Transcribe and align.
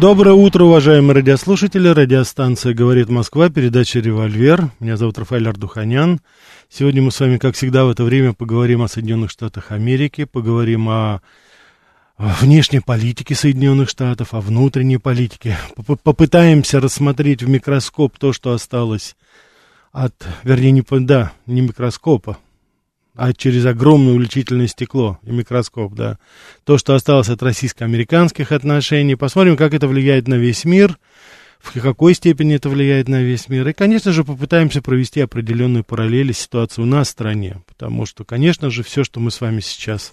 Доброе 0.00 0.34
утро, 0.34 0.64
уважаемые 0.64 1.14
радиослушатели. 1.14 1.88
Радиостанция 1.88 2.74
«Говорит 2.74 3.08
Москва», 3.08 3.48
передача 3.48 3.98
«Револьвер». 3.98 4.70
Меня 4.78 4.98
зовут 4.98 5.16
Рафаэль 5.16 5.48
Ардуханян. 5.48 6.20
Сегодня 6.68 7.00
мы 7.00 7.10
с 7.10 7.18
вами, 7.18 7.38
как 7.38 7.54
всегда, 7.54 7.86
в 7.86 7.88
это 7.88 8.04
время 8.04 8.34
поговорим 8.34 8.82
о 8.82 8.88
Соединенных 8.88 9.30
Штатах 9.30 9.72
Америки, 9.72 10.24
поговорим 10.24 10.90
о 10.90 11.22
внешней 12.18 12.80
политике 12.80 13.34
Соединенных 13.34 13.88
Штатов, 13.88 14.34
о 14.34 14.42
внутренней 14.42 14.98
политике. 14.98 15.56
Попытаемся 16.02 16.78
рассмотреть 16.78 17.42
в 17.42 17.48
микроскоп 17.48 18.18
то, 18.18 18.34
что 18.34 18.52
осталось 18.52 19.16
от, 19.92 20.14
вернее, 20.42 20.72
не, 20.72 20.84
да, 21.00 21.32
не 21.46 21.62
микроскопа, 21.62 22.36
а 23.16 23.32
через 23.32 23.64
огромное 23.66 24.12
увеличительное 24.12 24.66
стекло 24.66 25.18
и 25.22 25.30
микроскоп, 25.30 25.94
да. 25.94 26.18
То, 26.64 26.78
что 26.78 26.94
осталось 26.94 27.28
от 27.28 27.42
российско-американских 27.42 28.52
отношений. 28.52 29.16
Посмотрим, 29.16 29.56
как 29.56 29.74
это 29.74 29.88
влияет 29.88 30.28
на 30.28 30.34
весь 30.34 30.64
мир, 30.64 30.98
в 31.58 31.80
какой 31.80 32.14
степени 32.14 32.56
это 32.56 32.68
влияет 32.68 33.08
на 33.08 33.22
весь 33.22 33.48
мир. 33.48 33.66
И, 33.68 33.72
конечно 33.72 34.12
же, 34.12 34.22
попытаемся 34.22 34.82
провести 34.82 35.20
определенные 35.20 35.82
параллели 35.82 36.32
ситуации 36.32 36.82
у 36.82 36.86
нас 36.86 37.08
в 37.08 37.12
стране. 37.12 37.62
Потому 37.66 38.06
что, 38.06 38.24
конечно 38.24 38.70
же, 38.70 38.82
все, 38.82 39.02
что 39.02 39.18
мы 39.18 39.30
с 39.30 39.40
вами 39.40 39.60
сейчас 39.60 40.12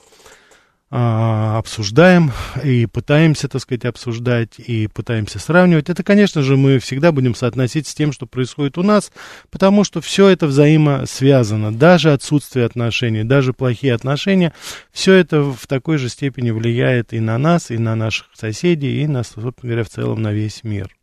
обсуждаем 0.96 2.32
и 2.64 2.86
пытаемся, 2.86 3.48
так 3.48 3.62
сказать, 3.62 3.86
обсуждать 3.86 4.60
и 4.60 4.88
пытаемся 4.88 5.40
сравнивать, 5.40 5.90
это, 5.90 6.04
конечно 6.04 6.44
же, 6.44 6.56
мы 6.56 6.78
всегда 6.78 7.12
будем 7.12 7.34
соотносить 7.34 7.88
с 7.88 7.96
тем, 7.96 8.12
что 8.12 8.28
происходит 8.28 8.78
у 8.78 8.84
нас, 8.84 9.12
потому 9.50 9.84
что 9.84 10.02
все 10.02 10.28
это 10.28 10.46
взаимосвязано. 10.46 11.74
Даже 11.74 12.14
отсутствие 12.14 12.68
отношений, 12.68 13.24
даже 13.24 13.54
плохие 13.54 13.96
отношения, 13.96 14.54
все 14.92 15.14
это 15.14 15.42
в 15.42 15.66
такой 15.66 15.98
же 15.98 16.10
степени 16.10 16.52
влияет 16.52 17.12
и 17.12 17.20
на 17.20 17.40
нас, 17.40 17.72
и 17.72 17.80
на 17.80 17.96
наших 17.96 18.28
соседей, 18.36 19.02
и 19.02 19.08
на, 19.08 19.24
собственно 19.24 19.54
говоря, 19.62 19.84
в 19.84 19.90
целом 19.90 20.22
на 20.22 20.32
весь 20.32 20.64
мир. 20.64 20.96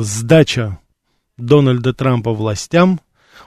сдача 0.00 0.78
Дональда 1.38 1.94
Трампа 1.94 2.32
властям. 2.32 3.00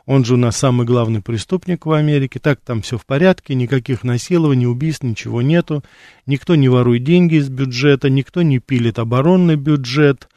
Он 0.06 0.26
же 0.26 0.34
у 0.34 0.38
нас 0.38 0.58
самый 0.58 0.86
главный 0.86 1.22
преступник 1.22 1.86
в 1.86 1.92
Америке. 1.92 2.40
Так 2.40 2.60
там 2.60 2.82
все 2.82 2.98
в 2.98 3.06
порядке, 3.06 3.56
никаких 3.56 4.04
насилований, 4.04 4.68
убийств, 4.68 5.04
ничего 5.04 5.42
нету. 5.42 5.84
Никто 6.26 6.56
не 6.56 6.68
ворует 6.68 7.04
деньги 7.04 7.36
из 7.36 7.50
бюджета, 7.50 8.10
никто 8.10 8.42
не 8.42 8.60
пилит 8.60 9.00
оборонный 9.00 9.56
бюджет. 9.56 10.28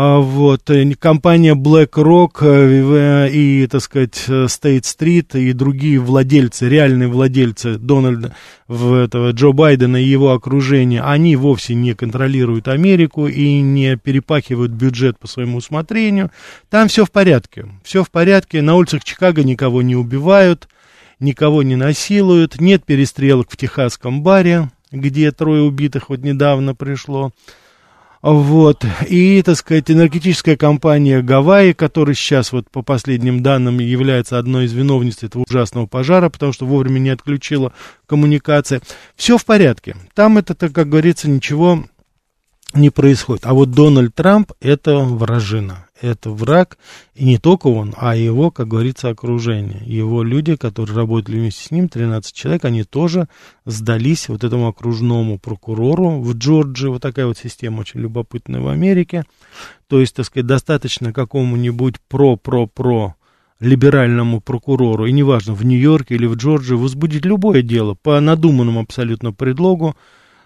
А, 0.00 0.20
вот, 0.20 0.70
э, 0.70 0.94
компания 0.94 1.56
BlackRock 1.56 2.38
э, 2.42 3.30
и, 3.30 3.66
так 3.66 3.80
сказать, 3.80 4.26
State 4.28 4.82
Street 4.82 5.36
и 5.36 5.52
другие 5.52 5.98
владельцы, 5.98 6.68
реальные 6.68 7.08
владельцы 7.08 7.78
Дональда, 7.78 8.36
этого, 8.68 9.32
Джо 9.32 9.50
Байдена 9.50 9.96
и 9.96 10.06
его 10.06 10.30
окружения, 10.30 11.02
они 11.02 11.34
вовсе 11.34 11.74
не 11.74 11.94
контролируют 11.94 12.68
Америку 12.68 13.26
и 13.26 13.60
не 13.60 13.96
перепахивают 13.96 14.70
бюджет 14.70 15.18
по 15.18 15.26
своему 15.26 15.56
усмотрению. 15.56 16.30
Там 16.70 16.86
все 16.86 17.04
в 17.04 17.10
порядке, 17.10 17.66
все 17.82 18.04
в 18.04 18.10
порядке, 18.12 18.62
на 18.62 18.76
улицах 18.76 19.02
Чикаго 19.02 19.42
никого 19.42 19.82
не 19.82 19.96
убивают, 19.96 20.68
никого 21.18 21.64
не 21.64 21.74
насилуют, 21.74 22.60
нет 22.60 22.84
перестрелок 22.84 23.50
в 23.50 23.56
техасском 23.56 24.22
баре, 24.22 24.70
где 24.92 25.32
трое 25.32 25.62
убитых 25.62 26.08
вот 26.08 26.20
недавно 26.20 26.76
пришло. 26.76 27.32
Вот. 28.22 28.84
И, 29.08 29.42
так 29.42 29.56
сказать, 29.56 29.90
энергетическая 29.90 30.56
компания 30.56 31.22
Гавайи, 31.22 31.72
которая 31.72 32.14
сейчас, 32.14 32.52
вот 32.52 32.70
по 32.70 32.82
последним 32.82 33.42
данным, 33.42 33.78
является 33.78 34.38
одной 34.38 34.66
из 34.66 34.72
виновниц 34.72 35.22
этого 35.22 35.44
ужасного 35.48 35.86
пожара, 35.86 36.28
потому 36.28 36.52
что 36.52 36.66
вовремя 36.66 36.98
не 36.98 37.10
отключила 37.10 37.72
коммуникация. 38.06 38.80
Все 39.16 39.38
в 39.38 39.44
порядке. 39.44 39.96
Там 40.14 40.38
это, 40.38 40.54
как 40.54 40.88
говорится, 40.88 41.30
ничего 41.30 41.84
не 42.74 42.90
происходит. 42.90 43.46
А 43.46 43.54
вот 43.54 43.70
Дональд 43.70 44.14
Трамп 44.14 44.52
это 44.60 44.98
вражина 44.98 45.87
это 46.00 46.30
враг, 46.30 46.78
и 47.14 47.24
не 47.24 47.38
только 47.38 47.66
он, 47.68 47.94
а 47.96 48.16
его, 48.16 48.50
как 48.50 48.68
говорится, 48.68 49.08
окружение. 49.08 49.82
Его 49.84 50.22
люди, 50.22 50.56
которые 50.56 50.96
работали 50.96 51.36
вместе 51.36 51.64
с 51.64 51.70
ним, 51.70 51.88
13 51.88 52.34
человек, 52.34 52.64
они 52.64 52.84
тоже 52.84 53.28
сдались 53.64 54.28
вот 54.28 54.44
этому 54.44 54.68
окружному 54.68 55.38
прокурору 55.38 56.20
в 56.20 56.34
Джорджии. 56.34 56.88
Вот 56.88 57.02
такая 57.02 57.26
вот 57.26 57.38
система 57.38 57.80
очень 57.80 58.00
любопытная 58.00 58.60
в 58.60 58.68
Америке. 58.68 59.24
То 59.86 60.00
есть, 60.00 60.14
так 60.14 60.26
сказать, 60.26 60.46
достаточно 60.46 61.12
какому-нибудь 61.12 61.96
про-про-про 62.08 63.14
либеральному 63.60 64.40
прокурору, 64.40 65.06
и 65.06 65.12
неважно, 65.12 65.52
в 65.54 65.64
Нью-Йорке 65.64 66.14
или 66.14 66.26
в 66.26 66.36
Джорджии, 66.36 66.74
возбудить 66.74 67.24
любое 67.24 67.62
дело 67.62 67.94
по 67.94 68.20
надуманному 68.20 68.80
абсолютно 68.80 69.32
предлогу, 69.32 69.96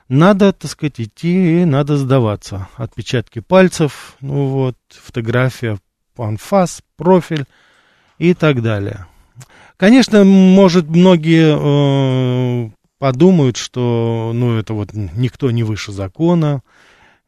надо, 0.08 0.52
так 0.52 0.70
сказать, 0.70 1.00
идти 1.00 1.62
и 1.62 1.64
надо 1.64 1.96
сдаваться. 1.96 2.68
Отпечатки 2.76 3.40
пальцев, 3.40 4.16
ну 4.20 4.46
вот, 4.46 4.76
фотография, 4.90 5.78
анфас, 6.16 6.82
профиль 6.96 7.46
и 8.18 8.34
так 8.34 8.62
далее. 8.62 9.06
Конечно, 9.76 10.24
может, 10.24 10.86
многие 10.88 12.66
э, 12.66 12.70
подумают, 12.98 13.56
что, 13.56 14.32
ну, 14.34 14.56
это 14.58 14.74
вот 14.74 14.90
никто 14.92 15.50
не 15.50 15.64
выше 15.64 15.92
закона, 15.92 16.62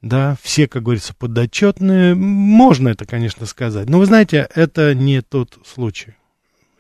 да, 0.03 0.37
все, 0.43 0.69
как 0.69 0.83
говорится, 0.83 1.15
подотчетные. 1.19 2.15
Можно 2.15 2.91
это, 2.91 3.07
конечно, 3.07 3.47
сказать. 3.47 3.89
Но 3.89 3.99
вы 3.99 4.07
знаете, 4.07 4.49
это 4.55 4.95
не 4.95 5.23
тот 5.23 5.59
случай 5.65 6.15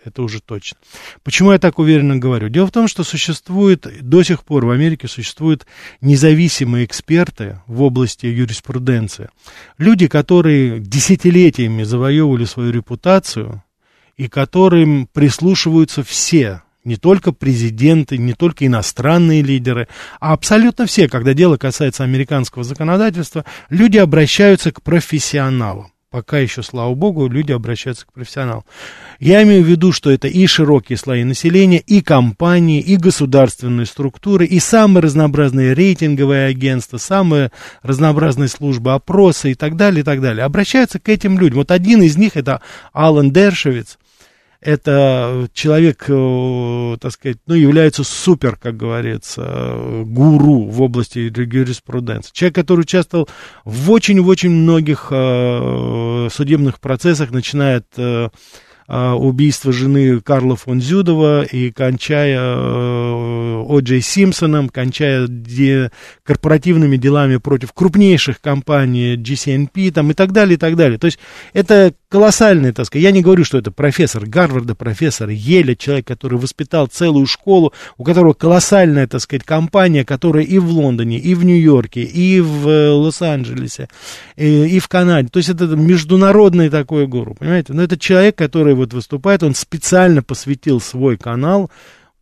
это 0.04 0.22
уже 0.22 0.40
точно. 0.40 0.78
Почему 1.22 1.52
я 1.52 1.58
так 1.58 1.78
уверенно 1.78 2.16
говорю? 2.16 2.48
Дело 2.48 2.66
в 2.66 2.72
том, 2.72 2.88
что 2.88 3.04
существует, 3.04 3.86
до 4.00 4.22
сих 4.22 4.44
пор 4.44 4.66
в 4.66 4.70
Америке 4.70 5.08
существуют 5.08 5.66
независимые 6.00 6.84
эксперты 6.84 7.60
в 7.66 7.82
области 7.82 8.26
юриспруденции. 8.26 9.28
Люди, 9.78 10.06
которые 10.06 10.80
десятилетиями 10.80 11.82
завоевывали 11.82 12.44
свою 12.44 12.72
репутацию 12.72 13.62
и 14.16 14.28
которым 14.28 15.08
прислушиваются 15.12 16.04
все, 16.04 16.62
не 16.84 16.96
только 16.96 17.32
президенты, 17.32 18.18
не 18.18 18.34
только 18.34 18.66
иностранные 18.66 19.42
лидеры, 19.42 19.88
а 20.20 20.34
абсолютно 20.34 20.86
все, 20.86 21.08
когда 21.08 21.32
дело 21.32 21.56
касается 21.56 22.04
американского 22.04 22.62
законодательства, 22.62 23.44
люди 23.70 23.96
обращаются 23.96 24.70
к 24.70 24.82
профессионалам 24.82 25.93
пока 26.14 26.38
еще, 26.38 26.62
слава 26.62 26.94
богу, 26.94 27.26
люди 27.26 27.50
обращаются 27.50 28.06
к 28.06 28.12
профессионалам. 28.12 28.62
Я 29.18 29.42
имею 29.42 29.64
в 29.64 29.66
виду, 29.66 29.90
что 29.90 30.12
это 30.12 30.28
и 30.28 30.46
широкие 30.46 30.96
слои 30.96 31.24
населения, 31.24 31.80
и 31.80 32.02
компании, 32.02 32.80
и 32.80 32.94
государственные 32.94 33.86
структуры, 33.86 34.46
и 34.46 34.60
самые 34.60 35.02
разнообразные 35.02 35.74
рейтинговые 35.74 36.46
агентства, 36.46 36.98
самые 36.98 37.50
разнообразные 37.82 38.46
службы 38.46 38.92
опроса 38.92 39.48
и 39.48 39.54
так 39.54 39.74
далее, 39.74 40.02
и 40.02 40.04
так 40.04 40.20
далее. 40.20 40.44
Обращаются 40.44 41.00
к 41.00 41.08
этим 41.08 41.36
людям. 41.36 41.58
Вот 41.58 41.72
один 41.72 42.00
из 42.00 42.16
них 42.16 42.36
это 42.36 42.62
Алан 42.92 43.32
Дершевиц, 43.32 43.98
это 44.64 45.48
человек, 45.52 46.06
э, 46.08 46.96
так 46.98 47.12
сказать, 47.12 47.36
ну, 47.46 47.54
является 47.54 48.02
супер, 48.02 48.56
как 48.56 48.76
говорится, 48.76 49.76
гуру 50.06 50.64
в 50.64 50.80
области 50.80 51.18
юриспруденции. 51.18 52.30
Человек, 52.32 52.54
который 52.54 52.80
участвовал 52.80 53.28
в 53.64 53.90
очень-очень 53.90 54.50
многих 54.50 55.08
э, 55.10 56.28
судебных 56.32 56.80
процессах, 56.80 57.30
начиная 57.30 57.78
от 57.78 57.86
э, 57.98 58.28
убийства 58.86 59.72
жены 59.72 60.20
Карла 60.20 60.56
фон 60.56 60.80
Зюдова 60.80 61.42
и 61.42 61.70
кончая 61.70 62.38
О. 62.38 63.80
Джей 63.80 64.02
Симпсоном, 64.02 64.68
кончая 64.68 65.26
корпоративными 66.22 66.98
делами 66.98 67.38
против 67.38 67.72
крупнейших 67.72 68.42
компаний 68.42 69.16
GCNP 69.16 69.90
там, 69.90 70.10
и 70.10 70.14
так 70.14 70.32
далее, 70.32 70.56
и 70.56 70.58
так 70.58 70.76
далее. 70.76 70.98
То 70.98 71.06
есть 71.06 71.18
это 71.54 71.94
колоссальный, 72.14 72.70
так 72.70 72.94
я 72.94 73.10
не 73.10 73.22
говорю, 73.22 73.44
что 73.44 73.58
это 73.58 73.72
профессор 73.72 74.24
Гарварда, 74.24 74.76
профессор 74.76 75.30
Еля, 75.30 75.74
человек, 75.74 76.06
который 76.06 76.38
воспитал 76.38 76.86
целую 76.86 77.26
школу, 77.26 77.72
у 77.96 78.04
которого 78.04 78.34
колоссальная, 78.34 79.08
так 79.08 79.20
сказать, 79.20 79.42
компания, 79.42 80.04
которая 80.04 80.44
и 80.44 80.58
в 80.58 80.68
Лондоне, 80.70 81.18
и 81.18 81.34
в 81.34 81.44
Нью-Йорке, 81.44 82.02
и 82.02 82.40
в 82.40 82.68
э, 82.68 82.90
Лос-Анджелесе, 82.90 83.88
и, 84.36 84.76
и 84.76 84.78
в 84.78 84.86
Канаде. 84.86 85.28
То 85.28 85.38
есть 85.38 85.48
это 85.48 85.64
международный 85.64 86.68
такой 86.68 87.08
гуру, 87.08 87.34
понимаете? 87.34 87.72
Но 87.72 87.82
это 87.82 87.98
человек, 87.98 88.36
который 88.36 88.74
вот 88.74 88.92
выступает, 88.92 89.42
он 89.42 89.56
специально 89.56 90.22
посвятил 90.22 90.80
свой 90.80 91.16
канал, 91.16 91.68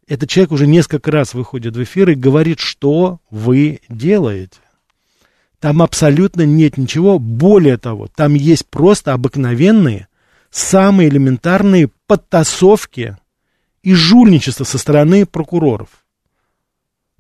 этот 0.09 0.31
человек 0.31 0.53
уже 0.53 0.67
несколько 0.67 1.11
раз 1.11 1.35
выходит 1.35 1.77
в 1.77 1.83
эфир 1.83 2.09
и 2.09 2.15
говорит, 2.15 2.61
что 2.61 3.21
вы 3.31 3.81
делаете. 3.91 4.57
Там 5.63 5.81
абсолютно 5.81 6.45
нет 6.45 6.77
ничего. 6.77 7.21
Более 7.21 7.79
того, 7.79 8.09
там 8.09 8.35
есть 8.35 8.67
просто 8.67 9.13
обыкновенные, 9.13 10.09
самые 10.51 11.09
элементарные 11.09 11.89
подтасовки 12.09 13.17
и 13.85 13.95
жульничество 13.95 14.65
со 14.65 14.77
стороны 14.77 15.25
прокуроров. 15.25 16.05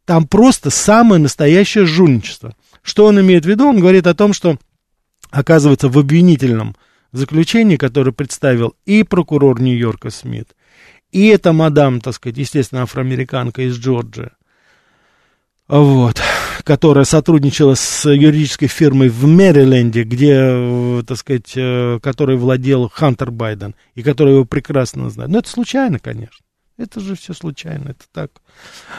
Там 0.04 0.26
просто 0.26 0.70
самое 0.70 1.22
настоящее 1.22 1.86
жульничество. 1.86 2.56
Что 2.82 3.06
он 3.06 3.20
имеет 3.20 3.44
в 3.44 3.48
виду? 3.48 3.68
Он 3.68 3.78
говорит 3.78 4.08
о 4.08 4.14
том, 4.14 4.32
что, 4.32 4.58
оказывается, 5.30 5.88
в 5.88 5.96
обвинительном 5.96 6.74
заключении, 7.12 7.76
которое 7.76 8.10
представил 8.10 8.74
и 8.86 9.04
прокурор 9.04 9.60
Нью-Йорка 9.60 10.10
Смит, 10.10 10.56
и 11.12 11.28
эта 11.28 11.52
мадам, 11.52 12.00
так 12.00 12.14
сказать, 12.14 12.38
естественно, 12.38 12.82
афроамериканка 12.82 13.62
из 13.62 13.78
Джорджии, 13.78 14.32
вот, 15.68 16.20
которая 16.62 17.04
сотрудничала 17.04 17.74
с 17.74 18.08
юридической 18.08 18.66
фирмой 18.66 19.08
в 19.08 19.26
Мэриленде, 19.26 20.04
где, 20.04 20.34
э, 20.36 21.02
так 21.06 21.18
сказать, 21.18 21.52
э, 21.56 21.98
которой 22.02 22.36
владел 22.36 22.90
Хантер 22.92 23.30
Байден, 23.30 23.74
и 23.94 24.02
который 24.02 24.34
его 24.34 24.44
прекрасно 24.44 25.10
знает. 25.10 25.30
Но 25.30 25.38
это 25.38 25.48
случайно, 25.48 25.98
конечно. 25.98 26.41
Это 26.78 27.00
же 27.00 27.14
все 27.14 27.34
случайно, 27.34 27.90
это 27.90 28.04
так. 28.12 28.30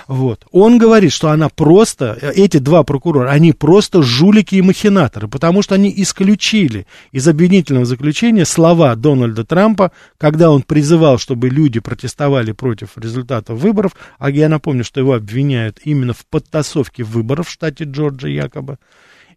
Вот. 0.07 0.45
Он 0.51 0.77
говорит, 0.77 1.11
что 1.11 1.29
она 1.29 1.49
просто, 1.49 2.17
эти 2.35 2.57
два 2.57 2.83
прокурора, 2.83 3.29
они 3.29 3.51
просто 3.51 4.03
жулики 4.03 4.55
и 4.55 4.61
махинаторы, 4.61 5.27
потому 5.27 5.63
что 5.63 5.73
они 5.73 5.91
исключили 5.97 6.85
из 7.11 7.27
обвинительного 7.27 7.85
заключения 7.85 8.45
слова 8.45 8.95
Дональда 8.95 9.43
Трампа, 9.43 9.91
когда 10.17 10.51
он 10.51 10.61
призывал, 10.61 11.17
чтобы 11.17 11.49
люди 11.49 11.79
протестовали 11.79 12.51
против 12.51 12.95
результатов 12.95 13.59
выборов, 13.59 13.93
а 14.19 14.29
я 14.29 14.49
напомню, 14.49 14.83
что 14.83 14.99
его 14.99 15.13
обвиняют 15.13 15.79
именно 15.83 16.13
в 16.13 16.25
подтасовке 16.27 17.03
выборов 17.03 17.47
в 17.47 17.51
штате 17.51 17.85
Джорджия 17.85 18.31
якобы. 18.31 18.77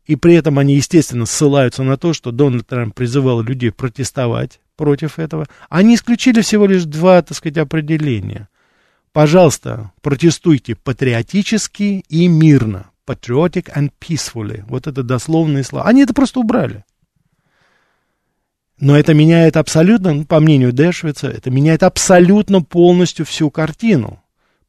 И 0.04 0.14
при 0.14 0.34
этом 0.34 0.58
они, 0.58 0.76
естественно, 0.76 1.26
ссылаются 1.26 1.82
на 1.82 1.96
то, 1.96 2.12
что 2.12 2.30
Дональд 2.30 2.66
Трамп 2.66 2.94
призывал 2.94 3.40
людей 3.40 3.72
протестовать 3.72 4.60
против 4.76 5.18
этого. 5.18 5.46
Они 5.68 5.94
исключили 5.94 6.40
всего 6.40 6.66
лишь 6.66 6.84
два, 6.84 7.22
так 7.22 7.36
сказать, 7.36 7.58
определения. 7.58 8.48
Пожалуйста, 9.12 9.92
протестуйте 10.02 10.74
патриотически 10.74 12.04
и 12.08 12.28
мирно. 12.28 12.90
Patriotic 13.06 13.72
and 13.74 13.90
peacefully. 14.00 14.64
Вот 14.68 14.86
это 14.86 15.02
дословные 15.02 15.64
слова. 15.64 15.86
Они 15.86 16.02
это 16.02 16.12
просто 16.12 16.40
убрали. 16.40 16.84
Но 18.78 18.98
это 18.98 19.14
меняет 19.14 19.56
абсолютно, 19.56 20.12
ну, 20.12 20.24
по 20.24 20.38
мнению 20.38 20.72
Дэшвица, 20.72 21.28
это 21.28 21.50
меняет 21.50 21.82
абсолютно 21.82 22.62
полностью 22.62 23.24
всю 23.24 23.50
картину 23.50 24.22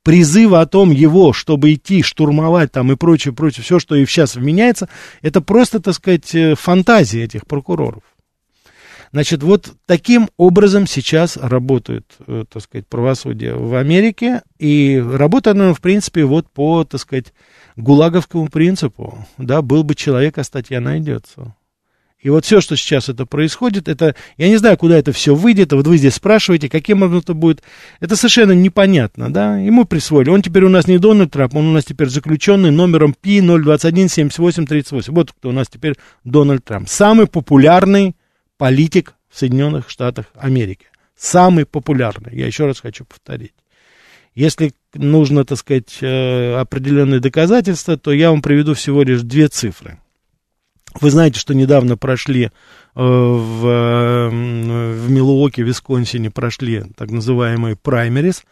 призыва 0.08 0.62
о 0.62 0.66
том 0.66 0.92
его, 0.92 1.34
чтобы 1.34 1.74
идти 1.74 2.02
штурмовать 2.02 2.72
там 2.72 2.90
и 2.94 2.96
прочее, 2.96 3.34
прочее, 3.34 3.62
все, 3.62 3.78
что 3.78 3.94
и 3.94 4.06
сейчас 4.06 4.38
вменяется, 4.38 4.88
это 5.22 5.42
просто, 5.42 5.82
так 5.82 5.96
сказать, 5.96 6.34
э, 6.34 6.56
фантазия 6.56 7.26
этих 7.26 7.46
прокуроров. 7.46 8.04
Значит, 9.12 9.44
вот 9.44 9.74
таким 9.86 10.30
образом 10.38 10.88
сейчас 10.88 11.38
работает, 11.38 12.06
э, 12.28 12.46
так 12.52 12.62
сказать, 12.62 12.88
правосудие 12.88 13.56
в 13.56 13.76
Америке, 13.76 14.42
и 14.60 15.02
работает 15.02 15.58
оно, 15.58 15.74
в 15.74 15.82
принципе, 15.82 16.26
вот 16.26 16.50
по, 16.50 16.84
так 16.84 17.00
сказать, 17.00 17.34
гулаговскому 17.78 18.50
принципу, 18.50 19.26
да, 19.38 19.62
был 19.62 19.84
бы 19.84 19.96
человек, 19.96 20.38
а 20.38 20.44
статья 20.44 20.82
найдется. 20.82 21.56
И 22.20 22.30
вот 22.30 22.44
все, 22.46 22.62
что 22.62 22.76
сейчас 22.76 23.08
это 23.10 23.26
происходит, 23.26 23.88
это, 23.88 24.16
я 24.38 24.50
не 24.50 24.58
знаю, 24.58 24.76
куда 24.76 24.98
это 24.98 25.14
все 25.14 25.34
выйдет, 25.34 25.72
вот 25.72 25.88
вы 25.88 25.98
здесь 25.98 26.16
спрашиваете, 26.16 26.68
каким 26.68 27.04
образом 27.04 27.20
это 27.20 27.34
будет, 27.36 27.64
это 28.02 28.16
совершенно 28.16 28.52
непонятно, 28.52 29.32
да, 29.32 29.58
ему 29.58 29.86
присвоили, 29.86 30.30
он 30.30 30.42
теперь 30.42 30.64
у 30.66 30.70
нас 30.70 30.88
не 30.88 30.98
Дональд 30.98 31.32
Трамп, 31.32 31.56
он 31.56 31.68
у 31.68 31.72
нас 31.72 31.86
теперь 31.86 32.10
заключенный 32.10 32.72
номером 32.72 33.16
P0217838, 33.24 35.12
вот 35.12 35.32
кто 35.32 35.50
у 35.50 35.52
нас 35.54 35.68
теперь 35.68 35.94
Дональд 36.26 36.66
Трамп, 36.66 36.90
самый 36.90 37.28
популярный 37.28 38.16
политик 38.58 39.16
в 39.30 39.38
Соединенных 39.38 39.90
Штатах 39.90 40.28
Америки, 40.36 40.88
самый 41.16 41.66
популярный, 41.66 42.36
я 42.36 42.48
еще 42.48 42.66
раз 42.66 42.80
хочу 42.80 43.06
повторить. 43.06 43.54
Если 44.36 44.74
нужно, 44.94 45.46
так 45.46 45.58
сказать, 45.58 45.98
э, 46.02 46.56
определенные 46.56 47.20
доказательства, 47.20 47.98
то 47.98 48.12
я 48.12 48.30
вам 48.30 48.42
приведу 48.42 48.76
всего 48.76 49.04
лишь 49.04 49.22
две 49.22 49.48
цифры– 49.48 50.00
вы 51.02 51.12
знаете, 51.12 51.40
что 51.40 51.54
недавно 51.54 51.98
прошли 51.98 52.46
э, 52.46 52.50
в, 52.96 54.30
в 54.30 55.10
Милуоке, 55.10 55.62
Висконсине, 55.62 56.32
прошли 56.32 56.84
так 56.96 57.12
называемые 57.12 57.76
праймерис, 57.76 58.44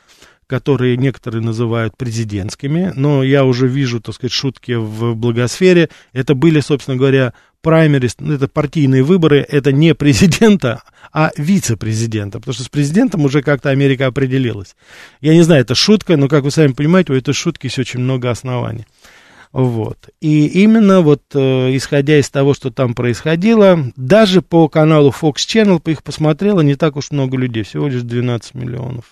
которые 0.48 0.98
некоторые 0.98 1.42
называют 1.42 1.98
президентскими, 1.98 2.92
но 2.96 3.24
я 3.24 3.46
уже 3.46 3.68
вижу, 3.68 4.00
так 4.00 4.16
сказать, 4.16 4.32
шутки 4.32 4.74
в 4.74 5.16
благосфере. 5.16 5.90
Это 6.14 6.36
были, 6.36 6.60
собственно 6.60 6.98
говоря, 6.98 7.34
праймерис, 7.62 8.16
ну, 8.20 8.34
это 8.34 8.48
партийные 8.48 9.02
выборы, 9.02 9.40
это 9.50 9.72
не 9.72 9.96
президента, 9.96 10.84
а 11.12 11.32
вице-президента, 11.36 12.40
потому 12.40 12.54
что 12.54 12.64
с 12.64 12.70
президентом 12.70 13.26
уже 13.26 13.42
как-то 13.42 13.72
Америка 13.72 14.06
определилась. 14.06 14.76
Я 15.20 15.34
не 15.34 15.42
знаю, 15.42 15.62
это 15.62 15.74
шутка, 15.74 16.16
но, 16.16 16.28
как 16.28 16.44
вы 16.44 16.52
сами 16.52 16.74
понимаете, 16.74 17.14
у 17.14 17.16
этой 17.16 17.34
шутки 17.34 17.66
есть 17.66 17.80
очень 17.80 18.02
много 18.02 18.30
оснований. 18.30 18.86
Вот. 19.52 20.10
И 20.20 20.48
именно 20.48 21.00
вот 21.00 21.24
э, 21.34 21.76
исходя 21.78 22.20
из 22.20 22.30
того, 22.30 22.54
что 22.54 22.72
там 22.72 22.94
происходило, 22.94 23.80
даже 23.96 24.42
по 24.42 24.68
каналу 24.68 25.12
Fox 25.18 25.36
Channel 25.36 25.82
их 25.90 26.04
посмотрело 26.04 26.60
не 26.60 26.76
так 26.76 26.98
уж 26.98 27.10
много 27.12 27.38
людей, 27.38 27.64
всего 27.64 27.88
лишь 27.88 28.02
12 28.02 28.54
миллионов. 28.54 29.06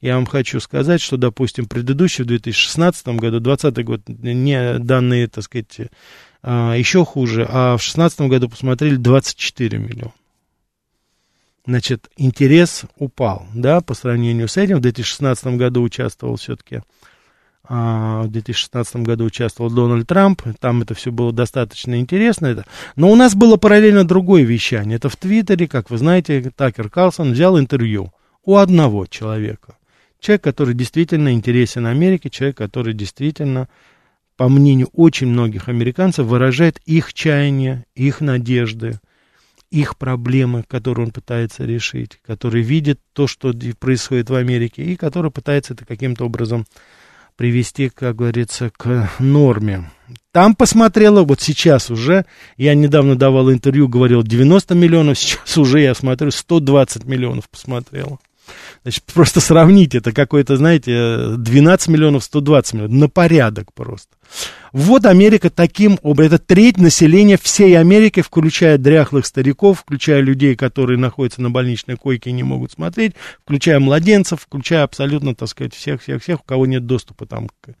Я 0.00 0.16
вам 0.16 0.26
хочу 0.26 0.60
сказать, 0.60 1.00
что, 1.00 1.16
допустим, 1.16 1.66
предыдущий 1.66 2.24
в 2.24 2.26
2016 2.26 3.06
году, 3.08 3.40
2020 3.40 3.84
год, 3.84 4.00
не 4.08 4.78
данные, 4.78 5.28
так 5.28 5.44
сказать, 5.44 5.90
э, 6.42 6.74
еще 6.76 7.04
хуже, 7.04 7.46
а 7.48 7.76
в 7.76 7.80
2016 7.80 8.20
году 8.22 8.48
посмотрели 8.48 8.96
24 8.96 9.78
миллиона. 9.78 10.12
Значит, 11.66 12.10
интерес 12.16 12.84
упал, 12.96 13.46
да, 13.54 13.82
по 13.82 13.94
сравнению 13.94 14.48
с 14.48 14.56
этим. 14.56 14.78
В 14.78 14.80
2016 14.80 15.58
году 15.58 15.82
участвовал 15.82 16.36
все-таки 16.36 16.80
а, 17.72 18.22
в 18.22 18.30
2016 18.30 18.96
году 18.96 19.26
участвовал 19.26 19.70
Дональд 19.70 20.08
Трамп, 20.08 20.42
там 20.58 20.82
это 20.82 20.94
все 20.94 21.12
было 21.12 21.32
достаточно 21.32 22.00
интересно. 22.00 22.46
Это. 22.46 22.64
Но 22.96 23.10
у 23.10 23.14
нас 23.14 23.36
было 23.36 23.58
параллельно 23.58 24.04
другое 24.04 24.42
вещание. 24.42 24.96
Это 24.96 25.08
в 25.08 25.16
Твиттере, 25.16 25.68
как 25.68 25.90
вы 25.90 25.98
знаете, 25.98 26.50
Такер 26.56 26.88
Карлсон 26.88 27.32
взял 27.32 27.58
интервью 27.58 28.12
у 28.44 28.56
одного 28.56 29.06
человека. 29.06 29.76
Человек, 30.20 30.42
который 30.42 30.74
действительно 30.74 31.32
интересен 31.32 31.86
Америке, 31.86 32.30
человек, 32.30 32.58
который 32.58 32.92
действительно, 32.94 33.68
по 34.36 34.48
мнению 34.48 34.88
очень 34.92 35.28
многих 35.28 35.68
американцев, 35.68 36.26
выражает 36.26 36.78
их 36.84 37.14
чаяния, 37.14 37.86
их 37.94 38.20
надежды, 38.20 39.00
их 39.70 39.96
проблемы, 39.96 40.64
которые 40.66 41.06
он 41.06 41.12
пытается 41.12 41.64
решить, 41.64 42.20
который 42.26 42.62
видит 42.62 43.00
то, 43.12 43.26
что 43.26 43.52
происходит 43.78 44.28
в 44.28 44.34
Америке, 44.34 44.82
и 44.82 44.96
который 44.96 45.30
пытается 45.30 45.74
это 45.74 45.86
каким-то 45.86 46.26
образом 46.26 46.66
привести, 47.36 47.88
как 47.88 48.16
говорится, 48.16 48.70
к 48.76 49.10
норме. 49.18 49.90
Там 50.32 50.54
посмотрела, 50.54 51.22
вот 51.22 51.40
сейчас 51.40 51.90
уже, 51.90 52.26
я 52.58 52.74
недавно 52.74 53.16
давал 53.16 53.50
интервью, 53.50 53.88
говорил 53.88 54.22
90 54.22 54.74
миллионов, 54.74 55.18
сейчас 55.18 55.56
уже 55.56 55.80
я 55.80 55.94
смотрю 55.94 56.30
120 56.30 57.04
миллионов 57.04 57.48
посмотрела. 57.48 58.18
Значит, 58.82 59.04
просто 59.04 59.40
сравните, 59.40 59.98
это 59.98 60.12
какой-то, 60.12 60.56
знаете, 60.56 61.36
12 61.36 61.88
миллионов, 61.88 62.24
120 62.24 62.74
миллионов, 62.74 62.96
на 62.96 63.08
порядок 63.08 63.72
просто. 63.74 64.16
Вот 64.72 65.06
Америка 65.06 65.50
таким 65.50 65.98
образом, 66.02 66.34
это 66.34 66.44
треть 66.44 66.78
населения 66.78 67.36
всей 67.36 67.78
Америки, 67.78 68.22
включая 68.22 68.78
дряхлых 68.78 69.26
стариков, 69.26 69.80
включая 69.80 70.20
людей, 70.20 70.54
которые 70.54 70.98
находятся 70.98 71.42
на 71.42 71.50
больничной 71.50 71.96
койке 71.96 72.30
и 72.30 72.32
не 72.32 72.42
могут 72.42 72.72
смотреть, 72.72 73.14
включая 73.42 73.80
младенцев, 73.80 74.40
включая 74.40 74.84
абсолютно, 74.84 75.34
так 75.34 75.48
сказать, 75.48 75.74
всех-всех-всех, 75.74 76.40
у 76.40 76.44
кого 76.44 76.66
нет 76.66 76.86
доступа 76.86 77.26
там 77.26 77.48
к, 77.48 77.74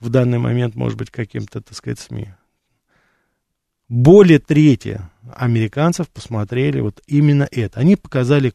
в 0.00 0.08
данный 0.08 0.38
момент, 0.38 0.74
может 0.74 0.98
быть, 0.98 1.10
каким-то, 1.10 1.60
так 1.60 1.76
сказать, 1.76 2.00
СМИ. 2.00 2.28
Более 3.88 4.38
трети 4.38 5.02
американцев 5.34 6.08
посмотрели 6.08 6.80
вот 6.80 7.02
именно 7.06 7.46
это. 7.50 7.80
Они 7.80 7.96
показали, 7.96 8.50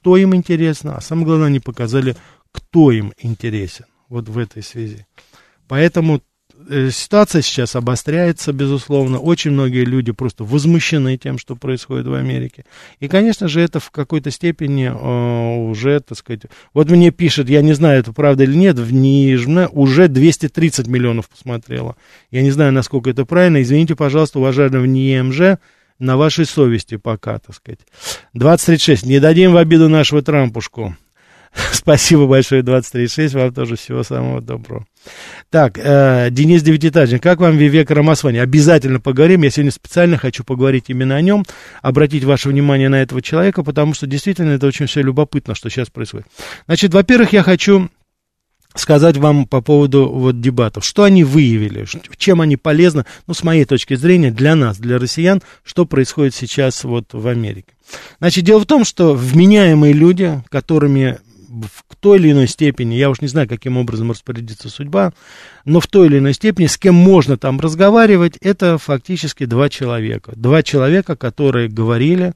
что 0.00 0.16
им 0.16 0.34
интересно, 0.34 0.96
а 0.96 1.00
самое 1.00 1.26
главное, 1.26 1.46
они 1.48 1.60
показали, 1.60 2.16
кто 2.52 2.90
им 2.90 3.12
интересен 3.18 3.84
вот 4.08 4.28
в 4.28 4.38
этой 4.38 4.62
связи. 4.62 5.06
Поэтому 5.68 6.20
Э, 6.68 6.90
ситуация 6.90 7.42
сейчас 7.42 7.74
обостряется, 7.76 8.52
безусловно. 8.52 9.18
Очень 9.18 9.52
многие 9.52 9.84
люди 9.84 10.12
просто 10.12 10.44
возмущены 10.44 11.16
тем, 11.16 11.38
что 11.38 11.56
происходит 11.56 12.06
в 12.06 12.14
Америке. 12.14 12.64
И, 12.98 13.08
конечно 13.08 13.48
же, 13.48 13.60
это 13.60 13.80
в 13.80 13.90
какой-то 13.90 14.30
степени 14.30 14.84
э, 14.84 15.70
уже, 15.70 16.00
так 16.00 16.18
сказать... 16.18 16.42
Вот 16.74 16.90
мне 16.90 17.10
пишет, 17.10 17.48
я 17.48 17.62
не 17.62 17.72
знаю, 17.72 18.00
это 18.00 18.12
правда 18.12 18.44
или 18.44 18.54
нет, 18.54 18.78
в 18.78 18.92
Нижне 18.92 19.68
уже 19.72 20.08
230 20.08 20.86
миллионов 20.86 21.28
посмотрело. 21.28 21.96
Я 22.30 22.42
не 22.42 22.50
знаю, 22.50 22.72
насколько 22.72 23.10
это 23.10 23.24
правильно. 23.24 23.62
Извините, 23.62 23.96
пожалуйста, 23.96 24.38
уважаемый 24.38 24.82
в 24.82 24.86
НИМЖ, 24.86 25.58
на 26.00 26.16
вашей 26.16 26.46
совести 26.46 26.96
пока, 26.96 27.38
так 27.38 27.54
сказать. 27.54 27.80
2036. 28.34 29.06
Не 29.06 29.20
дадим 29.20 29.52
в 29.52 29.56
обиду 29.56 29.88
нашего 29.88 30.22
Трампушку. 30.22 30.96
Спасибо 31.72 32.26
большое, 32.26 32.62
2036. 32.62 33.34
Вам 33.34 33.52
тоже 33.52 33.76
всего 33.76 34.02
самого 34.02 34.40
доброго. 34.40 34.86
Так, 35.50 35.78
э, 35.78 36.28
Денис 36.30 36.62
Девятиэтажник, 36.62 37.22
как 37.22 37.40
вам 37.40 37.56
Вивек 37.56 37.90
Рамасвани? 37.90 38.38
Обязательно 38.38 39.00
поговорим. 39.00 39.42
Я 39.42 39.50
сегодня 39.50 39.72
специально 39.72 40.16
хочу 40.16 40.44
поговорить 40.44 40.84
именно 40.88 41.16
о 41.16 41.20
нем, 41.20 41.44
обратить 41.82 42.24
ваше 42.24 42.48
внимание 42.48 42.88
на 42.88 43.02
этого 43.02 43.22
человека, 43.22 43.62
потому 43.62 43.94
что 43.94 44.06
действительно 44.06 44.52
это 44.52 44.66
очень 44.66 44.86
все 44.86 45.02
любопытно, 45.02 45.54
что 45.54 45.70
сейчас 45.70 45.88
происходит. 45.90 46.26
Значит, 46.66 46.94
во-первых, 46.94 47.32
я 47.32 47.42
хочу 47.42 47.90
сказать 48.74 49.16
вам 49.16 49.46
по 49.46 49.60
поводу 49.60 50.08
вот 50.08 50.40
дебатов. 50.40 50.84
Что 50.84 51.04
они 51.04 51.24
выявили, 51.24 51.86
чем 52.16 52.40
они 52.40 52.56
полезны, 52.56 53.04
ну, 53.26 53.34
с 53.34 53.42
моей 53.42 53.64
точки 53.64 53.94
зрения, 53.94 54.30
для 54.30 54.54
нас, 54.54 54.78
для 54.78 54.98
россиян, 54.98 55.42
что 55.64 55.86
происходит 55.86 56.34
сейчас 56.34 56.84
вот 56.84 57.12
в 57.12 57.26
Америке. 57.26 57.74
Значит, 58.20 58.44
дело 58.44 58.60
в 58.60 58.66
том, 58.66 58.84
что 58.84 59.14
вменяемые 59.14 59.92
люди, 59.92 60.42
которыми 60.48 61.18
в 61.50 61.96
той 61.96 62.18
или 62.18 62.30
иной 62.30 62.46
степени, 62.46 62.94
я 62.94 63.10
уж 63.10 63.20
не 63.20 63.28
знаю, 63.28 63.48
каким 63.48 63.76
образом 63.76 64.12
распорядится 64.12 64.68
судьба, 64.68 65.12
но 65.64 65.80
в 65.80 65.86
той 65.88 66.06
или 66.06 66.18
иной 66.18 66.32
степени, 66.32 66.66
с 66.66 66.78
кем 66.78 66.94
можно 66.94 67.36
там 67.36 67.58
разговаривать, 67.58 68.36
это 68.40 68.78
фактически 68.78 69.46
два 69.46 69.68
человека. 69.68 70.32
Два 70.36 70.62
человека, 70.62 71.16
которые 71.16 71.68
говорили, 71.68 72.34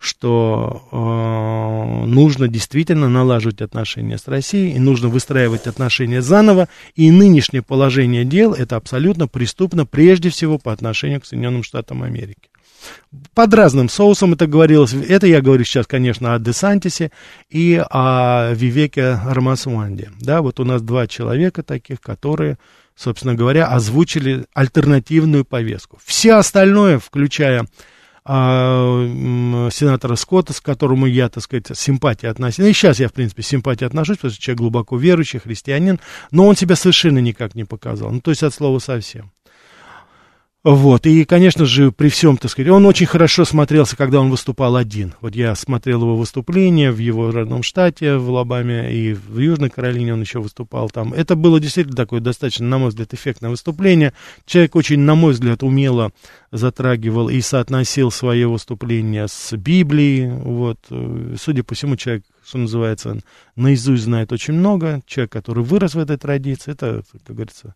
что 0.00 0.88
э, 0.90 2.06
нужно 2.06 2.48
действительно 2.48 3.10
налаживать 3.10 3.60
отношения 3.60 4.16
с 4.16 4.26
Россией, 4.26 4.74
и 4.74 4.78
нужно 4.78 5.08
выстраивать 5.08 5.66
отношения 5.66 6.22
заново, 6.22 6.68
и 6.94 7.10
нынешнее 7.10 7.60
положение 7.60 8.24
дел 8.24 8.54
это 8.54 8.76
абсолютно 8.76 9.28
преступно 9.28 9.84
прежде 9.84 10.30
всего 10.30 10.58
по 10.58 10.72
отношению 10.72 11.20
к 11.20 11.26
Соединенным 11.26 11.62
Штатам 11.62 12.02
Америки. 12.02 12.48
Под 13.34 13.52
разным 13.52 13.90
соусом 13.90 14.32
это 14.32 14.46
говорилось. 14.46 14.94
Это 14.94 15.26
я 15.26 15.42
говорю 15.42 15.64
сейчас, 15.64 15.86
конечно, 15.86 16.34
о 16.34 16.38
Десантисе 16.38 17.12
и 17.50 17.78
о 17.90 18.54
Вивеке 18.54 19.20
Рамасванде. 19.22 20.10
Да, 20.18 20.40
вот 20.40 20.60
у 20.60 20.64
нас 20.64 20.80
два 20.80 21.06
человека 21.08 21.62
таких, 21.62 22.00
которые, 22.00 22.56
собственно 22.96 23.34
говоря, 23.34 23.66
озвучили 23.66 24.46
альтернативную 24.54 25.44
повестку. 25.44 25.98
Все 26.02 26.36
остальное, 26.36 26.98
включая 26.98 27.66
сенатора 28.24 30.16
Скотта, 30.16 30.52
с 30.52 30.60
которому 30.60 31.06
я, 31.06 31.28
так 31.28 31.42
сказать, 31.42 31.76
симпатия 31.76 32.28
относил. 32.28 32.66
И 32.66 32.72
сейчас 32.72 33.00
я, 33.00 33.08
в 33.08 33.12
принципе, 33.12 33.42
симпатия 33.42 33.86
отношусь, 33.86 34.18
потому 34.18 34.32
что 34.32 34.42
человек 34.42 34.58
глубоко 34.58 34.96
верующий, 34.96 35.38
христианин, 35.38 36.00
но 36.30 36.46
он 36.46 36.56
себя 36.56 36.76
совершенно 36.76 37.18
никак 37.18 37.54
не 37.54 37.64
показал. 37.64 38.10
Ну, 38.10 38.20
то 38.20 38.30
есть 38.30 38.42
от 38.42 38.54
слова 38.54 38.78
совсем. 38.78 39.32
Вот, 40.62 41.06
и, 41.06 41.24
конечно 41.24 41.64
же, 41.64 41.90
при 41.90 42.10
всем, 42.10 42.36
так 42.36 42.50
сказать, 42.50 42.70
он 42.70 42.84
очень 42.84 43.06
хорошо 43.06 43.46
смотрелся, 43.46 43.96
когда 43.96 44.20
он 44.20 44.28
выступал 44.28 44.76
один. 44.76 45.14
Вот 45.22 45.34
я 45.34 45.54
смотрел 45.54 46.02
его 46.02 46.18
выступление 46.18 46.92
в 46.92 46.98
его 46.98 47.30
родном 47.30 47.62
штате, 47.62 48.16
в 48.16 48.28
Алабаме, 48.28 48.92
и 48.94 49.14
в 49.14 49.38
Южной 49.38 49.70
Каролине 49.70 50.12
он 50.12 50.20
еще 50.20 50.38
выступал 50.38 50.90
там. 50.90 51.14
Это 51.14 51.34
было 51.34 51.60
действительно 51.60 51.96
такое 51.96 52.20
достаточно, 52.20 52.66
на 52.66 52.76
мой 52.76 52.90
взгляд, 52.90 53.14
эффектное 53.14 53.48
выступление. 53.48 54.12
Человек 54.44 54.76
очень, 54.76 54.98
на 54.98 55.14
мой 55.14 55.32
взгляд, 55.32 55.62
умело 55.62 56.12
затрагивал 56.52 57.30
и 57.30 57.40
соотносил 57.40 58.10
свое 58.10 58.46
выступление 58.46 59.28
с 59.28 59.56
Библией. 59.56 60.30
Вот, 60.30 60.78
судя 61.40 61.64
по 61.64 61.74
всему, 61.74 61.96
человек, 61.96 62.24
что 62.46 62.58
называется, 62.58 63.18
наизусть 63.56 64.02
знает 64.02 64.30
очень 64.30 64.52
много. 64.52 65.00
Человек, 65.06 65.32
который 65.32 65.64
вырос 65.64 65.94
в 65.94 65.98
этой 65.98 66.18
традиции, 66.18 66.72
это, 66.72 67.02
как 67.26 67.34
говорится, 67.34 67.74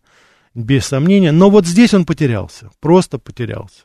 без 0.55 0.85
сомнения. 0.85 1.31
Но 1.31 1.49
вот 1.49 1.67
здесь 1.67 1.93
он 1.93 2.05
потерялся, 2.05 2.71
просто 2.79 3.19
потерялся. 3.19 3.83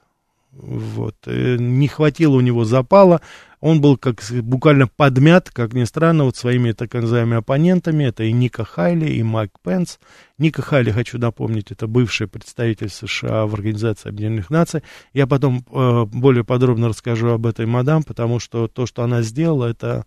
Вот. 0.53 1.17
Э, 1.27 1.57
не 1.59 1.89
хватило 1.89 2.37
у 2.37 2.41
него 2.41 2.65
запала, 2.65 3.21
он 3.61 3.81
был 3.81 3.99
как 3.99 4.23
буквально 4.31 4.89
подмят, 4.89 5.51
как 5.51 5.75
ни 5.75 5.85
странно, 5.85 6.25
вот 6.25 6.37
своими 6.37 6.73
так 6.73 6.95
называемыми 6.95 7.39
оппонентами, 7.39 8.05
это 8.05 8.25
и 8.25 8.33
Ника 8.33 8.65
Хайли, 8.65 9.11
и 9.11 9.23
Майк 9.23 9.53
Пенс. 9.63 9.99
Ника 10.39 10.63
Хайли, 10.63 10.91
хочу 10.91 11.19
напомнить, 11.19 11.71
это 11.71 11.87
бывший 11.87 12.27
представитель 12.27 12.89
США 12.89 13.47
в 13.47 13.55
Организации 13.55 14.09
Объединенных 14.09 14.49
Наций. 14.49 14.83
Я 15.13 15.27
потом 15.27 15.65
э, 15.71 16.05
более 16.07 16.43
подробно 16.43 16.89
расскажу 16.89 17.29
об 17.29 17.47
этой 17.47 17.67
мадам, 17.67 18.03
потому 18.03 18.41
что 18.41 18.67
то, 18.67 18.87
что 18.87 19.03
она 19.03 19.21
сделала, 19.23 19.67
это 19.67 20.07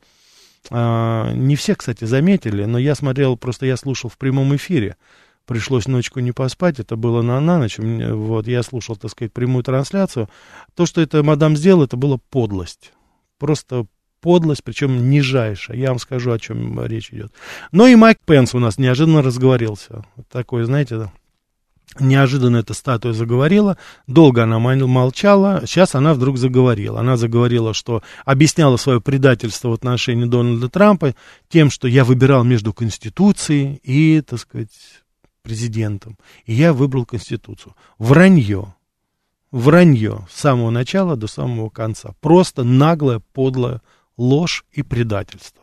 э, 0.71 1.31
не 1.35 1.55
все, 1.55 1.75
кстати, 1.75 2.05
заметили, 2.05 2.65
но 2.65 2.79
я 2.79 2.95
смотрел, 2.95 3.37
просто 3.37 3.67
я 3.67 3.77
слушал 3.77 4.09
в 4.09 4.17
прямом 4.17 4.55
эфире 4.55 4.97
пришлось 5.45 5.87
ночку 5.87 6.19
не 6.19 6.31
поспать, 6.31 6.79
это 6.79 6.95
было 6.95 7.21
на, 7.21 7.39
на 7.39 7.59
ночь, 7.59 7.77
вот, 7.77 8.47
я 8.47 8.63
слушал, 8.63 8.95
так 8.95 9.11
сказать, 9.11 9.33
прямую 9.33 9.63
трансляцию. 9.63 10.29
То, 10.75 10.85
что 10.85 11.01
это 11.01 11.23
мадам 11.23 11.55
сделала, 11.55 11.85
это 11.85 11.97
была 11.97 12.17
подлость. 12.29 12.93
Просто 13.39 13.85
подлость, 14.21 14.63
причем 14.63 15.09
нижайшая. 15.09 15.77
Я 15.77 15.89
вам 15.89 15.99
скажу, 15.99 16.31
о 16.31 16.39
чем 16.39 16.83
речь 16.85 17.11
идет. 17.11 17.33
Но 17.71 17.87
и 17.87 17.95
Майк 17.95 18.19
Пенс 18.25 18.55
у 18.55 18.59
нас 18.59 18.77
неожиданно 18.77 19.21
разговорился. 19.21 20.05
Такой, 20.31 20.63
знаете, 20.63 21.11
неожиданно 21.99 22.57
эта 22.57 22.73
статуя 22.73 23.13
заговорила, 23.13 23.77
долго 24.07 24.43
она 24.43 24.59
молчала, 24.59 25.63
сейчас 25.65 25.95
она 25.95 26.13
вдруг 26.13 26.37
заговорила. 26.37 27.01
Она 27.01 27.17
заговорила, 27.17 27.73
что 27.73 28.01
объясняла 28.25 28.77
свое 28.77 29.01
предательство 29.01 29.69
в 29.69 29.73
отношении 29.73 30.25
Дональда 30.25 30.69
Трампа 30.69 31.15
тем, 31.49 31.69
что 31.69 31.87
я 31.87 32.05
выбирал 32.05 32.43
между 32.43 32.73
Конституцией 32.73 33.79
и, 33.83 34.21
так 34.21 34.39
сказать, 34.39 35.02
президентом, 35.43 36.17
и 36.45 36.53
я 36.53 36.73
выбрал 36.73 37.05
Конституцию. 37.05 37.75
Вранье. 37.99 38.73
Вранье 39.51 40.25
с 40.31 40.39
самого 40.39 40.71
начала 40.71 41.15
до 41.15 41.27
самого 41.27 41.69
конца. 41.69 42.15
Просто 42.21 42.63
наглая, 42.63 43.19
подлая 43.33 43.81
ложь 44.17 44.65
и 44.71 44.81
предательство. 44.81 45.61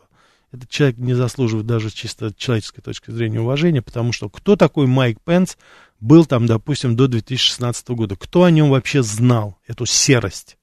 Этот 0.51 0.69
человек 0.69 0.97
не 0.97 1.13
заслуживает 1.13 1.65
даже 1.65 1.89
чисто 1.89 2.33
человеческой 2.33 2.81
точки 2.81 3.11
зрения 3.11 3.41
уважения, 3.41 3.81
потому 3.81 4.11
что 4.11 4.29
кто 4.29 4.55
такой 4.55 4.85
Майк 4.85 5.19
Пенс 5.21 5.57
был 5.99 6.25
там, 6.25 6.45
допустим, 6.45 6.95
до 6.95 7.07
2016 7.07 7.89
года? 7.89 8.15
Кто 8.15 8.43
о 8.43 8.51
нем 8.51 8.69
вообще 8.69 9.01
знал, 9.01 9.57
эту 9.65 9.85
серость? 9.85 10.57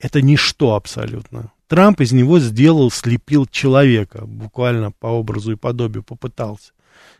Это 0.00 0.20
ничто 0.20 0.74
абсолютно. 0.74 1.52
Трамп 1.68 2.00
из 2.00 2.12
него 2.12 2.40
сделал, 2.40 2.90
слепил 2.90 3.46
человека, 3.46 4.24
буквально 4.26 4.90
по 4.90 5.06
образу 5.06 5.52
и 5.52 5.56
подобию 5.56 6.02
попытался. 6.02 6.72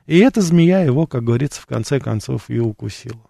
И 0.06 0.18
эта 0.18 0.40
змея 0.40 0.80
его, 0.80 1.06
как 1.06 1.24
говорится, 1.24 1.60
в 1.60 1.66
конце 1.66 2.00
концов 2.00 2.44
и 2.48 2.58
укусила. 2.58 3.20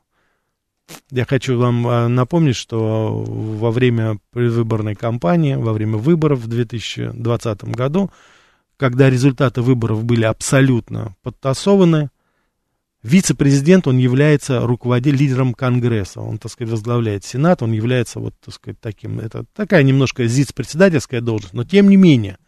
Я 1.10 1.24
хочу 1.24 1.58
вам 1.58 1.86
а, 1.86 2.08
напомнить, 2.08 2.56
что 2.56 3.22
во 3.26 3.70
время 3.70 4.18
предвыборной 4.30 4.94
кампании, 4.94 5.54
во 5.54 5.72
время 5.72 5.96
выборов 5.98 6.40
в 6.40 6.46
2020 6.46 7.64
году, 7.64 8.10
когда 8.76 9.10
результаты 9.10 9.60
выборов 9.60 10.04
были 10.04 10.24
абсолютно 10.24 11.14
подтасованы, 11.22 12.10
вице-президент, 13.02 13.86
он 13.86 13.98
является 13.98 14.60
руководителем, 14.60 15.18
лидером 15.18 15.54
Конгресса, 15.54 16.20
он, 16.20 16.38
так 16.38 16.52
сказать, 16.52 16.70
возглавляет 16.70 17.24
Сенат, 17.24 17.62
он 17.62 17.72
является, 17.72 18.20
вот, 18.20 18.34
так 18.42 18.54
сказать, 18.54 18.80
таким, 18.80 19.18
это 19.20 19.44
такая 19.54 19.82
немножко 19.82 20.26
зиц-председательская 20.26 21.20
должность, 21.20 21.54
но 21.54 21.64
тем 21.64 21.88
не 21.88 21.96
менее– 21.96 22.38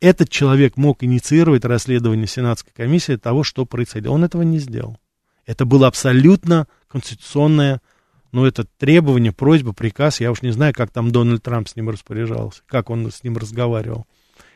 этот 0.00 0.28
человек 0.28 0.76
мог 0.76 1.02
инициировать 1.02 1.64
расследование 1.64 2.26
Сенатской 2.26 2.72
комиссии 2.74 3.16
того, 3.16 3.42
что 3.42 3.66
происходило. 3.66 4.12
Он 4.12 4.24
этого 4.24 4.42
не 4.42 4.58
сделал. 4.58 4.98
Это 5.46 5.64
было 5.64 5.86
абсолютно 5.86 6.66
конституционное, 6.88 7.80
ну, 8.32 8.44
это 8.44 8.64
требование, 8.64 9.32
просьба, 9.32 9.72
приказ. 9.72 10.20
Я 10.20 10.30
уж 10.30 10.42
не 10.42 10.50
знаю, 10.50 10.74
как 10.74 10.90
там 10.90 11.10
Дональд 11.10 11.42
Трамп 11.42 11.68
с 11.68 11.76
ним 11.76 11.88
распоряжался, 11.88 12.62
как 12.66 12.90
он 12.90 13.10
с 13.10 13.24
ним 13.24 13.38
разговаривал. 13.38 14.06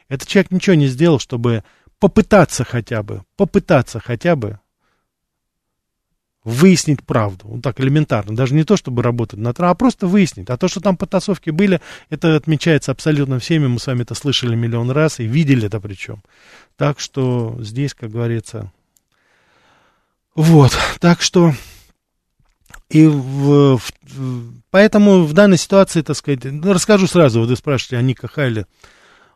Этот 0.08 0.28
человек 0.28 0.50
ничего 0.50 0.75
не 0.75 0.87
сделал, 0.87 1.18
чтобы 1.18 1.64
попытаться 1.99 2.64
хотя 2.64 3.02
бы, 3.02 3.22
попытаться 3.37 4.00
хотя 4.00 4.37
бы 4.37 4.58
выяснить 6.44 7.02
правду. 7.04 7.46
Вот 7.46 7.62
так 7.62 7.80
элементарно. 7.80 8.34
Даже 8.34 8.54
не 8.54 8.64
то, 8.64 8.76
чтобы 8.76 9.02
работать 9.02 9.38
на 9.38 9.54
а 9.56 9.75
просто 9.75 10.06
выяснить. 10.06 10.50
А 10.50 10.56
то, 10.56 10.68
что 10.68 10.80
там 10.80 10.96
потасовки 10.96 11.50
были, 11.50 11.80
это 12.11 12.37
отмечается 12.37 12.90
абсолютно 12.90 13.38
всеми. 13.38 13.68
Мы 13.68 13.78
с 13.78 13.87
вами 13.87 14.02
это 14.02 14.14
слышали 14.14 14.56
миллион 14.56 14.90
раз 14.90 15.20
и 15.20 15.25
видели 15.25 15.66
это 15.66 15.80
причем. 15.80 16.22
Так 16.76 16.99
что 16.99 17.56
здесь, 17.61 17.94
как 17.94 18.11
говорится... 18.11 18.72
Вот. 20.34 20.76
Так 20.99 21.22
что... 21.22 21.52
И 22.88 23.06
в, 23.06 23.78
в, 23.78 24.52
поэтому 24.70 25.22
в 25.25 25.32
данной 25.32 25.56
ситуации, 25.56 26.02
так 26.02 26.14
сказать, 26.14 26.44
ну, 26.44 26.75
расскажу 26.75 27.06
сразу, 27.06 27.40
вот 27.40 27.49
вы 27.49 27.56
спрашиваете 27.56 27.96
о 27.96 28.02
Ника 28.02 28.28
Хайле, 28.28 28.66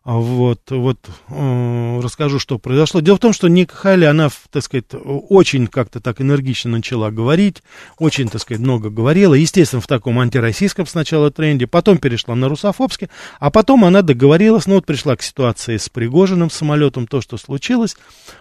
Вот, 0.06 0.70
вот 0.70 0.98
э, 1.30 2.00
расскажу, 2.00 2.38
что 2.38 2.60
произошло. 2.60 3.00
Дело 3.00 3.16
в 3.16 3.18
том, 3.18 3.32
что 3.32 3.48
Ника 3.48 3.74
Хайли, 3.74 4.04
она, 4.04 4.28
так 4.52 4.62
сказать, 4.62 4.84
очень 4.94 5.66
как-то 5.66 5.98
так 5.98 6.20
энергично 6.20 6.70
начала 6.70 7.10
говорить, 7.10 7.64
очень, 7.98 8.28
так 8.28 8.40
сказать, 8.40 8.62
много 8.62 8.88
говорила. 8.88 9.34
Естественно, 9.34 9.82
в 9.82 9.88
таком 9.88 10.20
антироссийском 10.20 10.86
сначала 10.86 11.32
тренде, 11.32 11.66
потом 11.66 11.98
перешла 11.98 12.36
на 12.36 12.48
русофобский, 12.48 13.08
а 13.40 13.50
потом 13.50 13.84
она 13.84 14.02
договорилась, 14.02 14.66
ну 14.66 14.76
вот 14.76 14.86
пришла 14.86 15.16
к 15.16 15.22
ситуации 15.22 15.76
с 15.76 15.88
Пригожиным 15.88 16.50
самолетом, 16.50 17.08
то, 17.08 17.20
что 17.20 17.36
случилось. 17.36 17.96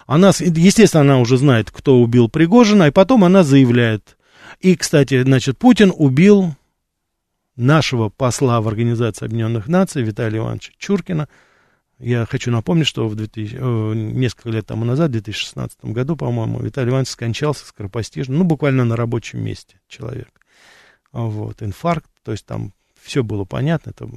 Она, 0.05 0.33
естественно, 0.37 1.01
она 1.01 1.17
уже 1.17 1.39
знает, 1.39 1.71
кто 1.71 1.99
убил 1.99 2.29
Пригожина, 2.29 2.89
и 2.89 2.91
потом 2.91 3.23
она 3.23 3.43
заявляет. 3.43 4.17
И, 4.59 4.75
кстати, 4.75 5.23
значит, 5.23 5.57
Путин 5.57 5.91
убил 5.95 6.53
нашего 7.55 8.09
посла 8.09 8.61
в 8.61 8.67
Организации 8.67 9.25
Объединенных 9.25 9.67
Наций 9.67 10.03
Виталия 10.03 10.41
Ивановича 10.41 10.73
Чуркина, 10.77 11.27
я 11.99 12.25
хочу 12.25 12.51
напомнить, 12.51 12.87
что 12.87 13.07
в 13.07 13.15
2000, 13.15 13.55
э, 13.55 13.93
несколько 13.95 14.49
лет 14.49 14.65
тому 14.65 14.85
назад, 14.85 15.09
в 15.09 15.13
2016 15.13 15.85
году, 15.85 16.15
по-моему, 16.15 16.59
Виталий 16.59 16.89
Иванович 16.89 17.09
скончался 17.09 17.65
скоропостижно, 17.65 18.35
ну, 18.35 18.43
буквально 18.43 18.83
на 18.83 18.95
рабочем 18.95 19.43
месте 19.43 19.79
человек. 19.87 20.29
Вот, 21.11 21.63
инфаркт, 21.63 22.09
то 22.23 22.33
есть 22.33 22.45
там 22.45 22.73
все 23.01 23.23
было 23.23 23.45
понятно, 23.45 23.91
это 23.91 24.09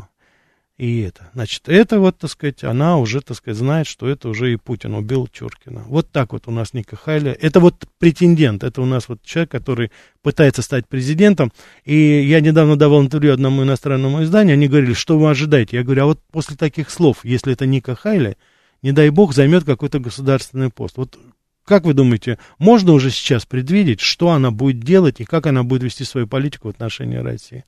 и 0.78 1.00
это. 1.00 1.28
Значит, 1.34 1.68
это 1.68 1.98
вот, 1.98 2.18
так 2.18 2.30
сказать, 2.30 2.62
она 2.62 2.98
уже, 2.98 3.20
так 3.20 3.36
сказать, 3.36 3.58
знает, 3.58 3.88
что 3.88 4.08
это 4.08 4.28
уже 4.28 4.52
и 4.52 4.56
Путин 4.56 4.94
убил 4.94 5.26
Чуркина. 5.26 5.82
Вот 5.88 6.12
так 6.12 6.32
вот 6.32 6.46
у 6.46 6.52
нас 6.52 6.72
Ника 6.72 6.94
Хайля. 6.94 7.32
Это 7.32 7.58
вот 7.58 7.84
претендент, 7.98 8.62
это 8.62 8.80
у 8.80 8.84
нас 8.84 9.08
вот 9.08 9.20
человек, 9.22 9.50
который 9.50 9.90
пытается 10.22 10.62
стать 10.62 10.86
президентом. 10.86 11.52
И 11.84 12.22
я 12.22 12.40
недавно 12.40 12.76
давал 12.76 13.02
интервью 13.02 13.32
одному 13.32 13.64
иностранному 13.64 14.22
изданию, 14.22 14.54
они 14.54 14.68
говорили, 14.68 14.92
что 14.92 15.18
вы 15.18 15.28
ожидаете? 15.28 15.78
Я 15.78 15.82
говорю, 15.82 16.02
а 16.04 16.06
вот 16.06 16.20
после 16.30 16.56
таких 16.56 16.90
слов, 16.90 17.24
если 17.24 17.52
это 17.52 17.66
Ника 17.66 17.96
Хайля, 17.96 18.36
не 18.80 18.92
дай 18.92 19.10
бог, 19.10 19.34
займет 19.34 19.64
какой-то 19.64 19.98
государственный 19.98 20.70
пост. 20.70 20.96
Вот 20.96 21.18
как 21.64 21.84
вы 21.84 21.92
думаете, 21.92 22.38
можно 22.58 22.92
уже 22.92 23.10
сейчас 23.10 23.44
предвидеть, 23.44 24.00
что 24.00 24.30
она 24.30 24.52
будет 24.52 24.80
делать 24.80 25.20
и 25.20 25.24
как 25.24 25.46
она 25.46 25.64
будет 25.64 25.82
вести 25.82 26.04
свою 26.04 26.28
политику 26.28 26.68
в 26.68 26.70
отношении 26.70 27.16
России? 27.16 27.64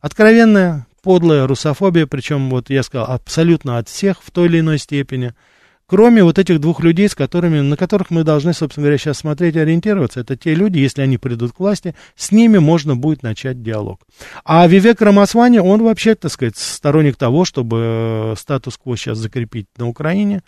Откровенная 0.00 0.86
подлая 1.02 1.46
русофобия, 1.46 2.06
причем, 2.06 2.50
вот 2.50 2.70
я 2.70 2.82
сказал, 2.82 3.10
абсолютно 3.10 3.78
от 3.78 3.88
всех 3.88 4.22
в 4.22 4.30
той 4.30 4.46
или 4.46 4.60
иной 4.60 4.78
степени. 4.78 5.34
Кроме 5.86 6.22
вот 6.22 6.38
этих 6.38 6.60
двух 6.60 6.80
людей, 6.80 7.08
с 7.08 7.14
которыми, 7.14 7.60
на 7.60 7.74
которых 7.74 8.10
мы 8.10 8.22
должны, 8.22 8.52
собственно 8.52 8.84
говоря, 8.84 8.98
сейчас 8.98 9.18
смотреть 9.18 9.56
и 9.56 9.60
ориентироваться. 9.60 10.20
Это 10.20 10.36
те 10.36 10.54
люди, 10.54 10.78
если 10.78 11.00
они 11.00 11.16
придут 11.16 11.52
к 11.52 11.60
власти, 11.60 11.94
с 12.14 12.30
ними 12.30 12.58
можно 12.58 12.94
будет 12.94 13.22
начать 13.22 13.62
диалог. 13.62 14.02
А 14.44 14.66
Вивек 14.66 15.00
Рамасвани, 15.00 15.60
он 15.60 15.82
вообще, 15.82 16.14
так 16.14 16.30
сказать, 16.30 16.58
сторонник 16.58 17.16
того, 17.16 17.46
чтобы 17.46 17.78
э, 17.80 18.34
статус-кво 18.36 18.98
сейчас 18.98 19.16
закрепить 19.16 19.66
на 19.78 19.88
Украине 19.88 20.42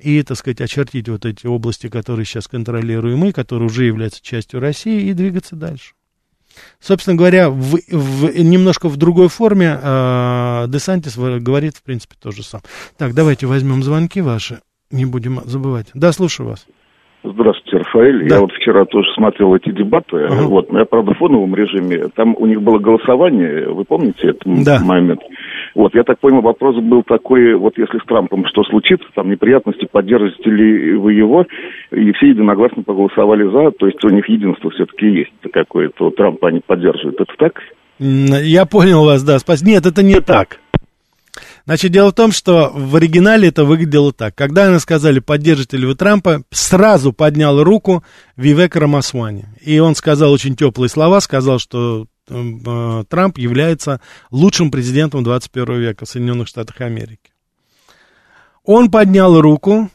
и, 0.00 0.20
так 0.24 0.36
сказать, 0.36 0.60
очертить 0.60 1.08
вот 1.08 1.26
эти 1.26 1.46
области, 1.46 1.88
которые 1.88 2.26
сейчас 2.26 2.48
контролируем 2.48 3.18
мы, 3.18 3.32
которые 3.32 3.66
уже 3.66 3.84
являются 3.84 4.20
частью 4.20 4.58
России, 4.58 5.02
и 5.02 5.12
двигаться 5.12 5.54
дальше. 5.54 5.92
Собственно 6.80 7.16
говоря, 7.16 7.50
в, 7.50 7.78
в, 7.90 8.38
немножко 8.38 8.88
в 8.88 8.96
другой 8.96 9.28
форме 9.28 9.78
э, 9.80 10.64
Десантис 10.68 11.16
говорит, 11.16 11.76
в 11.76 11.82
принципе, 11.82 12.16
то 12.20 12.30
же 12.32 12.42
самое. 12.42 12.64
Так, 12.96 13.14
давайте 13.14 13.46
возьмем 13.46 13.82
звонки 13.82 14.20
ваши, 14.20 14.60
не 14.90 15.04
будем 15.04 15.40
забывать. 15.44 15.88
Да, 15.94 16.12
слушаю 16.12 16.48
вас. 16.48 16.66
Здравствуйте, 17.24 17.78
Рафаэль. 17.78 18.28
Да. 18.28 18.34
Я 18.36 18.40
вот 18.40 18.52
вчера 18.52 18.84
тоже 18.84 19.08
смотрел 19.14 19.54
эти 19.54 19.70
дебаты. 19.70 20.24
Ага. 20.24 20.42
Вот, 20.48 20.72
но 20.72 20.80
я, 20.80 20.84
правда, 20.84 21.14
в 21.14 21.18
фоновом 21.18 21.54
режиме. 21.54 22.08
Там 22.16 22.34
у 22.36 22.46
них 22.46 22.60
было 22.60 22.78
голосование, 22.78 23.68
вы 23.68 23.84
помните 23.84 24.30
этот 24.30 24.64
да. 24.64 24.80
момент? 24.80 25.20
Вот, 25.74 25.94
я 25.94 26.02
так 26.02 26.18
понял, 26.18 26.40
вопрос 26.40 26.76
был 26.76 27.02
такой, 27.02 27.54
вот 27.54 27.78
если 27.78 27.98
с 27.98 28.04
Трампом 28.06 28.44
что 28.46 28.62
случится, 28.64 29.06
там 29.14 29.30
неприятности, 29.30 29.88
поддержите 29.90 30.50
ли 30.50 30.94
вы 30.94 31.14
его, 31.14 31.46
и 31.92 32.12
все 32.12 32.30
единогласно 32.30 32.82
проголосовали 32.82 33.44
за, 33.44 33.70
то 33.70 33.86
есть 33.86 34.04
у 34.04 34.08
них 34.08 34.28
единство 34.28 34.70
все-таки 34.70 35.06
есть 35.06 35.32
какое-то, 35.52 36.10
Трампа 36.10 36.48
они 36.48 36.60
поддерживают. 36.66 37.20
Это 37.20 37.32
так? 37.38 37.62
Я 37.98 38.66
понял 38.66 39.04
вас, 39.04 39.22
да. 39.22 39.38
Спас... 39.38 39.62
Нет, 39.62 39.86
это 39.86 40.02
не 40.02 40.20
так. 40.20 40.58
Значит, 41.64 41.92
дело 41.92 42.10
в 42.10 42.14
том, 42.14 42.32
что 42.32 42.70
в 42.74 42.96
оригинале 42.96 43.48
это 43.48 43.64
выглядело 43.64 44.12
так. 44.12 44.34
Когда 44.34 44.66
они 44.66 44.78
сказали, 44.78 45.20
поддержите 45.20 45.76
ли 45.76 45.86
вы 45.86 45.94
Трампа, 45.94 46.42
сразу 46.50 47.12
поднял 47.12 47.62
руку 47.62 48.04
Вивек 48.36 48.74
Рамасвани. 48.74 49.46
И 49.60 49.78
он 49.78 49.94
сказал 49.94 50.32
очень 50.32 50.56
теплые 50.56 50.88
слова, 50.88 51.20
сказал, 51.20 51.58
что 51.58 52.06
э, 52.28 53.04
Трамп 53.08 53.38
является 53.38 54.00
лучшим 54.30 54.70
президентом 54.70 55.22
21 55.22 55.80
века 55.80 56.04
в 56.04 56.08
Соединенных 56.08 56.48
Штатах 56.48 56.80
Америки. 56.80 57.30
Он 58.64 58.90
поднял 58.90 59.40
руку, 59.40 59.90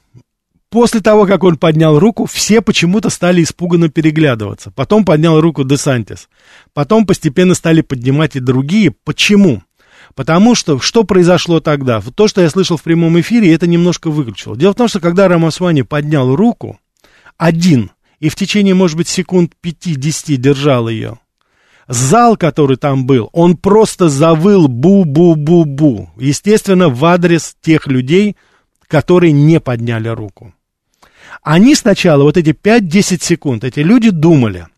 После 0.70 1.00
того, 1.00 1.26
как 1.26 1.44
он 1.44 1.58
поднял 1.58 1.98
руку, 1.98 2.26
все 2.26 2.62
почему-то 2.62 3.10
стали 3.10 3.42
испуганно 3.42 3.88
переглядываться. 3.88 4.70
Потом 4.70 5.06
поднял 5.06 5.40
руку 5.40 5.64
Десантис. 5.64 6.28
Потом 6.74 7.06
постепенно 7.06 7.54
стали 7.56 7.80
поднимать 7.80 8.36
и 8.36 8.42
другие. 8.42 8.92
Почему? 8.92 9.64
Потому 10.18 10.56
что 10.56 10.80
что 10.80 11.04
произошло 11.04 11.60
тогда? 11.60 12.02
То, 12.02 12.28
что 12.28 12.42
я 12.42 12.50
слышал 12.50 12.76
в 12.76 12.82
прямом 12.82 13.20
эфире, 13.20 13.54
это 13.54 13.68
немножко 13.68 14.10
выключило. 14.10 14.58
Дело 14.58 14.72
в 14.72 14.76
том, 14.76 14.88
что 14.88 15.00
когда 15.00 15.28
Рамасвани 15.28 15.84
поднял 15.84 16.36
руку, 16.36 16.80
один, 17.38 17.92
и 18.20 18.30
в 18.30 18.36
течение, 18.36 18.74
может 18.74 18.98
быть, 18.98 19.08
секунд 19.08 19.54
5-10 19.64 20.38
держал 20.38 20.90
ее, 20.90 21.20
зал, 21.88 22.36
который 22.36 22.78
там 22.78 23.06
был, 23.06 23.30
он 23.32 23.58
просто 23.58 24.10
завыл 24.10 24.68
бу-бу-бу-бу. 24.68 26.10
Естественно, 26.18 26.90
в 26.90 27.06
адрес 27.06 27.56
тех 27.62 27.86
людей, 27.86 28.38
которые 28.88 29.34
не 29.34 29.60
подняли 29.60 30.08
руку. 30.10 30.52
Они 31.44 31.76
сначала, 31.76 32.24
вот 32.24 32.38
эти 32.38 32.50
5-10 32.50 33.22
секунд, 33.22 33.64
эти 33.64 33.82
люди 33.82 34.10
думали– 34.10 34.66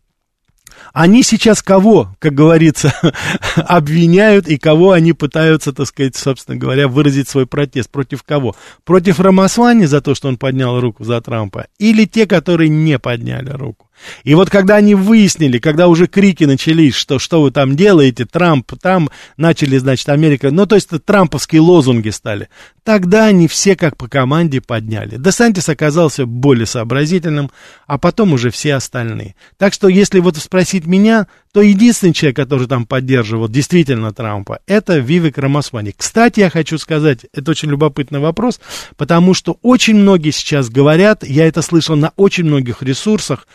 они 0.92 1.22
сейчас 1.22 1.62
кого, 1.62 2.14
как 2.18 2.34
говорится, 2.34 2.92
обвиняют 3.56 4.48
и 4.48 4.58
кого 4.58 4.92
они 4.92 5.12
пытаются, 5.12 5.72
так 5.72 5.86
сказать, 5.86 6.16
собственно 6.16 6.56
говоря, 6.56 6.88
выразить 6.88 7.28
свой 7.28 7.46
протест? 7.46 7.90
Против 7.90 8.22
кого? 8.22 8.54
Против 8.84 9.20
Рамасвани 9.20 9.84
за 9.84 10.00
то, 10.00 10.14
что 10.14 10.28
он 10.28 10.36
поднял 10.36 10.80
руку 10.80 11.04
за 11.04 11.20
Трампа? 11.20 11.66
Или 11.78 12.04
те, 12.04 12.26
которые 12.26 12.68
не 12.68 12.98
подняли 12.98 13.50
руку? 13.50 13.89
И 14.24 14.34
вот 14.34 14.50
когда 14.50 14.76
они 14.76 14.94
выяснили, 14.94 15.58
когда 15.58 15.88
уже 15.88 16.06
крики 16.06 16.44
начались, 16.44 16.94
что 16.94 17.18
что 17.18 17.42
вы 17.42 17.50
там 17.50 17.76
делаете, 17.76 18.24
Трамп 18.24 18.72
там, 18.80 19.10
начали, 19.36 19.78
значит, 19.78 20.08
Америка, 20.08 20.50
ну, 20.50 20.66
то 20.66 20.74
есть 20.74 20.90
трамповские 21.04 21.60
лозунги 21.60 22.10
стали, 22.10 22.48
тогда 22.84 23.26
они 23.26 23.48
все 23.48 23.76
как 23.76 23.96
по 23.96 24.08
команде 24.08 24.60
подняли. 24.60 25.16
Десантис 25.16 25.68
оказался 25.68 26.26
более 26.26 26.66
сообразительным, 26.66 27.50
а 27.86 27.98
потом 27.98 28.32
уже 28.32 28.50
все 28.50 28.74
остальные. 28.74 29.34
Так 29.58 29.72
что, 29.72 29.88
если 29.88 30.20
вот 30.20 30.36
спросить 30.36 30.86
меня, 30.86 31.26
то 31.52 31.60
единственный 31.62 32.12
человек, 32.12 32.36
который 32.36 32.68
там 32.68 32.86
поддерживал 32.86 33.48
действительно 33.48 34.12
Трампа, 34.12 34.60
это 34.66 34.98
Вивек 34.98 35.36
Рамасвани. 35.36 35.92
Кстати, 35.96 36.40
я 36.40 36.50
хочу 36.50 36.78
сказать, 36.78 37.26
это 37.32 37.50
очень 37.50 37.70
любопытный 37.70 38.20
вопрос, 38.20 38.60
потому 38.96 39.34
что 39.34 39.58
очень 39.62 39.96
многие 39.96 40.30
сейчас 40.30 40.68
говорят, 40.68 41.24
я 41.24 41.46
это 41.46 41.62
слышал 41.62 41.96
на 41.96 42.12
очень 42.16 42.44
многих 42.44 42.82
ресурсах, 42.82 43.48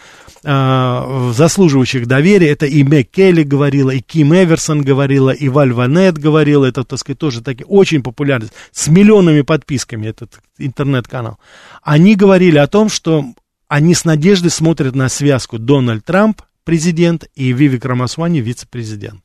э, 0.44 1.32
заслуживающих 1.34 2.06
доверия, 2.06 2.50
это 2.50 2.66
и 2.66 2.84
Мэг 2.84 3.12
Келли 3.12 3.44
говорила, 3.44 3.92
и 3.92 4.02
Ким 4.02 4.34
Эверсон 4.34 4.82
говорила, 4.82 5.30
и 5.30 5.48
Валь 5.48 5.72
Ванет 5.72 6.18
говорила, 6.18 6.66
это, 6.66 6.84
так 6.84 7.00
сказать, 7.00 7.20
тоже 7.20 7.42
такие 7.42 7.66
очень 7.66 8.04
популярные, 8.04 8.50
с 8.74 8.90
миллионами 8.90 9.42
подписками 9.42 10.08
этот 10.08 10.40
интернет-канал. 10.58 11.40
Они 11.82 12.16
говорили 12.16 12.58
о 12.58 12.68
том, 12.68 12.90
что 12.90 13.26
они 13.70 13.96
с 13.96 14.04
надеждой 14.04 14.52
смотрят 14.52 14.96
на 14.96 15.08
связку 15.08 15.58
Дональд 15.58 16.04
Трамп 16.04 16.42
президент, 16.66 17.30
и 17.36 17.54
Вивик 17.54 17.86
Рамасвани 17.86 18.42
вице-президент 18.42 19.24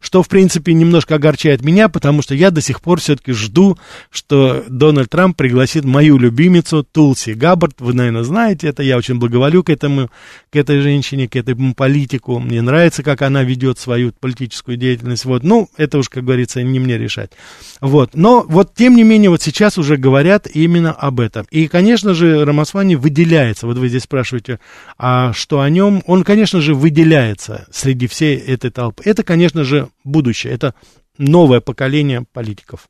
что, 0.00 0.22
в 0.22 0.28
принципе, 0.28 0.72
немножко 0.72 1.16
огорчает 1.16 1.62
меня, 1.62 1.88
потому 1.88 2.22
что 2.22 2.34
я 2.34 2.50
до 2.50 2.60
сих 2.62 2.80
пор 2.80 3.00
все-таки 3.00 3.32
жду, 3.32 3.78
что 4.10 4.64
Дональд 4.68 5.10
Трамп 5.10 5.36
пригласит 5.36 5.84
мою 5.84 6.18
любимицу 6.18 6.82
Тулси 6.82 7.34
Габбард. 7.34 7.80
Вы, 7.80 7.92
наверное, 7.92 8.24
знаете 8.24 8.68
это. 8.68 8.82
Я 8.82 8.96
очень 8.96 9.18
благоволю 9.18 9.62
к 9.62 9.68
этому, 9.68 10.10
к 10.50 10.56
этой 10.56 10.80
женщине, 10.80 11.28
к 11.28 11.36
этому 11.36 11.74
политику. 11.74 12.38
Мне 12.38 12.62
нравится, 12.62 13.02
как 13.02 13.20
она 13.22 13.42
ведет 13.42 13.78
свою 13.78 14.12
политическую 14.12 14.78
деятельность. 14.78 15.26
Вот, 15.26 15.44
ну, 15.44 15.68
это 15.76 15.98
уж, 15.98 16.08
как 16.08 16.24
говорится, 16.24 16.62
не 16.62 16.80
мне 16.80 16.96
решать. 16.96 17.32
Вот, 17.80 18.14
но 18.14 18.44
вот, 18.48 18.74
тем 18.74 18.96
не 18.96 19.02
менее, 19.02 19.28
вот 19.28 19.42
сейчас 19.42 19.76
уже 19.76 19.98
говорят 19.98 20.46
именно 20.52 20.92
об 20.92 21.20
этом. 21.20 21.46
И, 21.50 21.68
конечно 21.68 22.14
же, 22.14 22.44
Рамасвани 22.44 22.96
выделяется. 22.96 23.66
Вот 23.66 23.76
вы 23.76 23.88
здесь 23.88 24.04
спрашиваете, 24.04 24.60
а 24.96 25.34
что 25.34 25.60
о 25.60 25.68
нем? 25.68 26.02
Он, 26.06 26.24
конечно 26.24 26.62
же, 26.62 26.74
выделяется 26.74 27.66
среди 27.70 28.06
всей 28.06 28.38
этой 28.38 28.70
толпы. 28.70 29.02
Это, 29.04 29.22
конечно 29.22 29.62
же, 29.62 29.89
будущее. 30.04 30.52
Это 30.52 30.74
новое 31.18 31.60
поколение 31.60 32.24
политиков 32.32 32.88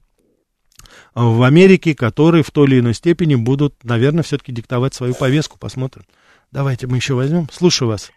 в 1.15 1.43
Америке, 1.43 1.95
которые 1.95 2.43
в 2.43 2.51
той 2.51 2.67
или 2.67 2.81
иной 2.81 2.95
степени 2.95 3.35
будут, 3.35 3.75
наверное, 3.85 4.23
все-таки 4.23 4.53
диктовать 4.53 4.95
свою 4.95 5.15
повестку. 5.15 5.59
Посмотрим. 5.59 6.05
Давайте 6.53 6.87
мы 6.87 6.97
еще 6.97 7.15
возьмем. 7.15 7.47
Слушаю 7.51 7.89
вас. 7.89 8.11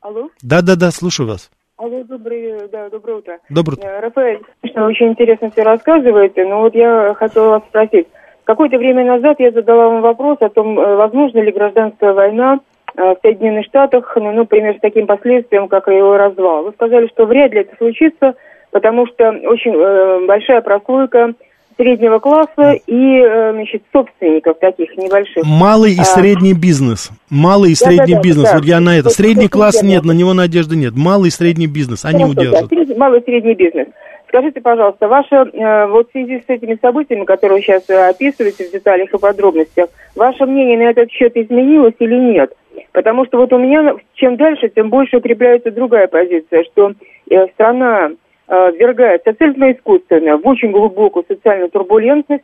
Алло? 0.00 0.30
Да-да-да, 0.42 0.90
слушаю 0.90 1.28
вас. 1.28 1.50
Алло, 1.76 2.02
добрый, 2.04 2.68
да, 2.72 2.88
доброе 2.90 3.18
утро. 3.18 3.38
Доброе 3.50 3.76
утро. 3.76 3.86
Э, 3.86 4.00
Рафаэль, 4.00 4.42
очень 4.62 5.08
интересно 5.08 5.50
все 5.50 5.62
рассказываете, 5.62 6.44
но 6.44 6.60
вот 6.60 6.74
я 6.74 7.14
хотела 7.14 7.50
вас 7.50 7.62
спросить. 7.68 8.08
Какое-то 8.44 8.78
время 8.78 9.04
назад 9.04 9.38
я 9.38 9.52
задала 9.52 9.88
вам 9.88 10.02
вопрос 10.02 10.38
о 10.40 10.48
том, 10.48 10.78
э, 10.78 10.96
возможно 10.96 11.38
ли 11.38 11.52
гражданская 11.52 12.12
война 12.14 12.60
в 12.98 13.18
Соединенных 13.22 13.66
Штатах, 13.66 14.12
ну, 14.16 14.32
например, 14.32 14.76
с 14.76 14.80
таким 14.80 15.06
последствием, 15.06 15.68
как 15.68 15.86
его 15.86 16.16
развал. 16.16 16.64
Вы 16.64 16.72
сказали, 16.72 17.06
что 17.08 17.26
вряд 17.26 17.52
ли 17.52 17.60
это 17.60 17.76
случится, 17.76 18.34
потому 18.70 19.06
что 19.06 19.30
очень 19.30 19.72
э, 19.72 20.26
большая 20.26 20.60
прослойка 20.62 21.34
среднего 21.76 22.18
класса 22.18 22.72
и, 22.86 23.20
э, 23.20 23.52
значит, 23.52 23.82
собственников 23.92 24.58
таких 24.58 24.96
небольших. 24.96 25.44
Малый 25.44 25.92
и 25.92 26.00
а, 26.00 26.04
средний 26.04 26.52
бизнес. 26.52 27.10
Малый 27.30 27.70
и 27.70 27.76
да, 27.78 27.86
средний 27.86 28.14
да, 28.14 28.20
бизнес. 28.20 28.50
Да, 28.50 28.56
вот 28.56 28.64
я 28.64 28.80
на 28.80 28.98
это. 28.98 29.10
Средний 29.10 29.48
класс 29.48 29.82
нет, 29.82 30.04
на 30.04 30.12
него 30.12 30.34
надежды 30.34 30.76
нет. 30.76 30.94
Малый 30.96 31.28
и 31.28 31.30
средний 31.30 31.68
бизнес, 31.68 32.04
они 32.04 32.24
Хорошо, 32.24 32.32
удержат. 32.32 32.68
Да, 32.68 32.94
малый 32.96 33.20
и 33.20 33.24
средний 33.24 33.54
бизнес. 33.54 33.86
Скажите, 34.26 34.60
пожалуйста, 34.60 35.08
ваше, 35.08 35.36
э, 35.36 35.86
вот 35.86 36.08
в 36.08 36.12
связи 36.12 36.42
с 36.46 36.50
этими 36.50 36.76
событиями, 36.82 37.24
которые 37.24 37.62
сейчас 37.62 37.88
э, 37.88 38.08
описываете 38.10 38.68
в 38.68 38.72
деталях 38.72 39.14
и 39.14 39.18
подробностях, 39.18 39.88
ваше 40.14 40.44
мнение 40.44 40.76
на 40.76 40.90
этот 40.90 41.10
счет 41.10 41.34
изменилось 41.34 41.94
или 41.98 42.14
нет? 42.14 42.52
Потому 42.98 43.24
что 43.26 43.38
вот 43.38 43.52
у 43.52 43.58
меня, 43.58 43.94
чем 44.14 44.36
дальше, 44.36 44.68
тем 44.74 44.90
больше 44.90 45.18
укрепляется 45.18 45.70
другая 45.70 46.08
позиция, 46.08 46.64
что 46.64 46.94
э, 47.30 47.46
страна 47.54 48.10
ввергается 48.48 49.30
абсолютно 49.30 49.70
искусственно 49.70 50.36
в 50.36 50.44
очень 50.44 50.72
глубокую 50.72 51.24
социальную 51.28 51.70
турбулентность, 51.70 52.42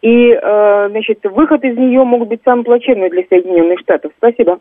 и, 0.00 0.30
э, 0.30 0.88
значит, 0.88 1.18
выход 1.24 1.62
из 1.62 1.76
нее 1.76 2.04
мог 2.04 2.26
быть 2.26 2.40
самым 2.42 2.64
плачевным 2.64 3.10
для 3.10 3.22
Соединенных 3.28 3.80
Штатов. 3.80 4.12
Спасибо. 4.16 4.60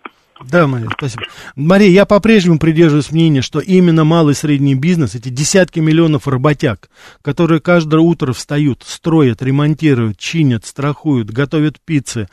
Да, 0.51 0.67
Мария, 0.67 0.89
спасибо. 0.97 1.23
Мария, 1.55 1.89
я 1.89 2.05
по-прежнему 2.05 2.59
придерживаюсь 2.59 3.13
мнения, 3.13 3.41
что 3.41 3.59
именно 3.59 4.03
малый 4.03 4.31
и 4.31 4.35
средний 4.35 4.75
бизнес, 4.75 5.15
эти 5.15 5.29
десятки 5.29 5.79
миллионов 5.79 6.27
работяг, 6.27 6.89
которые 7.21 7.61
каждое 7.61 8.01
утро 8.01 8.33
встают, 8.33 8.83
строят, 8.83 9.41
ремонтируют, 9.41 10.17
чинят, 10.17 10.65
страхуют, 10.65 11.31
готовят 11.31 11.75
пиццы, 11.85 12.27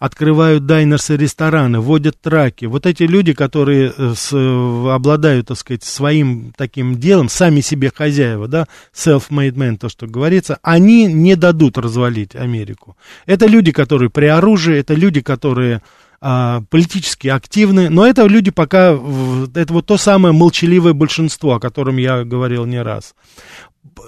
открывают 0.00 0.64
дайнерсы 0.64 1.14
рестораны, 1.14 1.78
водят 1.78 2.18
траки. 2.20 2.64
Вот 2.64 2.86
эти 2.86 3.02
люди, 3.02 3.34
которые 3.34 3.92
э, 3.96 4.14
с, 4.16 4.32
обладают, 4.32 5.48
так 5.48 5.58
сказать, 5.58 5.84
своим 5.84 6.54
таким 6.56 6.96
делом, 6.98 7.28
сами 7.28 7.60
себе 7.60 7.92
хозяева, 7.94 8.48
да, 8.48 8.66
self-made 8.94 9.52
man, 9.52 9.76
то, 9.76 9.90
что 9.90 10.06
говорится, 10.06 10.58
они 10.62 11.04
не 11.04 11.36
дадут 11.36 11.76
развалить 11.76 12.34
Америку. 12.34 12.96
Это 13.26 13.44
люди, 13.44 13.72
которые 13.72 14.08
при 14.08 14.24
оружии, 14.24 14.78
это 14.78 14.94
люди, 14.94 15.20
которые 15.20 15.82
а, 16.22 16.62
политически 16.70 17.28
активны, 17.28 17.90
но 17.90 18.06
это 18.06 18.24
люди 18.24 18.50
пока, 18.50 18.92
это 18.92 19.72
вот 19.72 19.84
то 19.84 19.98
самое 19.98 20.34
молчаливое 20.34 20.94
большинство, 20.94 21.56
о 21.56 21.60
котором 21.60 21.98
я 21.98 22.24
говорил 22.24 22.64
не 22.64 22.82
раз 22.82 23.14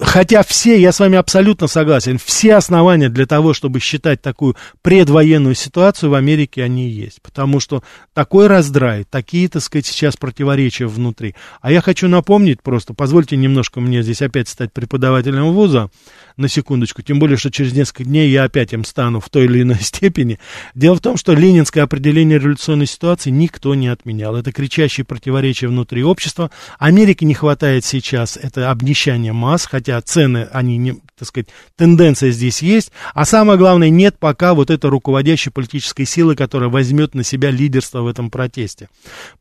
хотя 0.00 0.42
все, 0.42 0.80
я 0.80 0.92
с 0.92 1.00
вами 1.00 1.16
абсолютно 1.16 1.66
согласен, 1.66 2.18
все 2.18 2.54
основания 2.56 3.08
для 3.08 3.26
того, 3.26 3.54
чтобы 3.54 3.80
считать 3.80 4.20
такую 4.20 4.56
предвоенную 4.82 5.54
ситуацию 5.54 6.10
в 6.10 6.14
Америке, 6.14 6.62
они 6.62 6.88
есть. 6.88 7.22
Потому 7.22 7.60
что 7.60 7.82
такой 8.12 8.46
раздрай, 8.46 9.04
такие, 9.08 9.48
так 9.48 9.62
сказать, 9.62 9.86
сейчас 9.86 10.16
противоречия 10.16 10.86
внутри. 10.86 11.34
А 11.60 11.72
я 11.72 11.80
хочу 11.80 12.08
напомнить 12.08 12.62
просто, 12.62 12.94
позвольте 12.94 13.36
немножко 13.36 13.80
мне 13.80 14.02
здесь 14.02 14.22
опять 14.22 14.48
стать 14.48 14.72
преподавателем 14.72 15.52
вуза, 15.52 15.90
на 16.36 16.48
секундочку, 16.48 17.02
тем 17.02 17.18
более, 17.18 17.36
что 17.36 17.50
через 17.50 17.72
несколько 17.72 18.04
дней 18.04 18.30
я 18.30 18.44
опять 18.44 18.72
им 18.72 18.84
стану 18.84 19.20
в 19.20 19.28
той 19.28 19.44
или 19.44 19.62
иной 19.62 19.78
степени. 19.80 20.38
Дело 20.74 20.96
в 20.96 21.00
том, 21.00 21.16
что 21.16 21.34
ленинское 21.34 21.84
определение 21.84 22.38
революционной 22.38 22.86
ситуации 22.86 23.30
никто 23.30 23.74
не 23.74 23.88
отменял. 23.88 24.36
Это 24.36 24.52
кричащие 24.52 25.04
противоречия 25.04 25.68
внутри 25.68 26.02
общества. 26.02 26.50
Америке 26.78 27.26
не 27.26 27.34
хватает 27.34 27.84
сейчас 27.84 28.36
это 28.40 28.70
обнищание 28.70 29.32
масс, 29.32 29.61
хотя 29.66 30.00
цены, 30.00 30.48
они 30.52 30.76
не, 30.76 30.94
так 31.18 31.28
сказать, 31.28 31.48
тенденция 31.76 32.30
здесь 32.30 32.62
есть. 32.62 32.92
А 33.14 33.24
самое 33.24 33.58
главное, 33.58 33.90
нет 33.90 34.16
пока 34.18 34.54
вот 34.54 34.70
этой 34.70 34.90
руководящей 34.90 35.52
политической 35.52 36.04
силы, 36.04 36.36
которая 36.36 36.68
возьмет 36.70 37.14
на 37.14 37.24
себя 37.24 37.50
лидерство 37.50 38.02
в 38.02 38.06
этом 38.06 38.30
протесте. 38.30 38.88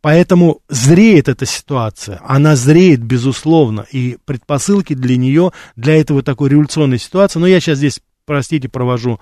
Поэтому 0.02 0.62
зреет 0.70 1.30
эта 1.30 1.46
ситуация. 1.46 2.20
Она 2.24 2.56
зреет, 2.56 3.02
безусловно, 3.02 3.86
и 3.92 4.18
предпосылки 4.26 4.94
для 4.94 5.18
нее, 5.18 5.52
для 5.76 6.00
этого 6.00 6.24
такой 6.24 6.50
революционной 6.50 7.00
ситуации. 7.00 7.40
Но 7.40 7.48
я 7.48 7.60
сейчас 7.60 7.78
здесь 7.78 8.02
простите, 8.26 8.70
провожу 8.70 9.20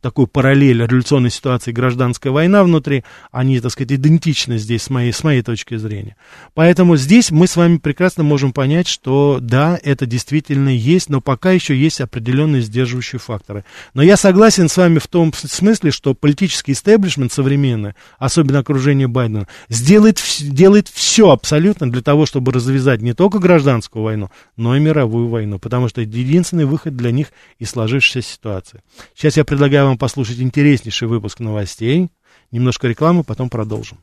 такую 0.00 0.26
параллель 0.26 0.82
революционной 0.82 1.30
ситуации 1.30 1.72
гражданская 1.72 2.32
война 2.32 2.64
внутри, 2.64 3.04
они, 3.30 3.60
так 3.60 3.72
сказать, 3.72 3.92
идентичны 3.92 4.58
здесь 4.58 4.82
с 4.84 4.90
моей, 4.90 5.12
с 5.12 5.22
моей 5.22 5.42
точки 5.42 5.76
зрения. 5.76 6.16
Поэтому 6.54 6.96
здесь 6.96 7.30
мы 7.30 7.46
с 7.46 7.56
вами 7.56 7.78
прекрасно 7.78 8.22
можем 8.22 8.52
понять, 8.52 8.88
что 8.88 9.38
да, 9.40 9.78
это 9.82 10.06
действительно 10.06 10.68
есть, 10.68 11.08
но 11.08 11.20
пока 11.20 11.52
еще 11.52 11.76
есть 11.76 12.00
определенные 12.00 12.62
сдерживающие 12.62 13.18
факторы. 13.18 13.64
Но 13.94 14.02
я 14.02 14.16
согласен 14.16 14.68
с 14.68 14.76
вами 14.76 14.98
в 14.98 15.06
том 15.06 15.32
смысле, 15.34 15.90
что 15.90 16.14
политический 16.14 16.72
истеблишмент 16.72 17.32
современный, 17.32 17.94
особенно 18.18 18.60
окружение 18.60 19.08
Байдена, 19.08 19.46
сделает, 19.68 20.22
делает 20.40 20.88
все 20.88 21.30
абсолютно 21.30 21.90
для 21.90 22.02
того, 22.02 22.26
чтобы 22.26 22.52
развязать 22.52 23.02
не 23.02 23.12
только 23.12 23.38
гражданскую 23.38 24.02
войну, 24.02 24.30
но 24.56 24.76
и 24.76 24.80
мировую 24.80 25.28
войну, 25.28 25.58
потому 25.58 25.88
что 25.88 26.02
это 26.02 26.10
единственный 26.10 26.64
выход 26.64 26.96
для 26.96 27.10
них 27.10 27.28
из 27.58 27.70
сложившейся 27.70 28.28
ситуации. 28.28 28.82
Сейчас 29.14 29.36
я 29.36 29.44
предлагаю 29.44 29.86
вам 29.86 29.89
послушать 29.96 30.40
интереснейший 30.40 31.08
выпуск 31.08 31.40
новостей. 31.40 32.10
Немножко 32.50 32.88
рекламы, 32.88 33.24
потом 33.24 33.48
продолжим. 33.48 33.98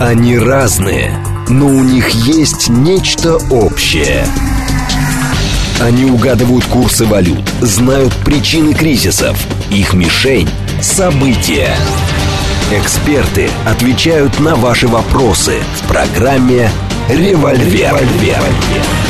Они 0.00 0.38
разные, 0.38 1.12
но 1.48 1.66
у 1.66 1.82
них 1.82 2.08
есть 2.10 2.68
нечто 2.68 3.36
общее. 3.50 4.24
Они 5.80 6.04
угадывают 6.04 6.64
курсы 6.66 7.04
валют, 7.04 7.46
знают 7.60 8.14
причины 8.24 8.74
кризисов. 8.74 9.38
Их 9.70 9.94
мишень– 9.94 10.48
события. 10.82 11.74
Эксперты 12.72 13.50
отвечают 13.66 14.38
на 14.40 14.54
ваши 14.54 14.88
вопросы 14.88 15.58
в 15.82 15.88
программе 15.88 16.70
«Револьвер». 17.08 17.96
«Револьвер». 17.96 19.09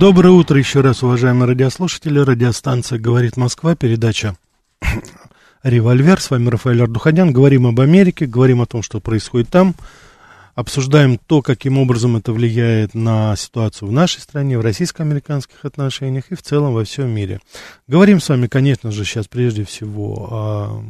Доброе 0.00 0.30
утро 0.30 0.58
еще 0.58 0.80
раз, 0.80 1.04
уважаемые 1.04 1.46
радиослушатели. 1.48 2.18
Радиостанция 2.18 2.98
«Говорит 2.98 3.36
Москва», 3.36 3.76
передача 3.76 4.36
«Револьвер». 5.62 6.20
С 6.20 6.30
вами 6.30 6.48
Рафаэль 6.48 6.82
Ардуханян. 6.82 7.32
Говорим 7.32 7.66
об 7.68 7.80
Америке, 7.80 8.26
говорим 8.26 8.60
о 8.60 8.66
том, 8.66 8.82
что 8.82 8.98
происходит 8.98 9.50
там. 9.50 9.74
Обсуждаем 10.56 11.16
то, 11.18 11.42
каким 11.42 11.78
образом 11.78 12.16
это 12.16 12.32
влияет 12.32 12.94
на 12.94 13.36
ситуацию 13.36 13.88
в 13.88 13.92
нашей 13.92 14.20
стране, 14.20 14.58
в 14.58 14.62
российско-американских 14.62 15.64
отношениях 15.64 16.24
и 16.30 16.34
в 16.34 16.42
целом 16.42 16.74
во 16.74 16.84
всем 16.84 17.10
мире. 17.10 17.40
Говорим 17.86 18.20
с 18.20 18.28
вами, 18.28 18.48
конечно 18.48 18.90
же, 18.90 19.04
сейчас 19.04 19.28
прежде 19.28 19.64
всего 19.64 20.28
о 20.30 20.84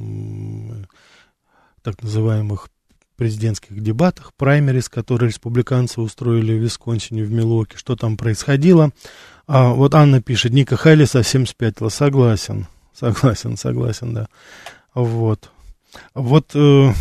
так 1.83 2.03
называемых 2.03 2.69
президентских 3.17 3.81
дебатах, 3.83 4.33
праймерис, 4.35 4.89
которые 4.89 5.29
республиканцы 5.29 6.01
устроили 6.01 6.53
в 6.53 6.63
Висконсине, 6.63 7.25
в 7.25 7.31
Милуоке, 7.31 7.77
что 7.77 7.97
там 7.97 8.17
происходило. 8.17 8.91
А, 9.47 9.71
вот 9.71 9.95
Анна 9.95 10.23
пишет, 10.23 10.53
Ника 10.53 10.77
Хайли 10.77 11.05
совсем 11.05 11.47
спятила. 11.47 11.89
Согласен, 11.89 12.67
согласен, 12.93 13.57
согласен, 13.57 14.15
да. 14.15 14.29
Вот. 14.95 15.51
Вот 16.15 16.51
э, 16.55 16.93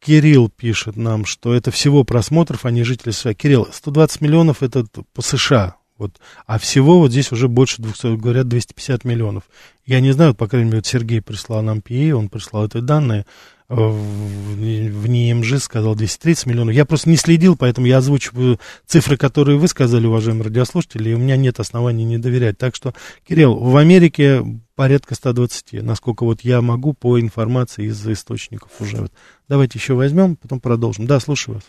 Кирилл 0.00 0.50
пишет 0.50 0.96
нам, 0.96 1.24
что 1.24 1.54
это 1.54 1.70
всего 1.70 2.04
просмотров, 2.04 2.66
а 2.66 2.70
не 2.70 2.82
жители 2.82 3.10
США. 3.10 3.34
Кирилл, 3.34 3.68
120 3.72 4.20
миллионов 4.20 4.62
это 4.62 4.84
по 5.12 5.22
США, 5.22 5.76
вот. 5.96 6.20
А 6.46 6.58
всего 6.58 6.98
вот 6.98 7.10
здесь 7.10 7.32
уже 7.32 7.48
больше 7.48 7.80
200, 7.80 8.16
говорят, 8.16 8.48
250 8.48 9.04
миллионов. 9.04 9.44
Я 9.86 10.00
не 10.00 10.12
знаю, 10.12 10.34
по 10.34 10.46
крайней 10.48 10.66
мере, 10.66 10.78
вот 10.78 10.86
Сергей 10.86 11.22
прислал 11.22 11.62
нам 11.62 11.78
PA, 11.78 12.12
он 12.12 12.28
прислал 12.28 12.66
эти 12.66 12.78
данные 12.78 13.26
в 13.68 15.08
НИМЖ 15.08 15.62
сказал 15.62 15.94
230 15.94 16.46
миллионов. 16.46 16.74
Я 16.74 16.84
просто 16.84 17.08
не 17.08 17.16
следил, 17.16 17.56
поэтому 17.56 17.86
я 17.86 17.98
озвучиваю 17.98 18.58
цифры, 18.86 19.16
которые 19.16 19.58
вы 19.58 19.68
сказали, 19.68 20.06
уважаемые 20.06 20.44
радиослушатели, 20.44 21.10
и 21.10 21.14
у 21.14 21.18
меня 21.18 21.36
нет 21.36 21.60
оснований 21.60 22.04
не 22.04 22.18
доверять. 22.18 22.58
Так 22.58 22.74
что, 22.74 22.92
Кирилл, 23.26 23.54
в 23.56 23.76
Америке 23.76 24.44
порядка 24.76 25.14
120, 25.14 25.82
насколько 25.82 26.24
вот 26.24 26.42
я 26.42 26.60
могу 26.60 26.92
по 26.92 27.18
информации 27.20 27.86
из 27.86 28.06
источников 28.06 28.70
уже. 28.80 28.96
Вот. 28.98 29.12
Давайте 29.48 29.78
еще 29.78 29.94
возьмем, 29.94 30.36
потом 30.36 30.60
продолжим. 30.60 31.06
Да, 31.06 31.20
слушаю 31.20 31.56
вас. 31.56 31.64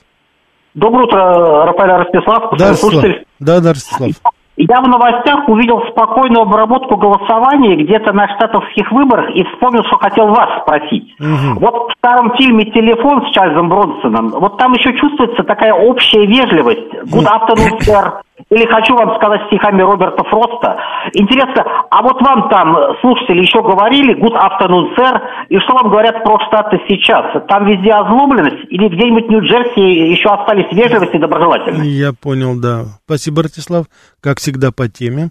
Доброе 0.73 1.05
утро, 1.05 1.65
Рафаэль 1.65 1.91
Ростислав, 1.91 2.59
да, 2.59 2.73
слушатель. 2.73 3.25
Да, 3.39 3.61
да, 3.61 3.71
Ростислав. 3.71 4.11
Я 4.57 4.79
в 4.79 4.87
новостях 4.87 5.49
увидел 5.49 5.81
спокойную 5.91 6.43
обработку 6.43 6.95
голосования 6.95 7.75
где-то 7.75 8.13
на 8.13 8.27
штатовских 8.35 8.89
выборах 8.91 9.29
и 9.35 9.43
вспомнил, 9.43 9.83
что 9.83 9.97
хотел 9.97 10.27
вас 10.27 10.61
спросить. 10.61 11.13
Угу. 11.19 11.59
Вот 11.59 11.91
в 11.91 11.97
старом 11.97 12.35
фильме 12.37 12.65
«Телефон» 12.71 13.27
с 13.27 13.31
Чарльзом 13.31 13.67
Бронсоном, 13.67 14.29
вот 14.29 14.57
там 14.57 14.71
еще 14.73 14.97
чувствуется 14.97 15.43
такая 15.43 15.73
общая 15.73 16.25
вежливость. 16.25 16.93
Good 17.03 17.27
afternoon, 17.27 17.79
sir. 17.79 18.24
Или 18.49 18.65
хочу 18.67 18.95
вам 18.95 19.15
сказать 19.15 19.41
стихами 19.47 19.81
Роберта 19.81 20.23
Фроста. 20.25 20.77
Интересно, 21.13 21.63
а 21.89 22.01
вот 22.01 22.21
вам 22.21 22.49
там 22.49 22.75
слушатели 23.01 23.41
еще 23.41 23.61
говорили 23.61 24.13
«Good 24.15 24.35
afternoon, 24.35 24.95
sir», 24.97 25.21
и 25.49 25.57
что 25.59 25.73
вам 25.73 25.89
говорят 25.89 26.23
про 26.23 26.37
Штаты 26.47 26.81
сейчас? 26.87 27.25
Там 27.47 27.65
везде 27.65 27.91
озлобленность 27.91 28.65
или 28.69 28.89
где-нибудь 28.89 29.27
в 29.27 29.29
Нью-Джерси 29.29 30.11
еще 30.11 30.29
остались 30.29 30.71
вежливость 30.71 31.15
и 31.15 31.17
доброжелательность? 31.17 31.85
Я 31.85 32.11
понял, 32.13 32.59
да. 32.59 32.85
Спасибо, 33.05 33.43
Ратислав. 33.43 33.85
Как 34.21 34.39
всегда, 34.39 34.71
по 34.71 34.89
теме. 34.89 35.29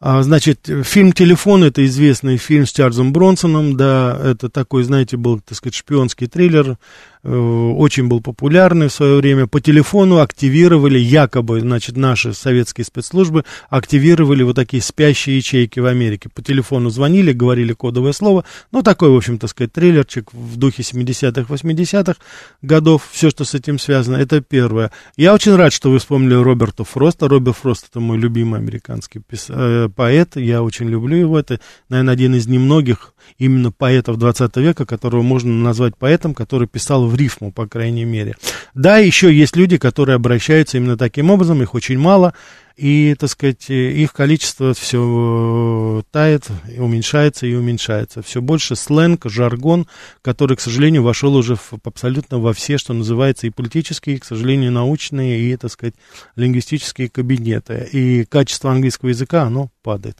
А, 0.00 0.22
значит, 0.22 0.68
фильм 0.84 1.12
«Телефон»— 1.12 1.62
это 1.64 1.84
известный 1.84 2.36
фильм 2.36 2.66
с 2.66 2.72
Чарльзом 2.72 3.12
Бронсоном, 3.12 3.76
да, 3.76 4.18
это 4.20 4.48
такой, 4.48 4.82
знаете, 4.82 5.16
был, 5.16 5.38
так 5.38 5.56
сказать, 5.56 5.76
шпионский 5.76 6.26
триллер, 6.26 6.70
Э, 6.70 6.76
очень 7.24 8.08
был 8.08 8.20
популярный 8.20 8.88
в 8.88 8.92
свое 8.92 9.18
время. 9.18 9.46
По 9.46 9.60
телефону 9.60 10.18
активировали, 10.18 10.98
якобы, 10.98 11.60
значит, 11.60 11.96
наши 11.96 12.34
советские 12.34 12.84
спецслужбы 12.84 13.44
активировали 13.70 14.42
вот 14.42 14.56
такие 14.56 14.82
спящие 14.82 15.36
ячейки 15.36 15.78
в 15.78 15.86
Америке. 15.86 16.28
По 16.28 16.42
телефону 16.42 16.90
звонили, 16.90 17.32
говорили 17.32 17.74
кодовое 17.74 18.12
слово. 18.12 18.44
Ну, 18.72 18.82
такой, 18.82 19.10
в 19.10 19.16
общем, 19.16 19.38
так 19.38 19.50
сказать, 19.50 19.72
трейлерчик 19.72 20.32
в 20.32 20.56
духе 20.56 20.82
70-х, 20.82 21.42
80-х 21.42 22.16
годов. 22.60 23.08
Все, 23.12 23.30
что 23.30 23.44
с 23.44 23.54
этим 23.54 23.78
связано, 23.78 24.16
это 24.16 24.40
первое. 24.40 24.90
Я 25.16 25.32
очень 25.32 25.54
рад, 25.54 25.72
что 25.72 25.92
вы 25.92 26.00
вспомнили 26.00 26.34
Роберта 26.34 26.82
Фроста. 26.82 27.28
Роберт 27.28 27.56
Фрост 27.58 27.86
это 27.88 28.00
мой 28.00 28.18
любимый 28.18 28.58
американский 28.58 29.20
пис... 29.20 29.46
э, 29.48 29.88
поэт. 29.94 30.34
Я 30.34 30.62
очень 30.62 30.88
люблю 30.88 31.16
его. 31.16 31.38
Это, 31.38 31.60
наверное, 31.88 32.14
один 32.14 32.34
из 32.34 32.48
немногих 32.48 33.14
именно 33.38 33.70
поэтов 33.70 34.18
20 34.18 34.56
века, 34.56 34.86
которого 34.86 35.22
можно 35.22 35.52
назвать 35.52 35.96
поэтом, 35.96 36.34
который 36.34 36.66
писал 36.66 37.11
в 37.12 37.16
рифму, 37.16 37.52
по 37.52 37.66
крайней 37.66 38.04
мере. 38.04 38.34
Да, 38.74 38.98
еще 38.98 39.32
есть 39.32 39.54
люди, 39.54 39.76
которые 39.76 40.16
обращаются 40.16 40.78
именно 40.78 40.96
таким 40.96 41.30
образом, 41.30 41.62
их 41.62 41.74
очень 41.74 41.98
мало, 41.98 42.32
и, 42.76 43.14
так 43.18 43.28
сказать, 43.28 43.68
их 43.68 44.14
количество 44.14 44.72
все 44.72 46.02
тает, 46.10 46.48
и 46.74 46.80
уменьшается 46.80 47.46
и 47.46 47.54
уменьшается. 47.54 48.22
Все 48.22 48.40
больше 48.40 48.76
сленг, 48.76 49.26
жаргон, 49.26 49.86
который, 50.22 50.56
к 50.56 50.60
сожалению, 50.60 51.02
вошел 51.02 51.34
уже 51.36 51.56
в, 51.56 51.74
абсолютно 51.84 52.38
во 52.38 52.54
все, 52.54 52.78
что 52.78 52.94
называется, 52.94 53.46
и 53.46 53.50
политические, 53.50 54.16
и, 54.16 54.18
к 54.18 54.24
сожалению, 54.24 54.72
научные, 54.72 55.40
и, 55.40 55.56
так 55.56 55.70
сказать, 55.70 55.94
лингвистические 56.34 57.10
кабинеты. 57.10 57.88
И 57.92 58.24
качество 58.24 58.70
английского 58.70 59.10
языка, 59.10 59.42
оно 59.42 59.70
падает, 59.82 60.16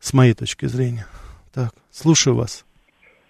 с 0.00 0.12
моей 0.12 0.34
точки 0.34 0.66
зрения. 0.66 1.06
Так, 1.54 1.72
слушаю 1.92 2.34
вас. 2.34 2.64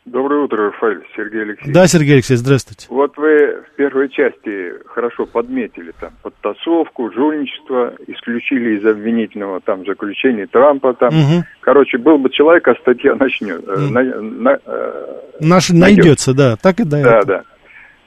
Доброе 0.05 0.41
утро, 0.41 0.67
Рафаэль, 0.67 1.03
Сергей 1.15 1.43
Алексеевич. 1.43 1.75
Да, 1.75 1.87
Сергей 1.87 2.15
Алексеевич, 2.15 2.43
здравствуйте. 2.43 2.87
Вот 2.91 3.17
вы 3.17 3.63
в 3.63 3.77
первой 3.77 4.09
части 4.09 4.73
хорошо 4.87 5.27
подметили 5.27 5.93
там 6.01 6.11
подтасовку, 6.23 7.13
жульничество, 7.13 7.95
исключили 8.09 8.79
из 8.79 8.85
обвинительного 8.85 9.61
там 9.61 9.87
заключения 9.87 10.49
Трампа 10.49 10.95
там. 10.95 11.11
Угу. 11.11 11.45
Короче, 11.61 11.99
был 11.99 12.19
бы 12.19 12.31
человек, 12.31 12.67
а 12.67 12.75
статья 12.75 13.15
начнет. 13.15 13.63
Угу. 13.63 13.93
На, 13.93 14.03
на, 14.03 14.59
э, 14.67 15.21
Наш 15.39 15.71
найдется, 15.71 16.35
да, 16.35 16.57
так 16.57 16.81
и 16.81 16.85
да. 16.85 17.03
Да, 17.03 17.23
да. 17.23 17.43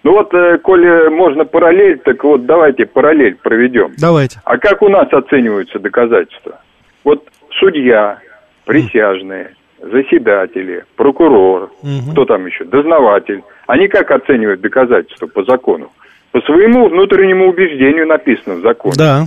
Ну 0.03 0.12
вот, 0.12 0.34
э, 0.34 0.58
коли 0.58 1.08
можно 1.10 1.45
параллель, 1.45 1.99
так 1.99 2.21
вот 2.25 2.45
давайте 2.45 2.86
параллель 2.86 3.36
проведем. 3.36 3.93
Давайте. 3.97 4.41
А 4.43 4.58
как 4.58 4.81
у 4.81 4.89
нас 4.89 5.08
оцениваются 5.13 5.79
доказательства? 5.79 6.60
Вот 7.05 7.25
судья, 7.58 8.19
присяжные, 8.65 9.55
заседатели, 9.91 10.84
прокурор, 10.95 11.71
угу. 11.82 12.12
кто 12.12 12.26
там 12.26 12.45
еще, 12.45 12.65
дознаватель, 12.65 13.43
они 13.67 13.88
как 13.88 14.12
оценивают 14.12 14.62
доказательства 14.62 15.28
по 15.28 15.43
закону? 15.43 15.91
По 16.32 16.41
своему 16.41 16.89
внутреннему 16.89 17.48
убеждению 17.50 18.08
написано 18.08 18.56
в 18.56 18.62
законе. 18.62 18.95
Да. 18.98 19.24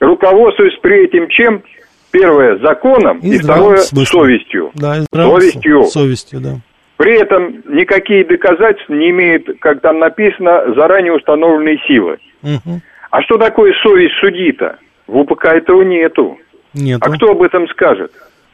Руководствуясь 0.00 0.78
при 0.82 1.06
этом 1.06 1.28
чем? 1.28 1.62
Первое 2.10 2.58
законом 2.58 3.18
и, 3.18 3.34
и 3.34 3.38
второе 3.38 3.76
совестью. 3.76 4.70
Да, 4.74 4.96
и 4.96 5.04
совестью. 5.14 5.82
Совестью, 5.84 6.40
да. 6.40 6.54
При 6.96 7.20
этом 7.20 7.62
никакие 7.68 8.24
доказательства 8.24 8.94
не 8.94 9.10
имеют, 9.10 9.46
как 9.60 9.80
там 9.80 9.98
написано, 9.98 10.74
заранее 10.74 11.12
установленные 11.12 11.78
силы. 11.86 12.18
Угу. 12.42 12.80
А 13.10 13.22
что 13.22 13.36
такое 13.38 13.72
совесть 13.82 14.14
судьи-то? 14.20 14.78
В 15.06 15.18
УПК 15.18 15.46
этого 15.46 15.82
нету. 15.82 16.38
Нету. 16.74 17.04
А 17.04 17.14
кто 17.14 17.30
об 17.30 17.42
этом 17.42 17.68
скажет? 17.68 18.10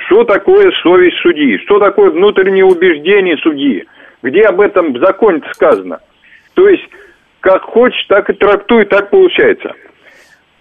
Что 0.06 0.24
такое 0.24 0.70
совесть 0.82 1.16
судьи? 1.18 1.58
Что 1.58 1.78
такое 1.78 2.10
внутреннее 2.10 2.64
убеждение 2.64 3.36
судьи? 3.38 3.84
Где 4.22 4.42
об 4.42 4.60
этом 4.60 4.92
в 4.92 4.98
законе 4.98 5.40
сказано? 5.52 6.00
То 6.54 6.68
есть, 6.68 6.84
как 7.40 7.62
хочешь, 7.62 8.04
так 8.08 8.28
и 8.28 8.34
трактуй, 8.34 8.84
так 8.86 9.10
получается. 9.10 9.72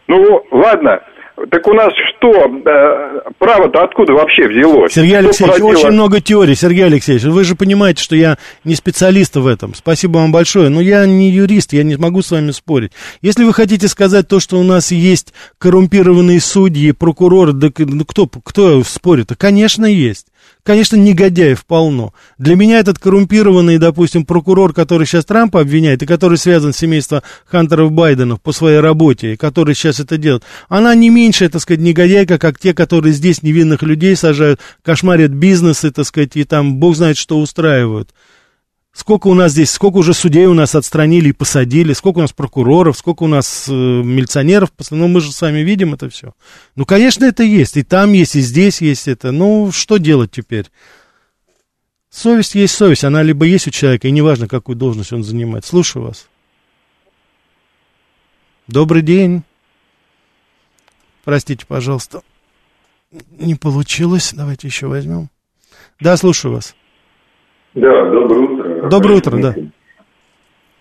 Ну, 0.08 0.46
ладно, 0.52 1.02
так 1.50 1.68
у 1.68 1.74
нас 1.74 1.92
что, 2.10 2.30
э, 2.30 3.32
право-то 3.40 3.84
откуда 3.84 4.14
вообще 4.14 4.48
взялось? 4.48 4.94
Сергей 4.94 5.18
Алексеевич, 5.18 5.58
породило... 5.58 5.70
очень 5.70 5.92
много 5.92 6.22
теорий, 6.22 6.56
Сергей 6.56 6.86
Алексеевич. 6.86 7.24
Вы 7.24 7.44
же 7.44 7.56
понимаете, 7.56 8.04
что 8.04 8.16
я 8.16 8.38
не 8.64 8.76
специалист 8.76 9.36
в 9.36 9.48
этом. 9.48 9.74
Спасибо 9.74 10.20
вам 10.20 10.32
большое. 10.32 10.70
Но 10.70 10.80
я 10.80 11.06
не 11.06 11.32
юрист, 11.32 11.74
я 11.74 11.84
не 11.84 11.96
могу 11.96 12.22
с 12.22 12.32
вами 12.32 12.52
спорить. 12.52 12.92
Если 13.22 13.44
вы 13.44 13.54
хотите 13.54 13.88
сказать 13.88 14.28
то, 14.28 14.40
что 14.40 14.58
у 14.58 14.64
нас 14.64 14.92
есть 14.92 15.34
коррумпированные 15.58 16.40
судьи, 16.40 16.92
прокуроры, 16.92 17.54
да 17.54 17.70
кто, 17.72 18.28
кто 18.28 18.84
спорит? 18.84 19.28
Да, 19.28 19.36
конечно, 19.36 19.86
есть. 19.86 20.28
Конечно, 20.64 20.96
негодяев 20.96 21.66
полно. 21.66 22.14
Для 22.38 22.56
меня 22.56 22.80
этот 22.80 22.98
коррумпированный, 22.98 23.80
допустим, 23.80 24.26
прокурор, 24.26 24.74
который 24.74 25.06
сейчас 25.06 25.26
Трампа 25.26 25.60
обвиняет, 25.60 26.02
и 26.02 26.06
который 26.06 26.38
связан 26.38 26.72
с 26.72 26.78
семейством 26.78 27.22
Хантеров 27.46 27.92
Байденов 27.92 28.42
по 28.42 28.54
своей 28.54 28.80
работе, 28.80 29.34
и 29.34 29.36
который 29.36 29.76
сейчас 29.76 30.00
это 30.00 30.18
делает, 30.18 30.44
она 30.70 30.96
не 30.96 31.10
меньше, 31.10 31.50
так 31.50 31.62
сказать, 31.62 31.82
негодяйка, 31.82 32.38
как 32.38 32.60
те, 32.60 32.74
которые 32.74 33.12
здесь 33.12 33.44
невинных 33.44 33.84
людей 33.84 34.16
сажают, 34.16 34.62
кошмарят 34.84 35.32
бизнесы, 35.32 35.92
так 35.92 36.06
сказать, 36.06 36.32
и 36.36 36.46
там 36.46 36.78
бог 36.78 36.96
знает, 36.96 37.18
что 37.18 37.40
устраивают. 37.40 38.12
Сколько 38.94 39.28
у 39.28 39.34
нас 39.34 39.54
здесь, 39.54 39.72
сколько 39.72 39.98
уже 39.98 40.14
судей 40.14 40.46
у 40.46 40.54
нас 40.54 40.76
отстранили 40.76 41.30
и 41.30 41.34
посадили, 41.34 41.94
сколько 41.94 42.20
у 42.20 42.22
нас 42.22 42.32
прокуроров, 42.32 42.96
сколько 42.96 43.24
у 43.24 43.28
нас 43.28 43.68
э, 43.68 43.72
милиционеров, 43.74 44.72
ну 44.92 45.08
мы 45.08 45.20
же 45.20 45.32
с 45.32 45.42
вами 45.42 45.60
видим 45.62 45.96
это 45.96 46.12
все. 46.12 46.36
Ну, 46.76 46.86
конечно, 46.86 47.26
это 47.26 47.42
есть, 47.42 47.76
и 47.76 47.82
там 47.82 48.14
есть, 48.14 48.36
и 48.36 48.42
здесь 48.42 48.82
есть 48.82 49.08
это. 49.08 49.32
Ну, 49.32 49.72
что 49.72 49.98
делать 49.98 50.30
теперь? 50.30 50.68
Совесть 52.12 52.54
есть 52.54 52.76
совесть, 52.76 53.04
она 53.04 53.24
либо 53.24 53.48
есть 53.48 53.68
у 53.68 53.72
человека, 53.72 54.08
и 54.08 54.12
неважно, 54.12 54.48
какую 54.48 54.76
должность 54.76 55.12
он 55.12 55.24
занимает. 55.24 55.66
Слушаю 55.66 56.06
вас. 56.06 56.28
Добрый 58.68 59.02
день. 59.02 59.42
Простите, 61.24 61.66
пожалуйста. 61.66 62.22
Не 63.32 63.56
получилось. 63.56 64.34
Давайте 64.34 64.68
еще 64.68 64.86
возьмем. 64.86 65.32
Да, 66.00 66.16
слушаю 66.16 66.54
вас. 66.54 66.76
Да, 67.76 68.06
доброе 68.06 68.40
утро. 68.40 68.90
Доброе 68.90 69.18
утро, 69.18 69.38
да. 69.42 69.54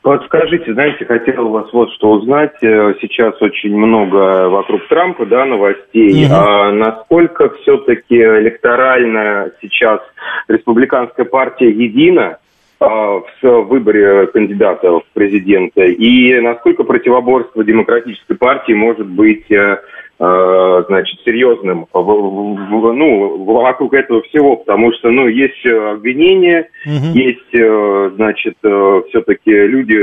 Вот 0.05 0.25
скажите, 0.25 0.73
знаете, 0.73 1.05
хотел 1.05 1.47
у 1.47 1.51
вас 1.51 1.73
вот 1.73 1.93
что 1.93 2.11
узнать. 2.11 2.57
Э, 2.61 2.95
сейчас 3.01 3.41
очень 3.41 3.77
много 3.77 4.49
вокруг 4.49 4.89
Трампа, 4.89 5.27
да, 5.27 5.45
новостей. 5.45 6.27
Угу. 6.27 6.35
А 6.35 6.73
насколько 6.73 7.51
все-таки 7.63 8.17
электорально 8.17 9.53
сейчас 9.61 10.01
республиканская 10.49 11.25
партия 11.25 11.71
едина 11.71 12.39
а, 12.81 13.21
в 13.21 13.61
выборе 13.69 14.27
кандидата 14.27 14.91
в 14.91 15.05
президента? 15.15 15.83
И 15.85 16.41
насколько 16.41 16.83
противоборство 16.83 17.63
демократической 17.63 18.35
партии 18.35 18.73
может 18.73 19.07
быть 19.07 19.49
Э, 19.53 19.79
значит, 20.87 21.19
серьезным 21.25 21.87
ну, 21.93 23.45
вокруг 23.45 23.93
этого 23.95 24.23
всего, 24.23 24.57
потому 24.57 24.93
что, 24.93 25.11
ну, 25.11 25.27
есть 25.27 25.67
э, 25.67 25.91
обвинения, 25.91 26.69
угу. 26.87 27.19
есть, 27.19 27.53
э, 27.53 28.11
значит, 28.15 28.57
все-таки 28.59 29.51
люди, 29.51 29.99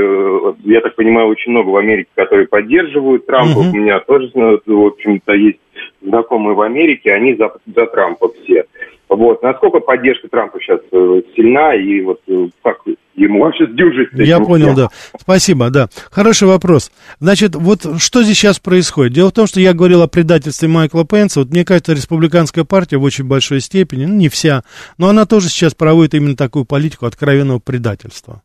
я 0.70 0.82
так 0.82 0.96
понимаю, 0.96 1.28
очень 1.28 1.52
много 1.52 1.70
в 1.70 1.78
Америке, 1.78 2.10
которые 2.16 2.48
поддерживают 2.48 3.28
Трампа, 3.28 3.60
угу. 3.60 3.70
у 3.70 3.74
меня 3.74 4.00
тоже, 4.00 4.30
в 4.36 4.86
общем-то, 4.88 5.34
есть 5.34 5.60
знакомые 6.02 6.56
в 6.56 6.62
Америке, 6.62 7.14
они 7.14 7.36
за, 7.36 7.52
за 7.66 7.86
Трампа 7.88 8.32
все. 8.44 8.66
Вот. 9.10 9.42
Насколько 9.42 9.80
поддержка 9.80 10.28
Трампа 10.28 10.60
сейчас 10.60 10.82
э, 10.92 11.22
сильна 11.36 11.74
и 11.74 12.02
вот 12.02 12.22
э, 12.28 12.50
как 12.62 12.78
ему 13.16 13.42
вообще 13.42 13.66
сдюжить? 13.66 14.10
Я 14.14 14.40
понял, 14.40 14.76
да. 14.76 14.90
Спасибо, 15.20 15.72
да. 15.72 15.90
Хороший 16.12 16.48
вопрос. 16.48 16.92
Значит, 17.20 17.56
вот 17.56 17.82
что 18.00 18.22
здесь 18.22 18.38
сейчас 18.38 18.60
происходит? 18.60 19.14
Дело 19.14 19.30
в 19.30 19.34
том, 19.34 19.48
что 19.48 19.60
я 19.60 19.74
говорил 19.74 20.04
о 20.04 20.08
предательстве 20.08 20.68
Майкла 20.68 21.06
Пенса. 21.06 21.40
Вот 21.40 21.50
мне 21.50 21.66
кажется, 21.66 21.94
республиканская 21.94 22.66
партия 22.66 22.98
в 22.98 23.04
очень 23.04 23.26
большой 23.26 23.62
степени, 23.62 24.06
ну 24.06 24.14
не 24.14 24.30
вся, 24.30 24.64
но 25.00 25.10
она 25.10 25.26
тоже 25.26 25.50
сейчас 25.50 25.74
проводит 25.74 26.14
именно 26.14 26.36
такую 26.36 26.66
политику 26.66 27.08
откровенного 27.08 27.58
предательства. 27.58 28.44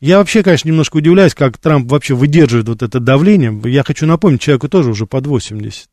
Я 0.00 0.16
вообще, 0.18 0.42
конечно, 0.42 0.66
немножко 0.66 0.96
удивляюсь, 0.96 1.34
как 1.34 1.58
Трамп 1.58 1.90
вообще 1.90 2.14
выдерживает 2.14 2.68
вот 2.68 2.82
это 2.82 3.00
давление. 3.00 3.60
Я 3.66 3.84
хочу 3.84 4.06
напомнить, 4.06 4.40
человеку 4.40 4.68
тоже 4.68 4.90
уже 4.90 5.06
под 5.06 5.26
80. 5.26 5.89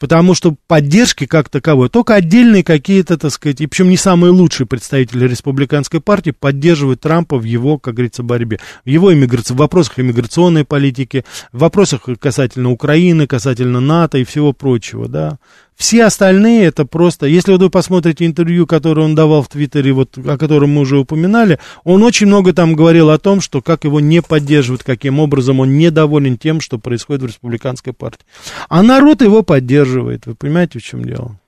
Потому 0.00 0.34
что 0.34 0.56
поддержки 0.66 1.26
как 1.26 1.50
таковой, 1.50 1.90
только 1.90 2.14
отдельные 2.14 2.64
какие-то, 2.64 3.18
так 3.18 3.30
сказать, 3.30 3.60
и 3.60 3.66
причем 3.66 3.90
не 3.90 3.98
самые 3.98 4.30
лучшие 4.30 4.66
представители 4.66 5.28
республиканской 5.28 6.00
партии 6.00 6.30
поддерживают 6.30 7.02
Трампа 7.02 7.36
в 7.38 7.44
его, 7.44 7.78
как 7.78 7.94
говорится, 7.94 8.22
борьбе. 8.22 8.58
В 8.86 8.88
его 8.88 9.12
иммиграции, 9.12 9.52
в 9.52 9.58
вопросах 9.58 10.00
иммиграционной 10.00 10.64
политики, 10.64 11.26
в 11.52 11.58
вопросах 11.58 12.08
касательно 12.18 12.70
Украины, 12.70 13.26
касательно 13.26 13.80
НАТО 13.80 14.16
и 14.16 14.24
всего 14.24 14.54
прочего, 14.54 15.06
да. 15.06 15.38
Все 15.80 16.04
остальные 16.04 16.66
это 16.66 16.84
просто, 16.84 17.24
если 17.24 17.54
вы 17.54 17.70
посмотрите 17.70 18.26
интервью, 18.26 18.66
которое 18.66 19.00
он 19.00 19.14
давал 19.14 19.42
в 19.42 19.48
Твиттере, 19.48 19.92
вот, 19.94 20.18
о 20.18 20.36
котором 20.36 20.74
мы 20.74 20.82
уже 20.82 20.98
упоминали, 20.98 21.58
он 21.84 22.02
очень 22.02 22.26
много 22.26 22.52
там 22.52 22.74
говорил 22.74 23.08
о 23.08 23.18
том, 23.18 23.40
что 23.40 23.62
как 23.62 23.84
его 23.84 23.98
не 23.98 24.20
поддерживают, 24.20 24.84
каким 24.84 25.20
образом 25.20 25.58
он 25.58 25.78
недоволен 25.78 26.36
тем, 26.36 26.60
что 26.60 26.78
происходит 26.78 27.22
в 27.22 27.26
республиканской 27.28 27.94
партии. 27.94 28.26
А 28.68 28.82
народ 28.82 29.22
его 29.22 29.42
поддерживает, 29.42 30.26
вы 30.26 30.34
понимаете, 30.34 30.80
в 30.80 30.82
чем 30.82 31.02
дело? 31.02 31.39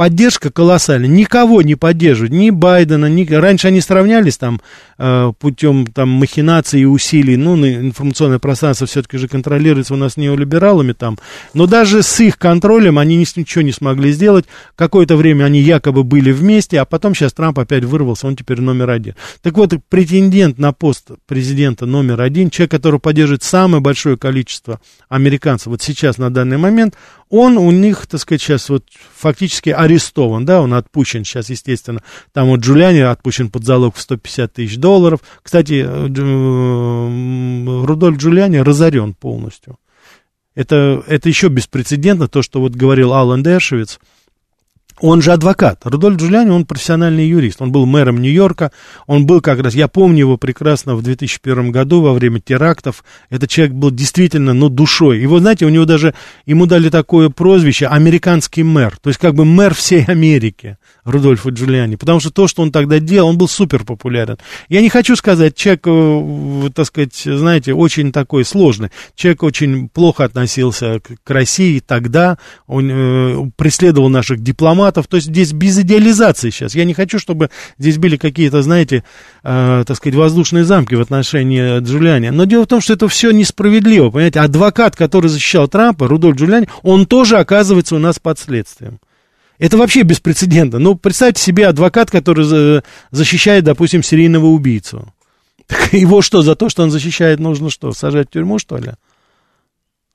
Поддержка 0.00 0.50
колоссальная. 0.50 1.10
Никого 1.10 1.60
не 1.60 1.74
поддерживают, 1.74 2.32
ни 2.32 2.48
Байдена, 2.48 3.04
ни... 3.04 3.30
Раньше 3.30 3.68
они 3.68 3.82
сравнялись 3.82 4.38
там 4.38 4.62
э, 4.96 5.30
путем 5.38 5.86
там, 5.88 6.08
махинаций 6.08 6.80
и 6.80 6.84
усилий. 6.86 7.36
Ну, 7.36 7.54
информационное 7.66 8.38
пространство 8.38 8.86
все-таки 8.86 9.18
же 9.18 9.28
контролируется 9.28 9.92
у 9.92 9.98
нас 9.98 10.16
неолибералами 10.16 10.94
там. 10.94 11.18
Но 11.52 11.66
даже 11.66 12.02
с 12.02 12.18
их 12.18 12.38
контролем 12.38 12.98
они 12.98 13.18
ничего 13.18 13.60
не 13.60 13.72
смогли 13.72 14.10
сделать. 14.12 14.46
Какое-то 14.74 15.18
время 15.18 15.44
они 15.44 15.60
якобы 15.60 16.02
были 16.02 16.32
вместе, 16.32 16.80
а 16.80 16.86
потом 16.86 17.14
сейчас 17.14 17.34
Трамп 17.34 17.58
опять 17.58 17.84
вырвался, 17.84 18.26
он 18.26 18.36
теперь 18.36 18.62
номер 18.62 18.88
один. 18.88 19.16
Так 19.42 19.58
вот, 19.58 19.74
претендент 19.90 20.56
на 20.56 20.72
пост 20.72 21.10
президента 21.26 21.84
номер 21.84 22.22
один, 22.22 22.48
человек, 22.48 22.70
который 22.70 23.00
поддерживает 23.00 23.42
самое 23.42 23.82
большое 23.82 24.16
количество 24.16 24.80
американцев 25.10 25.66
вот 25.66 25.82
сейчас 25.82 26.16
на 26.16 26.32
данный 26.32 26.56
момент, 26.56 26.94
он 27.30 27.56
у 27.56 27.70
них, 27.70 28.06
так 28.08 28.20
сказать, 28.20 28.42
сейчас 28.42 28.68
вот 28.68 28.84
фактически 29.16 29.70
арестован, 29.70 30.44
да, 30.44 30.60
он 30.60 30.74
отпущен 30.74 31.24
сейчас, 31.24 31.48
естественно. 31.48 32.02
Там 32.32 32.48
вот 32.48 32.60
Джулиани 32.60 32.98
отпущен 32.98 33.50
под 33.50 33.64
залог 33.64 33.94
в 33.94 34.00
150 34.00 34.52
тысяч 34.52 34.76
долларов. 34.76 35.20
Кстати, 35.42 35.84
э, 35.86 36.06
Рудольф 37.86 38.18
Джулиани 38.18 38.58
разорен 38.58 39.14
полностью. 39.14 39.78
Это, 40.56 41.02
это 41.06 41.28
еще 41.28 41.48
беспрецедентно, 41.48 42.26
то, 42.26 42.42
что 42.42 42.60
вот 42.60 42.72
говорил 42.72 43.14
Алан 43.14 43.44
Дершевиц, 43.44 44.00
он 45.00 45.22
же 45.22 45.32
адвокат. 45.32 45.80
Рудольф 45.84 46.18
Джулиани, 46.18 46.50
он 46.50 46.66
профессиональный 46.66 47.26
юрист. 47.26 47.60
Он 47.62 47.72
был 47.72 47.86
мэром 47.86 48.20
Нью-Йорка. 48.20 48.72
Он 49.06 49.26
был 49.26 49.40
как 49.40 49.60
раз, 49.60 49.74
я 49.74 49.88
помню 49.88 50.20
его 50.20 50.36
прекрасно 50.36 50.94
в 50.94 51.02
2001 51.02 51.70
году 51.70 52.02
во 52.02 52.12
время 52.12 52.40
терактов. 52.40 53.04
Этот 53.30 53.50
человек 53.50 53.74
был 53.74 53.90
действительно, 53.90 54.52
ну, 54.54 54.68
душой. 54.68 55.20
И 55.20 55.26
вы 55.26 55.40
знаете, 55.40 55.66
у 55.66 55.70
него 55.70 55.84
даже, 55.84 56.14
ему 56.46 56.66
дали 56.66 56.88
такое 56.88 57.30
прозвище 57.30 57.86
«американский 57.86 58.62
мэр». 58.62 58.98
То 59.00 59.10
есть 59.10 59.18
как 59.18 59.34
бы 59.34 59.44
мэр 59.44 59.74
всей 59.74 60.04
Америки. 60.04 60.76
Рудольфа 61.04 61.50
Джулиани, 61.50 61.96
потому 61.96 62.20
что 62.20 62.30
то, 62.30 62.46
что 62.46 62.62
он 62.62 62.72
тогда 62.72 62.98
делал, 62.98 63.28
он 63.28 63.38
был 63.38 63.48
супер 63.48 63.84
популярен. 63.84 64.36
Я 64.68 64.80
не 64.80 64.88
хочу 64.88 65.16
сказать, 65.16 65.54
человек, 65.54 65.86
э, 65.86 66.70
так 66.74 66.86
сказать, 66.86 67.14
знаете, 67.14 67.72
очень 67.72 68.12
такой 68.12 68.44
сложный. 68.44 68.90
Человек 69.14 69.42
очень 69.42 69.88
плохо 69.88 70.24
относился 70.24 71.00
к, 71.00 71.30
России 71.30 71.80
тогда, 71.80 72.38
он 72.66 72.90
э, 72.90 73.50
преследовал 73.56 74.08
наших 74.08 74.40
дипломатов, 74.42 74.89
то 74.92 75.16
есть 75.16 75.28
здесь 75.28 75.52
без 75.52 75.78
идеализации 75.78 76.50
сейчас. 76.50 76.74
Я 76.74 76.84
не 76.84 76.94
хочу, 76.94 77.18
чтобы 77.18 77.50
здесь 77.78 77.98
были 77.98 78.16
какие-то, 78.16 78.62
знаете, 78.62 79.04
э, 79.42 79.84
так 79.86 79.96
сказать, 79.96 80.16
воздушные 80.16 80.64
замки 80.64 80.94
в 80.94 81.00
отношении 81.00 81.80
Джулиани. 81.80 82.30
Но 82.30 82.44
дело 82.44 82.64
в 82.64 82.68
том, 82.68 82.80
что 82.80 82.92
это 82.92 83.08
все 83.08 83.30
несправедливо, 83.30 84.10
понимаете. 84.10 84.40
Адвокат, 84.40 84.96
который 84.96 85.28
защищал 85.28 85.68
Трампа, 85.68 86.08
Рудольф 86.08 86.36
Джулиани, 86.36 86.68
он 86.82 87.06
тоже 87.06 87.38
оказывается 87.38 87.96
у 87.96 87.98
нас 87.98 88.18
под 88.18 88.38
следствием. 88.38 88.98
Это 89.58 89.76
вообще 89.76 90.02
беспрецедентно. 90.02 90.78
Ну, 90.78 90.94
представьте 90.94 91.42
себе 91.42 91.66
адвокат, 91.66 92.10
который 92.10 92.82
защищает, 93.10 93.64
допустим, 93.64 94.02
серийного 94.02 94.46
убийцу. 94.46 95.12
Так 95.66 95.92
его 95.92 96.20
что, 96.22 96.42
за 96.42 96.56
то, 96.56 96.68
что 96.68 96.82
он 96.82 96.90
защищает, 96.90 97.38
нужно 97.38 97.70
что, 97.70 97.92
сажать 97.92 98.28
в 98.28 98.32
тюрьму, 98.32 98.58
что 98.58 98.78
ли? 98.78 98.92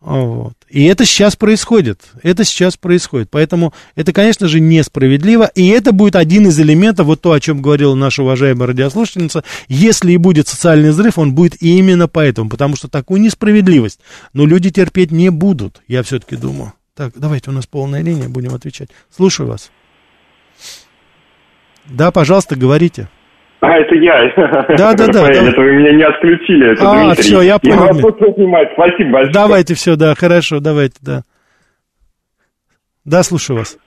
Вот. 0.06 0.54
И 0.70 0.84
это 0.84 1.04
сейчас 1.04 1.36
происходит. 1.36 2.00
Это 2.22 2.44
сейчас 2.44 2.78
происходит. 2.78 3.30
Поэтому 3.32 3.74
это, 3.96 4.14
конечно 4.14 4.48
же, 4.48 4.60
несправедливо. 4.60 5.50
И 5.56 5.68
это 5.70 5.94
будет 5.94 6.16
один 6.16 6.48
из 6.48 6.60
элементов, 6.60 7.08
вот 7.08 7.22
то, 7.22 7.32
о 7.32 7.40
чем 7.40 7.60
говорила 7.60 7.96
наша 7.96 8.22
уважаемая 8.22 8.68
радиослушательница. 8.68 9.44
Если 9.68 10.12
и 10.12 10.18
будет 10.18 10.48
социальный 10.48 10.92
взрыв, 10.92 11.18
он 11.18 11.34
будет 11.34 11.60
именно 11.60 12.08
поэтому. 12.08 12.52
Потому 12.52 12.76
что 12.76 12.88
такую 12.88 13.20
несправедливость, 13.20 14.00
но 14.32 14.46
люди 14.46 14.70
терпеть 14.70 15.10
не 15.10 15.32
будут, 15.32 15.82
я 15.88 16.04
все-таки 16.04 16.36
думаю. 16.36 16.74
Так, 16.94 17.14
давайте, 17.16 17.50
у 17.50 17.54
нас 17.54 17.66
полная 17.66 18.04
линия, 18.04 18.30
будем 18.30 18.54
отвечать. 18.54 18.90
Слушаю 19.14 19.50
вас. 19.50 19.72
Да, 21.88 22.12
пожалуйста, 22.12 22.56
говорите. 22.56 23.10
А, 23.62 23.78
это 23.78 23.96
я. 23.96 24.34
Да, 24.78 24.94
да, 24.94 25.08
да. 25.08 25.30
Это 25.30 25.62
вы 25.62 25.72
меня 25.74 25.94
не 25.94 26.04
отключили. 26.04 26.74
Это 26.74 26.92
а, 26.92 27.06
Дмитрий. 27.06 27.24
все, 27.24 27.42
я 27.42 27.60
понял. 27.60 27.86
Я 27.86 28.70
Спасибо 28.74 29.12
большое. 29.12 29.34
Давайте, 29.34 29.74
все, 29.74 29.96
да, 29.96 30.14
хорошо, 30.16 30.60
давайте, 30.60 30.98
да. 31.02 31.22
Да, 33.06 33.24
слушаю 33.24 33.60
вас. 33.60 33.78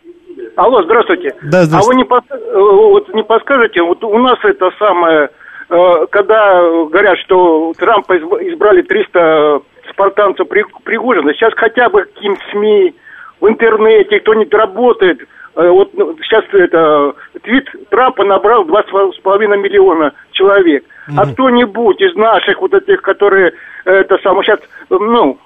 Алло, 0.56 0.82
здравствуйте. 0.82 1.34
Да, 1.42 1.64
здравствуйте. 1.64 1.76
А 1.76 1.86
вы 1.86 1.94
не, 1.94 2.04
под, 2.04 2.24
вот 2.52 3.14
не 3.14 3.22
подскажете, 3.22 3.82
вот 3.82 4.02
у 4.02 4.18
нас 4.18 4.38
это 4.42 4.70
самое, 4.78 5.28
э, 5.70 6.06
когда 6.10 6.60
говорят, 6.86 7.18
что 7.24 7.72
Трампа 7.78 8.16
избрали 8.16 8.82
300 8.82 9.60
спартанцев 9.90 10.48
Пригожина. 10.48 11.32
Сейчас 11.34 11.52
хотя 11.56 11.88
бы 11.88 12.04
каким 12.04 12.36
СМИ, 12.50 12.94
в 13.40 13.48
интернете, 13.48 14.20
кто-нибудь 14.20 14.52
работает. 14.54 15.20
Э, 15.58 15.68
вот 15.70 15.90
ну, 15.94 16.16
сейчас 16.22 16.44
это 16.52 17.14
твит 17.42 17.68
Трампа 17.90 18.24
набрал 18.24 18.64
2,5 18.64 19.56
миллиона 19.56 20.12
человек. 20.30 20.84
Mm-hmm. 20.84 21.14
А 21.16 21.26
кто-нибудь 21.32 22.00
из 22.00 22.14
наших 22.14 22.60
вот 22.60 22.74
этих, 22.74 23.02
которые 23.02 23.52
это 23.84 24.18
самое 24.18 24.44
сейчас, 24.44 24.60
ну, 24.88 25.36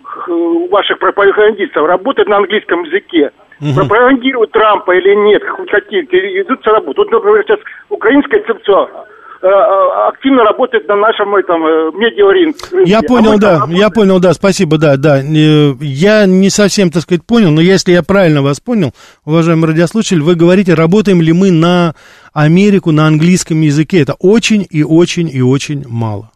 ваших 0.70 0.98
пропагандистов 0.98 1.87
работает 1.87 2.29
на 2.29 2.38
английском 2.38 2.83
языке, 2.83 3.31
угу. 3.61 3.75
пропагандируют 3.77 4.51
Трампа 4.51 4.90
или 4.96 5.14
нет, 5.14 5.48
хоть 5.48 5.70
какие-то, 5.70 6.16
идут 6.16 6.66
работы. 6.66 7.03
Вот, 7.03 7.11
например, 7.12 7.44
сейчас 7.46 7.61
украинская 7.88 8.42
цепца 8.42 8.88
Э, 8.88 9.05
э, 9.05 9.12
активно 9.42 10.44
работает 10.44 10.87
на 10.88 10.96
нашем 10.96 11.35
этом 11.35 11.64
э, 11.64 11.90
медиаринке. 11.94 12.85
Я 12.85 13.02
понял, 13.02 13.33
а 13.33 13.38
да, 13.38 13.61
я 13.68 13.90
понял, 13.90 14.20
да, 14.20 14.33
спасибо, 14.35 14.78
да, 14.78 14.96
да. 14.96 15.18
Я 15.20 16.26
не 16.26 16.50
совсем, 16.50 16.90
так 16.90 17.02
сказать, 17.02 17.24
понял, 17.26 17.50
но 17.50 17.61
если 17.61 17.92
я 17.92 18.02
правильно 18.02 18.42
вас 18.42 18.61
понял, 18.61 18.92
уважаемый 19.24 19.66
радиослушатель, 19.66 20.22
вы 20.22 20.35
говорите, 20.35 20.74
работаем 20.74 21.20
ли 21.20 21.33
мы 21.33 21.50
на 21.50 21.94
Америку 22.33 22.92
на 22.92 23.07
английском 23.07 23.61
языке. 23.61 24.02
Это 24.02 24.14
очень 24.18 24.66
и 24.70 24.83
очень 24.83 25.28
и 25.28 25.42
очень 25.42 25.85
мало 25.88 26.31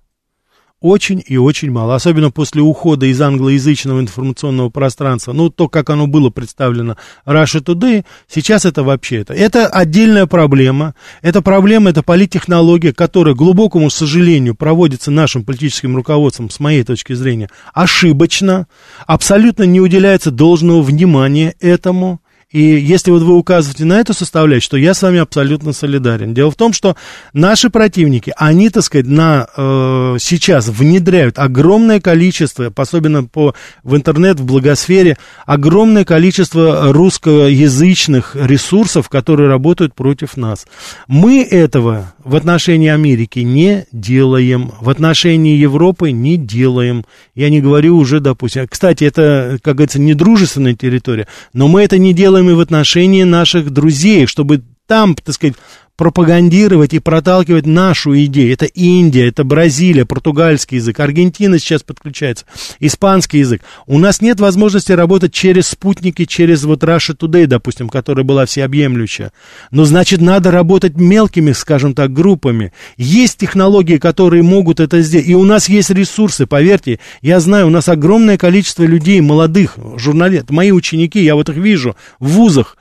очень 0.86 1.22
и 1.26 1.36
очень 1.36 1.70
мало, 1.70 1.94
особенно 1.94 2.30
после 2.30 2.62
ухода 2.62 3.06
из 3.06 3.20
англоязычного 3.20 4.00
информационного 4.00 4.70
пространства. 4.70 5.32
Ну, 5.32 5.50
то, 5.50 5.68
как 5.68 5.90
оно 5.90 6.06
было 6.06 6.30
представлено 6.30 6.96
Russia 7.26 7.62
Today, 7.62 8.04
сейчас 8.28 8.64
это 8.64 8.82
вообще 8.82 9.18
это. 9.18 9.34
Это 9.34 9.66
отдельная 9.66 10.26
проблема. 10.26 10.94
Это 11.22 11.42
проблема, 11.42 11.90
это 11.90 12.02
политтехнология, 12.02 12.92
которая, 12.92 13.34
к 13.34 13.38
глубокому 13.38 13.90
сожалению, 13.90 14.54
проводится 14.54 15.10
нашим 15.10 15.44
политическим 15.44 15.96
руководством, 15.96 16.50
с 16.50 16.60
моей 16.60 16.84
точки 16.84 17.14
зрения, 17.14 17.48
ошибочно, 17.74 18.66
абсолютно 19.06 19.64
не 19.64 19.80
уделяется 19.80 20.30
должного 20.30 20.82
внимания 20.82 21.54
этому. 21.60 22.20
И 22.56 22.80
если 22.80 23.10
вот 23.10 23.20
вы 23.20 23.34
указываете 23.34 23.84
на 23.84 24.00
эту 24.00 24.14
составляющую, 24.14 24.70
то 24.70 24.76
я 24.78 24.94
с 24.94 25.02
вами 25.02 25.18
абсолютно 25.18 25.74
солидарен. 25.74 26.32
Дело 26.32 26.50
в 26.50 26.54
том, 26.54 26.72
что 26.72 26.96
наши 27.34 27.68
противники, 27.68 28.32
они, 28.34 28.70
так 28.70 28.82
сказать, 28.82 29.06
на, 29.06 29.46
э, 29.54 30.16
сейчас 30.18 30.68
внедряют 30.68 31.38
огромное 31.38 32.00
количество, 32.00 32.72
особенно 32.74 33.24
по, 33.24 33.54
в 33.84 33.94
интернет, 33.94 34.40
в 34.40 34.46
благосфере, 34.46 35.18
огромное 35.44 36.06
количество 36.06 36.94
русскоязычных 36.94 38.34
ресурсов, 38.34 39.10
которые 39.10 39.50
работают 39.50 39.94
против 39.94 40.38
нас. 40.38 40.66
Мы 41.08 41.42
этого 41.42 42.14
в 42.24 42.36
отношении 42.36 42.88
Америки 42.88 43.40
не 43.40 43.84
делаем, 43.92 44.72
в 44.80 44.88
отношении 44.88 45.58
Европы 45.58 46.10
не 46.10 46.38
делаем. 46.38 47.04
Я 47.34 47.50
не 47.50 47.60
говорю 47.60 47.98
уже, 47.98 48.20
допустим, 48.20 48.66
кстати, 48.66 49.04
это, 49.04 49.58
как 49.62 49.74
говорится, 49.74 50.00
не 50.00 50.14
дружественная 50.14 50.74
территория, 50.74 51.26
но 51.52 51.68
мы 51.68 51.82
это 51.82 51.98
не 51.98 52.14
делаем 52.14 52.45
и 52.50 52.54
в 52.54 52.60
отношении 52.60 53.22
наших 53.22 53.70
друзей, 53.70 54.26
чтобы 54.26 54.62
там, 54.86 55.14
так 55.14 55.34
сказать, 55.34 55.56
пропагандировать 55.96 56.92
и 56.92 56.98
проталкивать 56.98 57.66
нашу 57.66 58.16
идею. 58.24 58.52
Это 58.52 58.66
Индия, 58.66 59.28
это 59.28 59.44
Бразилия, 59.44 60.04
португальский 60.04 60.76
язык, 60.76 61.00
Аргентина 61.00 61.58
сейчас 61.58 61.82
подключается, 61.82 62.44
испанский 62.80 63.38
язык. 63.38 63.62
У 63.86 63.98
нас 63.98 64.20
нет 64.20 64.38
возможности 64.38 64.92
работать 64.92 65.32
через 65.32 65.68
спутники, 65.68 66.26
через 66.26 66.64
вот 66.64 66.82
Russia 66.84 67.16
Today, 67.16 67.46
допустим, 67.46 67.88
которая 67.88 68.24
была 68.24 68.46
всеобъемлющая. 68.46 69.32
Но 69.70 69.84
значит, 69.84 70.20
надо 70.20 70.50
работать 70.50 70.96
мелкими, 70.96 71.52
скажем 71.52 71.94
так, 71.94 72.12
группами. 72.12 72.72
Есть 72.96 73.38
технологии, 73.38 73.96
которые 73.96 74.42
могут 74.42 74.80
это 74.80 75.00
сделать. 75.00 75.28
И 75.28 75.34
у 75.34 75.44
нас 75.44 75.68
есть 75.68 75.90
ресурсы, 75.90 76.46
поверьте. 76.46 77.00
Я 77.22 77.40
знаю, 77.40 77.68
у 77.68 77.70
нас 77.70 77.88
огромное 77.88 78.36
количество 78.36 78.82
людей, 78.82 79.20
молодых, 79.20 79.78
журналистов, 79.96 80.50
мои 80.50 80.72
ученики, 80.72 81.22
я 81.22 81.34
вот 81.34 81.48
их 81.48 81.56
вижу 81.56 81.96
в 82.18 82.28
вузах, 82.28 82.76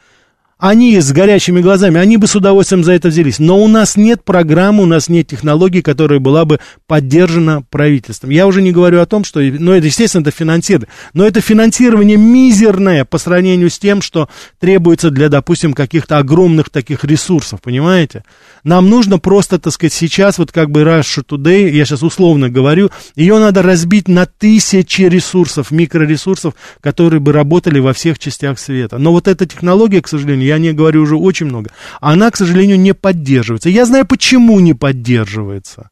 они 0.57 0.99
с 0.99 1.11
горящими 1.11 1.59
глазами, 1.59 1.99
они 1.99 2.15
бы 2.15 2.27
с 2.27 2.35
удовольствием 2.35 2.83
за 2.83 2.93
это 2.93 3.09
взялись. 3.09 3.39
Но 3.39 3.61
у 3.61 3.67
нас 3.67 3.97
нет 3.97 4.23
программы, 4.23 4.83
у 4.83 4.85
нас 4.85 5.09
нет 5.09 5.27
технологии, 5.27 5.81
которая 5.81 6.19
была 6.19 6.45
бы 6.45 6.59
поддержана 6.87 7.61
правительством. 7.69 8.29
Я 8.29 8.47
уже 8.47 8.61
не 8.61 8.71
говорю 8.71 9.01
о 9.01 9.05
том, 9.05 9.25
что, 9.25 9.41
ну, 9.41 9.73
это, 9.73 9.87
естественно, 9.87 10.21
это 10.21 10.31
финансирование. 10.31 10.89
Но 11.13 11.25
это 11.25 11.41
финансирование 11.41 12.17
мизерное 12.17 13.03
по 13.03 13.17
сравнению 13.17 13.69
с 13.69 13.77
тем, 13.77 14.01
что 14.01 14.29
требуется 14.59 15.11
для, 15.11 15.27
допустим, 15.27 15.73
каких-то 15.73 16.19
огромных 16.19 16.69
таких 16.69 17.03
ресурсов, 17.03 17.61
понимаете? 17.61 18.23
Нам 18.63 18.89
нужно 18.89 19.19
просто, 19.19 19.59
так 19.59 19.73
сказать, 19.73 19.93
сейчас, 19.93 20.37
вот 20.37 20.51
как 20.51 20.71
бы 20.71 20.81
Russia 20.81 21.23
Today, 21.27 21.69
я 21.69 21.85
сейчас 21.85 22.01
условно 22.01 22.49
говорю, 22.49 22.91
ее 23.15 23.39
надо 23.39 23.61
разбить 23.61 24.07
на 24.07 24.25
тысячи 24.25 25.01
ресурсов, 25.03 25.69
микроресурсов, 25.71 26.53
которые 26.81 27.19
бы 27.19 27.33
работали 27.33 27.79
во 27.79 27.93
всех 27.93 28.19
частях 28.19 28.57
света. 28.57 28.97
Но 28.97 29.11
вот 29.11 29.27
эта 29.27 29.45
технология, 29.45 30.01
к 30.01 30.07
сожалению, 30.07 30.47
я 30.47 30.54
не 30.57 30.73
говорю 30.73 31.01
уже 31.03 31.15
очень 31.15 31.45
много, 31.47 31.71
она, 32.01 32.31
к 32.31 32.37
сожалению, 32.37 32.79
не 32.79 32.93
поддерживается. 32.93 33.69
Я 33.69 33.85
знаю, 33.85 34.05
почему 34.05 34.59
не 34.59 34.73
поддерживается. 34.73 35.89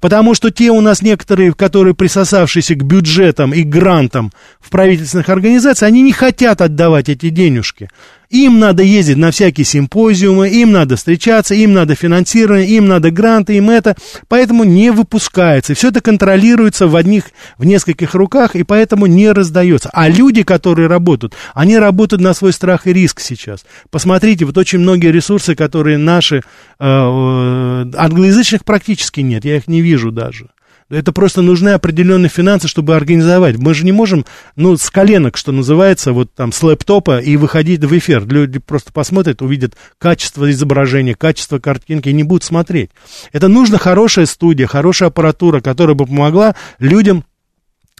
Потому 0.00 0.34
что 0.34 0.50
те 0.50 0.70
у 0.70 0.80
нас 0.80 1.02
некоторые, 1.02 1.52
которые 1.52 1.94
присосавшиеся 1.94 2.74
к 2.74 2.84
бюджетам 2.84 3.52
и 3.52 3.62
грантам 3.62 4.32
в 4.60 4.70
правительственных 4.70 5.28
организациях, 5.28 5.88
они 5.88 6.02
не 6.02 6.12
хотят 6.12 6.60
отдавать 6.60 7.08
эти 7.08 7.28
денежки. 7.28 7.90
Им 8.30 8.58
надо 8.58 8.82
ездить 8.82 9.16
на 9.16 9.30
всякие 9.30 9.64
симпозиумы, 9.64 10.48
им 10.48 10.72
надо 10.72 10.96
встречаться, 10.96 11.54
им 11.54 11.72
надо 11.72 11.94
финансирование, 11.94 12.68
им 12.68 12.86
надо 12.86 13.10
гранты, 13.10 13.56
им 13.56 13.70
это. 13.70 13.96
Поэтому 14.28 14.64
не 14.64 14.90
выпускается. 14.90 15.74
Все 15.74 15.88
это 15.88 16.00
контролируется 16.00 16.86
в 16.86 16.96
одних, 16.96 17.24
в 17.58 17.64
нескольких 17.64 18.14
руках, 18.14 18.56
и 18.56 18.62
поэтому 18.62 19.06
не 19.06 19.30
раздается. 19.30 19.90
А 19.92 20.08
люди, 20.08 20.42
которые 20.42 20.88
работают, 20.88 21.34
они 21.54 21.78
работают 21.78 22.22
на 22.22 22.34
свой 22.34 22.52
страх 22.52 22.86
и 22.86 22.92
риск 22.92 23.20
сейчас. 23.20 23.64
Посмотрите, 23.90 24.44
вот 24.44 24.56
очень 24.58 24.78
многие 24.78 25.12
ресурсы, 25.12 25.54
которые 25.54 25.98
наши, 25.98 26.42
э, 26.78 26.84
англоязычных 26.84 28.64
практически 28.64 29.20
нет, 29.20 29.44
я 29.44 29.56
их 29.56 29.68
не 29.68 29.80
вижу 29.80 30.10
даже. 30.10 30.48
Это 30.90 31.12
просто 31.12 31.42
нужны 31.42 31.70
определенные 31.70 32.28
финансы, 32.28 32.68
чтобы 32.68 32.94
организовать. 32.94 33.56
Мы 33.56 33.74
же 33.74 33.84
не 33.84 33.92
можем, 33.92 34.24
ну, 34.56 34.76
с 34.76 34.90
коленок, 34.90 35.36
что 35.36 35.50
называется, 35.52 36.12
вот 36.12 36.32
там, 36.34 36.52
с 36.52 36.62
лэптопа 36.62 37.20
и 37.20 37.36
выходить 37.36 37.82
в 37.84 37.96
эфир. 37.96 38.26
Люди 38.26 38.58
просто 38.58 38.92
посмотрят, 38.92 39.40
увидят 39.42 39.74
качество 39.98 40.50
изображения, 40.50 41.14
качество 41.14 41.58
картинки 41.58 42.08
и 42.08 42.12
не 42.12 42.22
будут 42.22 42.44
смотреть. 42.44 42.90
Это 43.32 43.48
нужна 43.48 43.78
хорошая 43.78 44.26
студия, 44.26 44.66
хорошая 44.66 45.08
аппаратура, 45.08 45.60
которая 45.60 45.94
бы 45.94 46.06
помогла 46.06 46.54
людям 46.78 47.24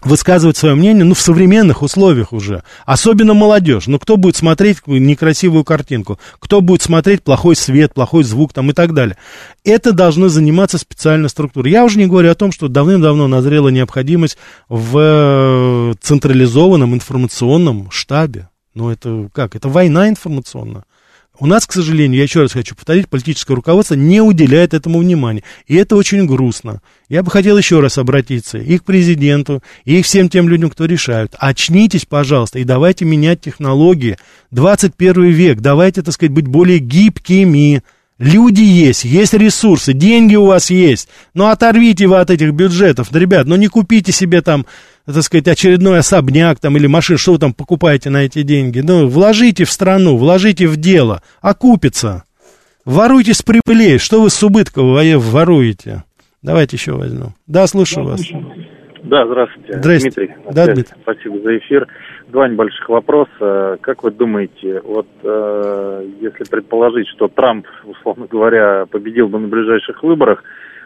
высказывать 0.04 0.56
свое 0.56 0.74
мнение, 0.74 1.04
ну, 1.04 1.14
в 1.14 1.20
современных 1.20 1.82
условиях 1.82 2.32
уже. 2.32 2.62
Особенно 2.86 3.34
молодежь. 3.34 3.86
Ну, 3.86 3.98
кто 3.98 4.16
будет 4.16 4.36
смотреть 4.36 4.86
некрасивую 4.86 5.64
картинку? 5.64 6.18
Кто 6.38 6.60
будет 6.60 6.82
смотреть 6.82 7.22
плохой 7.22 7.56
свет, 7.56 7.94
плохой 7.94 8.24
звук 8.24 8.52
там 8.52 8.70
и 8.70 8.74
так 8.74 8.94
далее? 8.94 9.16
Это 9.64 9.92
должны 9.92 10.28
заниматься 10.28 10.78
специальная 10.78 11.28
структура. 11.28 11.68
Я 11.68 11.84
уже 11.84 11.98
не 11.98 12.06
говорю 12.06 12.30
о 12.30 12.34
том, 12.34 12.52
что 12.52 12.68
давным-давно 12.68 13.28
назрела 13.28 13.68
необходимость 13.68 14.36
в 14.68 14.98
э, 14.98 15.94
централизованном 16.00 16.94
информационном 16.94 17.90
штабе. 17.90 18.48
Ну, 18.74 18.90
это 18.90 19.28
как? 19.32 19.54
Это 19.54 19.68
война 19.68 20.08
информационная. 20.08 20.84
У 21.40 21.46
нас, 21.46 21.66
к 21.66 21.72
сожалению, 21.72 22.18
я 22.18 22.22
еще 22.22 22.42
раз 22.42 22.52
хочу 22.52 22.76
повторить, 22.76 23.08
политическое 23.08 23.54
руководство 23.54 23.94
не 23.94 24.20
уделяет 24.20 24.72
этому 24.72 25.00
внимания. 25.00 25.42
И 25.66 25.74
это 25.74 25.96
очень 25.96 26.26
грустно. 26.26 26.80
Я 27.08 27.24
бы 27.24 27.30
хотел 27.32 27.58
еще 27.58 27.80
раз 27.80 27.98
обратиться 27.98 28.58
и 28.58 28.78
к 28.78 28.84
президенту, 28.84 29.60
и 29.84 30.00
к 30.00 30.06
всем 30.06 30.28
тем 30.28 30.48
людям, 30.48 30.70
кто 30.70 30.84
решают. 30.84 31.34
Очнитесь, 31.36 32.06
пожалуйста, 32.06 32.60
и 32.60 32.64
давайте 32.64 33.04
менять 33.04 33.40
технологии. 33.40 34.16
21 34.52 35.24
век, 35.30 35.60
давайте, 35.60 36.02
так 36.02 36.14
сказать, 36.14 36.32
быть 36.32 36.46
более 36.46 36.78
гибкими. 36.78 37.82
Люди 38.18 38.62
есть, 38.62 39.04
есть 39.04 39.34
ресурсы, 39.34 39.92
деньги 39.92 40.36
у 40.36 40.44
вас 40.44 40.70
есть. 40.70 41.08
Но 41.34 41.48
оторвите 41.48 42.06
вы 42.06 42.18
от 42.18 42.30
этих 42.30 42.52
бюджетов. 42.52 43.08
Да, 43.10 43.18
ребят, 43.18 43.48
ну 43.48 43.56
не 43.56 43.66
купите 43.66 44.12
себе 44.12 44.40
там 44.40 44.66
так 45.12 45.22
сказать, 45.22 45.48
очередной 45.48 45.98
особняк 45.98 46.58
там 46.60 46.76
или 46.76 46.86
машину, 46.86 47.18
что 47.18 47.32
вы 47.32 47.38
там 47.38 47.52
покупаете 47.52 48.10
на 48.10 48.24
эти 48.24 48.42
деньги. 48.42 48.80
Ну, 48.80 49.06
вложите 49.06 49.64
в 49.64 49.70
страну, 49.70 50.16
вложите 50.16 50.66
в 50.66 50.76
дело, 50.76 51.22
окупится. 51.40 52.24
Воруйте 52.84 53.34
с 53.34 53.42
прибылей, 53.42 53.98
что 53.98 54.22
вы 54.22 54.30
с 54.30 54.42
убытков 54.42 54.84
воруете? 54.84 56.04
Давайте 56.42 56.76
еще 56.76 56.92
возьмем. 56.92 57.34
Да, 57.46 57.66
слушаю 57.66 58.06
вас. 58.06 58.20
Да, 59.02 59.26
здравствуйте. 59.26 59.78
Здравствуйте. 59.78 60.26
Дмитрий. 60.26 60.52
Да, 60.52 60.66
Дмитрий. 60.66 60.94
Спасибо 61.02 61.38
за 61.40 61.58
эфир. 61.58 61.86
Два 62.28 62.48
небольших 62.48 62.88
вопроса. 62.88 63.78
Как 63.82 64.02
вы 64.02 64.10
думаете, 64.10 64.80
вот 64.82 65.06
э, 65.22 66.08
если 66.20 66.44
предположить, 66.44 67.06
что 67.08 67.28
Трамп, 67.28 67.66
условно 67.84 68.26
говоря, 68.30 68.86
победил 68.86 69.28
бы 69.28 69.38
на 69.38 69.48
ближайших 69.48 70.02
выборах, 70.02 70.42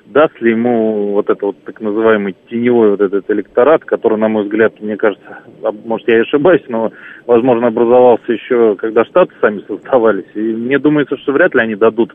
даст 0.09 0.41
ли 0.41 0.53
ему 0.53 1.13
вот 1.13 1.29
это 1.29 1.47
вот 1.47 1.63
так 1.65 1.81
называемый 1.81 2.35
теневой 2.51 2.91
вот 2.91 3.01
этот 3.01 3.31
электорат, 3.31 3.85
который, 3.85 4.19
на 4.19 4.29
мой 4.29 4.45
взгляд, 4.45 4.81
мне 4.81 4.97
кажется, 4.97 5.39
может, 5.85 6.09
я 6.09 6.19
и 6.19 6.23
ошибаюсь, 6.23 6.63
но, 6.69 6.93
возможно, 7.27 7.69
образовался 7.69 8.33
еще, 8.33 8.75
когда 8.77 9.05
Штаты 9.05 9.33
сами 9.41 9.63
создавались. 9.69 10.25
И 10.35 10.41
мне 10.41 10.79
думается, 10.79 11.17
что 11.19 11.33
вряд 11.33 11.55
ли 11.55 11.61
они 11.61 11.75
дадут 11.75 12.15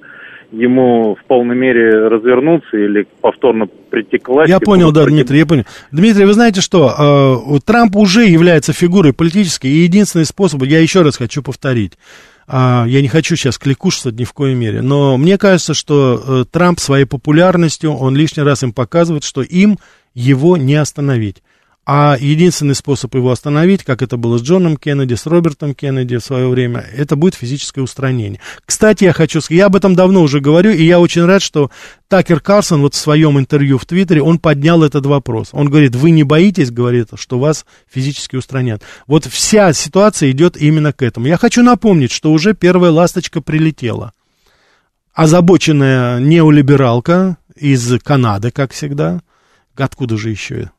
ему 0.52 1.16
в 1.16 1.26
полной 1.26 1.56
мере 1.56 2.08
развернуться 2.08 2.78
или 2.78 3.08
повторно 3.22 3.68
прийти 3.90 4.18
к 4.18 4.30
власти. 4.30 4.52
Я 4.52 4.60
понял, 4.60 4.92
да, 4.92 5.06
Дмитрий, 5.06 5.40
я 5.40 5.46
понял. 5.46 5.64
Дмитрий, 5.92 6.26
вы 6.26 6.34
знаете 6.34 6.62
что, 6.62 6.90
э, 6.90 7.60
Трамп 7.66 7.96
уже 7.96 8.26
является 8.26 8.74
фигурой 8.74 9.14
политической, 9.14 9.68
и 9.68 9.84
единственный 9.84 10.26
способ, 10.26 10.62
я 10.64 10.80
еще 10.80 11.02
раз 11.02 11.18
хочу 11.18 11.42
повторить, 11.42 11.94
а, 12.48 12.86
я 12.88 13.02
не 13.02 13.08
хочу 13.08 13.36
сейчас 13.36 13.58
кликушиться 13.58 14.12
ни 14.12 14.24
в 14.24 14.34
коей 14.34 14.56
мере, 14.56 14.82
но 14.82 15.18
мне 15.18 15.38
кажется, 15.38 15.74
что 15.74 16.24
э, 16.26 16.46
Трамп 16.50 16.80
своей 16.80 17.06
популярностью, 17.06 17.94
он 17.94 18.16
лишний 18.16 18.44
раз 18.44 18.64
им 18.64 18.74
показывает, 18.74 19.24
что 19.24 19.42
им 19.42 19.80
его 20.14 20.58
не 20.58 20.76
остановить. 20.76 21.42
А 21.86 22.16
единственный 22.18 22.76
способ 22.76 23.14
его 23.14 23.30
остановить, 23.30 23.84
как 23.84 24.02
это 24.02 24.16
было 24.16 24.38
с 24.38 24.42
Джоном 24.42 24.78
Кеннеди, 24.78 25.16
с 25.16 25.26
Робертом 25.26 25.76
Кеннеди 25.76 26.16
в 26.16 26.24
свое 26.24 26.48
время, 26.48 26.80
это 26.96 27.18
будет 27.18 27.36
физическое 27.36 27.82
устранение. 27.82 28.40
Кстати, 28.66 29.04
я 29.04 29.12
хочу 29.12 29.42
сказать, 29.42 29.58
я 29.60 29.66
об 29.66 29.76
этом 29.76 29.94
давно 29.94 30.22
уже 30.22 30.40
говорю, 30.40 30.72
и 30.72 30.82
я 30.82 31.02
очень 31.02 31.26
рад, 31.26 31.42
что 31.42 31.72
Такер 32.08 32.40
Карсон 32.40 32.82
вот 32.82 32.94
в 32.94 32.98
своем 32.98 33.38
интервью 33.38 33.78
в 33.78 33.86
Твиттере, 33.86 34.22
он 34.22 34.40
поднял 34.40 34.82
этот 34.82 35.06
вопрос. 35.06 35.50
Он 35.52 35.70
говорит, 35.70 35.94
вы 35.94 36.12
не 36.12 36.24
боитесь, 36.24 36.72
говорит, 36.72 37.10
что 37.16 37.38
вас 37.38 37.66
физически 37.92 38.38
устранят. 38.38 38.82
Вот 39.06 39.26
вся 39.26 39.74
ситуация 39.74 40.32
идет 40.32 40.56
именно 40.56 40.94
к 40.94 41.02
этому. 41.02 41.28
Я 41.28 41.36
хочу 41.36 41.64
напомнить, 41.64 42.12
что 42.12 42.32
уже 42.32 42.54
первая 42.54 42.92
ласточка 42.92 43.42
прилетела. 43.42 44.14
Озабоченная 45.14 46.22
неолибералка 46.22 47.36
из 47.58 48.00
Канады, 48.02 48.52
как 48.52 48.72
всегда. 48.72 49.22
Откуда 49.76 50.18
же 50.18 50.30
еще 50.30 50.72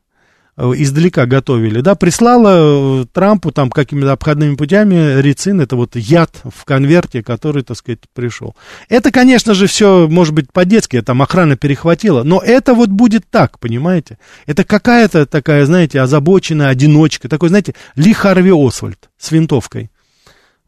издалека 0.57 1.25
готовили, 1.25 1.81
да, 1.81 1.95
прислала 1.95 3.01
э, 3.01 3.05
Трампу 3.11 3.51
там 3.51 3.69
какими-то 3.69 4.13
обходными 4.13 4.55
путями 4.55 5.19
рицин, 5.19 5.59
это 5.59 5.75
вот 5.75 5.97
яд 5.97 6.41
в 6.45 6.63
конверте, 6.63 7.21
который, 7.21 7.63
так 7.63 7.75
сказать, 7.75 7.99
пришел. 8.13 8.55
Это, 8.87 9.11
конечно 9.11 9.53
же, 9.53 9.67
все, 9.67 10.07
может 10.07 10.33
быть, 10.33 10.51
по-детски, 10.53 11.01
там 11.01 11.21
охрана 11.21 11.57
перехватила, 11.57 12.23
но 12.23 12.39
это 12.39 12.73
вот 12.73 12.89
будет 12.89 13.29
так, 13.29 13.59
понимаете? 13.59 14.17
Это 14.45 14.63
какая-то 14.63 15.25
такая, 15.25 15.65
знаете, 15.65 15.99
озабоченная 15.99 16.69
одиночка, 16.69 17.27
такой, 17.27 17.49
знаете, 17.49 17.75
Ли 17.95 18.13
Харви 18.13 18.51
Освальд 18.55 19.09
с 19.17 19.31
винтовкой, 19.31 19.91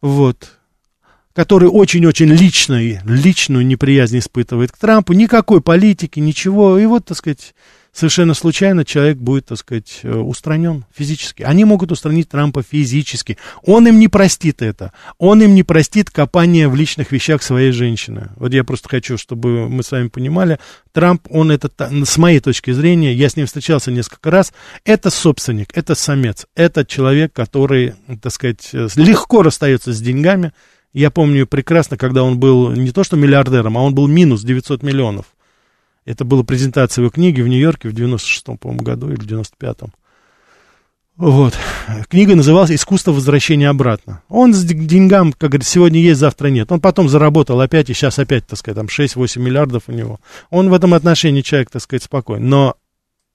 вот, 0.01 0.49
который 1.33 1.69
очень-очень 1.69 2.27
личную, 2.27 2.99
личную 3.05 3.65
неприязнь 3.65 4.19
испытывает 4.19 4.73
к 4.73 4.77
Трампу, 4.77 5.13
никакой 5.13 5.61
политики, 5.61 6.19
ничего, 6.19 6.77
и 6.77 6.85
вот, 6.85 7.05
так 7.05 7.17
сказать, 7.17 7.53
совершенно 7.97 8.33
случайно 8.33 8.85
человек 8.85 9.17
будет, 9.17 9.47
так 9.47 9.57
сказать, 9.57 10.01
э, 10.03 10.15
устранен 10.15 10.85
физически. 10.95 11.43
Они 11.43 11.65
могут 11.65 11.91
устранить 11.91 12.29
Трампа 12.29 12.61
физически. 12.61 13.37
Он 13.63 13.87
им 13.87 13.99
не 13.99 14.07
простит 14.07 14.61
это. 14.61 14.93
Он 15.17 15.41
им 15.41 15.55
не 15.55 15.63
простит 15.63 16.11
копание 16.11 16.67
в 16.67 16.75
личных 16.75 17.11
вещах 17.11 17.41
своей 17.41 17.71
женщины. 17.71 18.29
Вот 18.35 18.53
я 18.53 18.63
просто 18.63 18.87
хочу, 18.89 19.17
чтобы 19.17 19.67
мы 19.67 19.81
с 19.83 19.91
вами 19.91 20.09
понимали, 20.09 20.59
Трамп, 20.93 21.27
он 21.29 21.51
это, 21.51 21.71
с 22.05 22.17
моей 22.17 22.39
точки 22.39 22.71
зрения, 22.71 23.13
я 23.13 23.29
с 23.29 23.35
ним 23.35 23.47
встречался 23.47 23.91
несколько 23.91 24.29
раз, 24.31 24.53
это 24.85 25.09
собственник, 25.09 25.75
это 25.75 25.95
самец, 25.95 26.45
это 26.55 26.85
человек, 26.85 27.33
который, 27.33 27.95
так 28.21 28.31
сказать, 28.31 28.69
э, 28.73 28.87
легко 28.95 29.41
расстается 29.41 29.91
с 29.91 29.99
деньгами, 29.99 30.53
Я 30.93 31.11
помню 31.11 31.45
прекрасно, 31.45 31.95
когда 31.97 32.23
он 32.23 32.39
был 32.39 32.71
не 32.71 32.91
то 32.91 33.03
что 33.03 33.17
миллиардером, 33.17 33.77
а 33.77 33.81
он 33.81 33.93
был 33.93 34.07
минус 34.07 34.41
900 34.41 34.81
миллионов. 34.83 35.25
Это 36.07 36.23
была 36.23 36.43
презентация 36.43 37.01
его 37.01 37.11
книги 37.11 37.41
в 37.41 37.49
Нью-Йорке 37.49 37.89
в 37.89 37.93
96-м, 37.93 38.57
по-моему, 38.57 38.81
году 38.81 39.09
или 39.09 39.17
в 39.17 39.27
95-м. 39.27 39.93
Вот. 41.17 41.53
Книга 42.09 42.33
называлась 42.33 42.71
«Искусство 42.71 43.11
возвращения 43.11 43.67
обратно». 43.67 44.21
Он 44.29 44.53
с 44.53 44.63
деньгам, 44.63 45.33
как 45.33 45.49
говорится, 45.49 45.73
сегодня 45.73 45.99
есть, 45.99 46.21
завтра 46.21 46.47
нет. 46.47 46.71
Он 46.71 46.79
потом 46.79 47.09
заработал 47.09 47.59
опять, 47.59 47.89
и 47.89 47.93
сейчас 47.93 48.19
опять, 48.19 48.47
так 48.47 48.57
сказать, 48.57 48.77
там 48.77 48.85
6-8 48.85 49.39
миллиардов 49.41 49.83
у 49.87 49.91
него. 49.91 50.21
Он 50.49 50.69
в 50.69 50.73
этом 50.73 50.93
отношении 50.93 51.41
человек, 51.41 51.71
так 51.71 51.81
сказать, 51.81 52.03
спокойный. 52.03 52.47
Но 52.47 52.77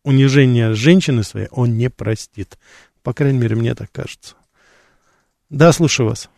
унижение 0.03 0.73
женщины 0.73 1.25
своей 1.25 1.49
он 1.51 1.77
не 1.77 1.91
простит. 1.91 2.57
По 3.03 3.13
крайней 3.13 3.39
мере, 3.39 3.55
мне 3.55 3.75
так 3.75 3.93
кажется. 3.93 4.35
Да, 5.51 5.73
слушаю 5.73 6.09
вас. 6.09 6.31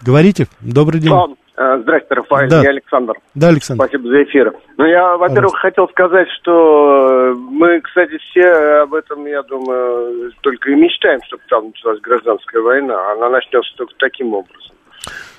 Говорите. 0.00 0.48
Добрый 0.60 1.00
день. 1.00 1.12
А, 1.60 1.78
здрасте, 1.78 2.14
Рафаэль, 2.14 2.48
да. 2.48 2.62
я 2.62 2.70
Александр. 2.70 3.12
Да, 3.34 3.48
Александр. 3.48 3.84
Спасибо 3.84 4.08
за 4.08 4.22
эфир. 4.22 4.54
Ну, 4.78 4.86
я, 4.86 5.18
во-первых, 5.18 5.56
хотел 5.56 5.88
сказать, 5.90 6.26
что 6.40 6.52
э, 6.52 7.34
мы, 7.34 7.82
кстати, 7.82 8.16
все 8.16 8.50
об 8.84 8.94
этом, 8.94 9.26
я 9.26 9.42
думаю, 9.42 10.32
только 10.40 10.70
и 10.70 10.74
мечтаем, 10.74 11.20
чтобы 11.26 11.42
там 11.50 11.66
началась 11.66 12.00
гражданская 12.00 12.62
война. 12.62 13.12
Она 13.12 13.28
начнется 13.28 13.70
только 13.76 13.92
таким 13.98 14.32
образом. 14.32 14.74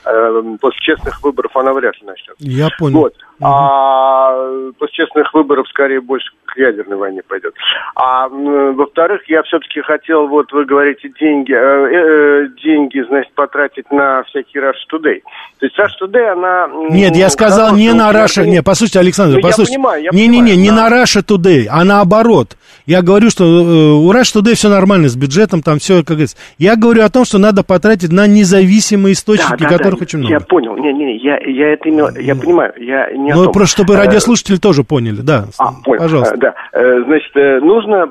Э, 0.06 0.44
после 0.62 0.80
честных 0.82 1.24
выборов 1.24 1.58
она 1.58 1.74
вряд 1.74 2.00
ли 2.00 2.06
начнется. 2.06 2.36
Я 2.38 2.70
понял. 2.78 3.00
Вот. 3.00 3.16
А 3.42 4.72
после 4.78 5.06
честных 5.06 5.34
выборов 5.34 5.68
скорее 5.70 6.02
больше 6.02 6.32
к 6.46 6.58
ядерной 6.58 6.98
войне 6.98 7.22
пойдет. 7.28 7.54
А 7.96 8.28
во-вторых, 8.28 9.22
я 9.28 9.42
все-таки 9.44 9.82
хотел, 9.82 10.28
вот 10.28 10.52
вы 10.52 10.66
говорите, 10.66 11.10
деньги, 11.20 11.54
э, 11.54 11.58
э, 11.58 12.48
деньги, 12.64 13.02
значит, 13.08 13.34
потратить 13.34 13.90
на 13.92 14.24
всякий 14.24 14.60
Rush 14.60 14.84
Today. 14.92 15.22
То 15.60 15.66
есть 15.66 15.80
Rush 15.80 16.08
Today, 16.08 16.28
она... 16.32 16.68
Нет, 16.90 17.16
я 17.16 17.30
сказал 17.30 17.76
не 17.76 17.94
на 17.94 18.12
Russia, 18.12 18.46
не, 18.46 18.62
послушайте, 18.62 19.00
Александр, 19.00 19.36
ну, 19.38 19.42
послушайте. 19.42 19.80
Не-не-не, 20.12 20.56
не 20.56 20.72
на 20.72 20.90
Russia 20.90 21.26
Today, 21.26 21.68
а 21.70 21.84
наоборот. 21.84 22.58
Я 22.86 23.02
говорю, 23.02 23.30
что 23.30 23.44
э, 23.44 23.48
у 23.48 24.12
Rush 24.12 24.36
Today 24.36 24.56
все 24.56 24.70
нормально 24.70 25.08
с 25.08 25.16
бюджетом, 25.16 25.62
там 25.62 25.80
все, 25.80 26.00
как 26.00 26.18
говорится. 26.18 26.38
Я 26.58 26.76
говорю 26.76 27.04
о 27.04 27.10
том, 27.10 27.26
что 27.26 27.38
надо 27.38 27.64
потратить 27.64 28.12
на 28.12 28.28
независимые 28.28 29.14
источники, 29.14 29.64
да, 29.64 29.70
да, 29.70 29.78
которых 29.78 30.00
да, 30.00 30.04
очень 30.04 30.20
много. 30.20 30.34
Я 30.34 30.40
понял, 30.42 30.76
не-не-не, 30.76 31.18
я, 31.18 31.38
я 31.46 31.74
это 31.74 31.90
имел, 31.90 32.10
я 32.18 32.36
понимаю, 32.36 32.74
я 32.78 33.12
не 33.12 33.31
Ну, 33.36 33.52
просто 33.52 33.82
чтобы 33.82 33.94
э, 33.96 33.98
радиослушатели 33.98 34.58
тоже 34.58 34.84
поняли, 34.84 35.22
да. 35.22 35.46
А, 35.58 35.72
понял, 35.84 36.00
пожалуйста. 36.00 36.38
Да, 36.38 36.54
э, 36.74 37.04
значит, 37.06 37.64
нужно 37.64 38.08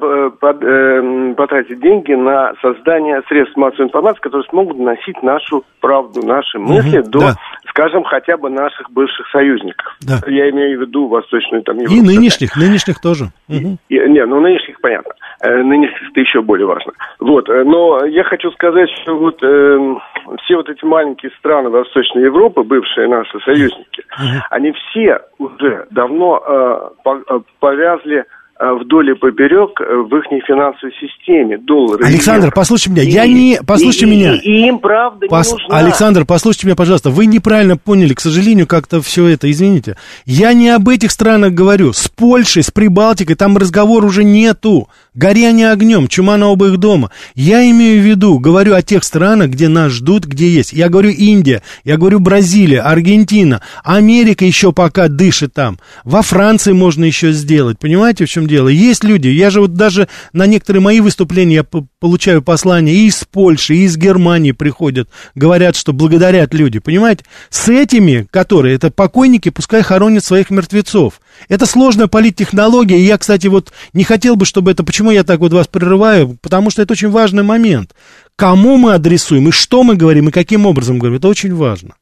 потратить 1.37 1.81
деньги 1.81 2.13
на 2.13 2.53
создание 2.63 3.23
средств 3.29 3.57
массовой 3.57 3.87
информации, 3.87 4.21
которые 4.21 4.49
смогут 4.49 4.77
доносить 4.77 5.23
нашу 5.23 5.65
правду, 5.81 6.23
наши 6.27 6.59
мысли 6.59 7.01
угу, 7.01 7.11
до, 7.11 7.19
да. 7.21 7.35
скажем, 7.69 8.05
хотя 8.05 8.37
бы 8.37 8.51
наших 8.51 8.91
бывших 8.91 9.27
союзников. 9.31 9.97
Да. 10.01 10.21
Я 10.27 10.51
имею 10.51 10.79
в 10.79 10.83
виду 10.83 11.09
Восточную 11.09 11.63
там 11.63 11.77
Европу. 11.77 11.95
И 11.95 12.01
нынешних, 12.01 12.57
нынешних 12.57 13.01
тоже. 13.01 13.31
Угу. 13.49 13.79
И, 13.89 13.95
не, 13.95 14.25
ну 14.27 14.41
нынешних 14.41 14.81
понятно. 14.81 15.13
Э, 15.43 15.63
нынешних 15.63 16.11
это 16.11 16.21
еще 16.21 16.43
более 16.43 16.67
важно. 16.67 16.93
Вот, 17.19 17.49
э, 17.49 17.65
но 17.65 18.05
я 18.05 18.25
хочу 18.25 18.51
сказать, 18.51 18.91
что 19.01 19.17
вот 19.17 19.43
э, 19.43 19.95
все 20.43 20.57
вот 20.57 20.69
эти 20.69 20.85
маленькие 20.85 21.33
страны 21.39 21.71
Восточной 21.71 22.25
Европы, 22.25 22.63
бывшие 22.63 23.09
наши 23.09 23.41
союзники, 23.41 24.05
они 24.51 24.73
все 24.73 25.21
уже 25.39 25.87
давно 25.91 26.93
э, 27.07 27.41
повязли 27.59 28.19
Э, 28.19 28.40
вдоль 28.61 29.11
и 29.11 29.15
поперек 29.15 29.81
э, 29.81 29.85
в 29.85 30.15
их 30.17 30.25
финансовой 30.47 30.93
системе. 31.01 31.59
Доллары. 31.59 32.05
Александр, 32.05 32.53
послушайте 32.55 32.91
меня. 32.91 33.03
И, 33.03 33.11
я 33.11 33.27
не... 33.27 33.59
Послушайте 33.67 34.07
и, 34.07 34.11
меня. 34.11 34.35
И, 34.35 34.39
и 34.39 34.69
им 34.69 34.79
правда 34.79 35.27
Пос... 35.29 35.47
не 35.47 35.53
нужна. 35.53 35.79
Александр, 35.79 36.25
послушайте 36.27 36.67
меня, 36.67 36.77
пожалуйста. 36.77 37.11
Вы 37.11 37.27
неправильно 37.27 37.77
поняли, 37.79 38.13
к 38.13 38.21
сожалению, 38.21 38.67
как-то 38.67 39.01
все 39.01 39.27
это, 39.29 39.51
извините. 39.51 39.97
Я 40.27 40.53
не 40.53 40.69
об 40.69 40.89
этих 40.89 41.11
странах 41.11 41.53
говорю. 41.53 41.93
С 41.93 42.09
Польшей, 42.09 42.63
с 42.63 42.71
Прибалтикой, 42.71 43.37
там 43.37 43.57
разговор 43.57 44.05
уже 44.05 44.25
нету. 44.25 44.89
Горяние 45.15 45.71
огнем, 45.73 46.07
чума 46.07 46.37
на 46.37 46.49
оба 46.49 46.69
их 46.69 46.77
дома. 46.77 47.11
Я 47.35 47.69
имею 47.71 48.01
в 48.01 48.05
виду, 48.05 48.39
говорю 48.39 48.75
о 48.75 48.83
тех 48.83 49.03
странах, 49.03 49.51
где 49.51 49.69
нас 49.69 49.93
ждут, 49.93 50.25
где 50.25 50.49
есть. 50.49 50.73
Я 50.73 50.89
говорю 50.89 51.11
Индия, 51.11 51.63
я 51.85 51.97
говорю 51.97 52.21
Бразилия, 52.21 52.83
Аргентина, 52.83 53.61
Америка 53.83 54.45
еще 54.45 54.73
пока 54.73 55.09
дышит 55.09 55.55
там. 55.55 55.79
Во 56.05 56.23
Франции 56.23 56.73
можно 56.73 57.05
еще 57.05 57.33
сделать. 57.33 57.79
Понимаете, 57.79 58.25
в 58.27 58.29
чем 58.29 58.47
дело. 58.51 58.69
Есть 58.69 59.05
люди, 59.05 59.29
я 59.29 59.49
же 59.51 59.61
вот 59.63 59.75
даже 59.75 60.09
на 60.33 60.47
некоторые 60.47 60.83
мои 60.83 61.01
выступления 61.01 61.55
я 61.57 61.65
получаю 61.65 62.43
послания 62.43 62.93
и 62.93 63.07
из 63.07 63.25
Польши, 63.25 63.75
и 63.75 63.85
из 63.85 63.97
Германии 63.97 64.53
приходят, 64.53 65.09
говорят, 65.35 65.77
что 65.77 65.93
благодарят 65.93 66.53
люди, 66.53 66.79
понимаете? 66.79 67.25
С 67.49 67.69
этими, 67.69 68.27
которые, 68.31 68.75
это 68.75 68.91
покойники, 68.91 69.49
пускай 69.49 69.83
хоронят 69.83 70.25
своих 70.25 70.51
мертвецов. 70.51 71.21
Это 71.49 71.67
сложная 71.67 72.09
политтехнология, 72.09 72.99
и 72.99 73.05
я, 73.05 73.17
кстати, 73.17 73.47
вот 73.47 73.73
не 73.93 74.05
хотел 74.05 74.37
бы, 74.37 74.45
чтобы 74.45 74.71
это, 74.71 74.85
почему 74.85 75.11
я 75.11 75.25
так 75.25 75.41
вот 75.41 75.53
вас 75.53 75.67
прерываю, 75.67 76.37
потому 76.43 76.71
что 76.71 76.83
это 76.83 76.93
очень 76.93 77.11
важный 77.11 77.43
момент. 77.43 77.95
Кому 78.37 78.77
мы 78.77 78.95
адресуем, 78.95 79.49
и 79.49 79.53
что 79.53 79.83
мы 79.83 79.97
говорим, 79.97 80.29
и 80.29 80.33
каким 80.33 80.67
образом 80.67 80.99
говорим, 80.99 81.19
это 81.19 81.29
очень 81.29 81.55
важно. 81.55 81.95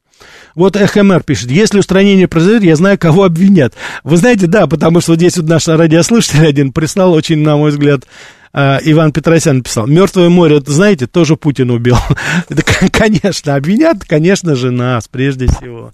Вот 0.59 0.75
ХМР 0.75 1.23
пишет, 1.23 1.51
если 1.51 1.79
устранение 1.79 2.27
произойдет, 2.27 2.63
я 2.63 2.75
знаю, 2.75 2.99
кого 2.99 3.23
обвинят. 3.23 3.75
Вы 4.03 4.17
знаете, 4.17 4.45
да, 4.45 4.67
потому 4.67 4.99
что 4.99 5.13
вот 5.13 5.19
здесь 5.19 5.37
вот 5.37 5.47
наш 5.47 5.69
радиослушатель 5.69 6.45
один 6.45 6.73
прислал 6.73 7.13
очень, 7.13 7.37
на 7.39 7.55
мой 7.55 7.71
взгляд, 7.71 8.03
Uh, 8.51 8.79
Иван 8.83 9.11
Петросян 9.11 9.57
написал, 9.57 9.85
Мертвое 9.85 10.27
море, 10.29 10.57
это, 10.57 10.71
знаете, 10.71 11.05
тоже 11.05 11.35
Путин 11.35 11.69
убил. 11.69 11.97
это, 12.49 12.63
конечно, 12.89 13.53
обвинят, 13.53 14.03
конечно 14.05 14.55
же, 14.55 14.71
нас, 14.71 15.07
прежде 15.07 15.45
всего. 15.45 15.93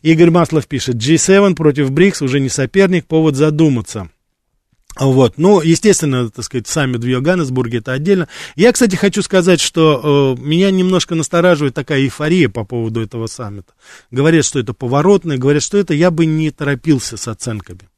Игорь 0.00 0.30
Маслов 0.30 0.66
пишет, 0.66 0.96
G7 0.96 1.54
против 1.54 1.90
БРИКС 1.90 2.22
уже 2.22 2.40
не 2.40 2.48
соперник, 2.48 3.04
повод 3.04 3.36
задуматься. 3.36 4.08
Вот, 4.98 5.38
ну, 5.38 5.62
естественно, 5.62 6.30
так 6.30 6.44
сказать, 6.44 6.66
саммит 6.66 7.02
в 7.02 7.06
Йоганнесбурге 7.06 7.78
это 7.78 7.92
отдельно. 7.92 8.28
Я, 8.56 8.72
кстати, 8.72 8.94
хочу 8.94 9.22
сказать, 9.22 9.60
что 9.60 10.36
э, 10.38 10.42
меня 10.42 10.70
немножко 10.70 11.14
настораживает 11.14 11.74
такая 11.74 12.00
эйфория 12.00 12.48
по 12.48 12.64
поводу 12.64 13.00
этого 13.00 13.26
саммита. 13.26 13.72
Говорят, 14.10 14.44
что 14.44 14.58
это 14.58 14.74
поворотное, 14.74 15.38
говорят, 15.38 15.62
что 15.62 15.78
это 15.78 15.94
я 15.94 16.10
бы 16.10 16.26
не 16.26 16.50
торопился 16.50 17.16
с 17.16 17.26
оценками. 17.26 17.88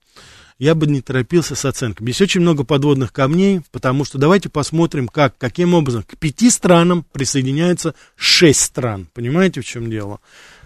Я 0.59 0.77
бы 0.77 0.87
не 0.87 1.01
торопился 1.01 1.57
с 1.57 1.65
оценками. 1.65 2.11
Есть 2.11 2.23
очень 2.23 2.41
много 2.41 2.63
подводных 2.63 3.13
камней, 3.13 3.63
потому 3.73 4.05
что 4.05 4.19
давайте 4.19 4.49
посмотрим, 4.49 5.09
как, 5.09 5.37
каким 5.37 5.75
образом 5.75 6.05
к 6.05 6.17
пяти 6.17 6.49
странам 6.49 7.05
присоединяется 7.13 7.97
шесть 8.15 8.61
стран. 8.61 9.09
Понимаете, 9.15 9.63
в 9.63 9.67
чем 9.67 9.91
дело? 9.91 10.21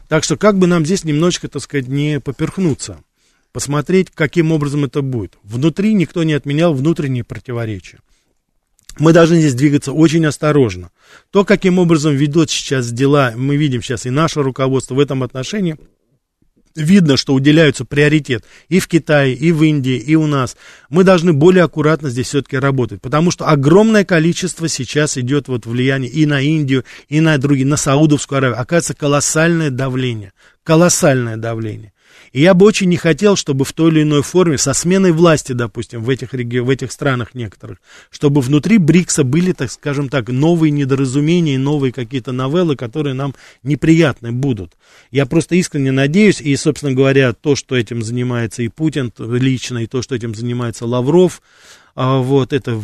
Так 0.09 0.25
что 0.25 0.37
как 0.37 0.59
бы 0.59 0.67
нам 0.67 0.85
здесь 0.85 1.05
немножечко, 1.05 1.49
так 1.49 1.63
сказать, 1.63 1.89
не 1.89 2.21
поперхнуться 2.21 3.01
посмотреть, 3.53 4.11
каким 4.15 4.53
образом 4.53 4.85
это 4.85 5.03
будет. 5.03 5.35
Внутри 5.43 5.95
никто 5.95 6.23
не 6.23 6.33
отменял 6.33 6.75
внутренние 6.75 7.25
противоречия. 7.25 7.99
Мы 8.99 9.13
должны 9.13 9.39
здесь 9.39 9.55
двигаться 9.55 9.93
очень 9.93 10.27
осторожно. 10.27 10.91
То, 11.31 11.45
каким 11.45 11.79
образом 11.79 12.15
ведут 12.15 12.51
сейчас 12.51 12.91
дела, 12.91 13.33
мы 13.37 13.57
видим 13.57 13.83
сейчас 13.83 14.07
и 14.07 14.11
наше 14.11 14.43
руководство 14.43 14.95
в 14.95 15.01
этом 15.01 15.23
отношении, 15.23 15.77
видно, 16.75 17.17
что 17.17 17.35
уделяются 17.35 17.85
приоритет 17.85 18.45
и 18.69 18.81
в 18.81 18.89
Китае, 18.89 19.35
и 19.35 19.53
в 19.53 19.63
Индии, 19.63 19.97
и 19.97 20.15
у 20.15 20.27
нас. 20.27 20.57
Мы 20.89 21.05
должны 21.05 21.33
более 21.33 21.65
аккуратно 21.65 22.11
здесь 22.11 22.29
все-таки 22.29 22.57
работать, 22.57 23.01
потому 23.01 23.31
что 23.31 23.47
огромное 23.47 24.05
количество 24.05 24.69
сейчас 24.69 25.17
идет 25.17 25.49
вот 25.49 25.67
влияние 25.67 26.11
и 26.11 26.27
на 26.27 26.41
Индию, 26.41 26.85
и 27.09 27.21
на 27.21 27.39
другие, 27.39 27.67
на 27.67 27.77
Саудовскую 27.77 28.39
Аравию. 28.39 28.61
Оказывается, 28.61 28.95
колоссальное 28.95 29.71
давление, 29.71 30.33
колоссальное 30.65 31.37
давление. 31.37 31.93
И 32.33 32.41
я 32.41 32.55
бы 32.55 32.67
очень 32.67 32.89
не 32.89 32.97
хотел, 32.97 33.37
чтобы 33.37 33.65
в 33.65 33.73
той 33.73 33.91
или 33.91 34.03
иной 34.03 34.23
форме, 34.23 34.59
со 34.59 34.73
сменой 34.73 35.13
власти, 35.13 35.53
допустим, 35.53 36.03
в 36.03 36.11
этих, 36.11 36.35
реги... 36.35 36.59
в 36.59 36.71
этих 36.71 36.93
странах 36.93 37.35
некоторых, 37.35 37.79
чтобы 38.11 38.41
внутри 38.41 38.79
БРИКСа 38.79 39.25
были, 39.25 39.53
так 39.53 39.71
скажем 39.71 40.09
так, 40.09 40.29
новые 40.29 40.71
недоразумения, 40.71 41.59
новые 41.59 41.93
какие-то 41.93 42.33
новеллы, 42.33 42.77
которые 42.77 43.15
нам 43.15 43.35
неприятны 43.63 44.33
будут. 44.33 44.75
Я 45.11 45.27
просто 45.27 45.55
искренне 45.55 45.93
надеюсь, 45.93 46.41
и, 46.41 46.55
собственно 46.57 46.93
говоря, 46.93 47.33
то, 47.33 47.57
что 47.57 47.77
этим 47.77 48.03
занимается 48.03 48.63
и 48.63 48.69
Путин 48.69 49.13
лично, 49.19 49.79
и 49.79 49.87
то, 49.87 50.03
что 50.03 50.15
этим 50.15 50.35
занимается 50.35 50.87
Лавров, 50.87 51.41
вот 51.99 52.53
это, 52.53 52.81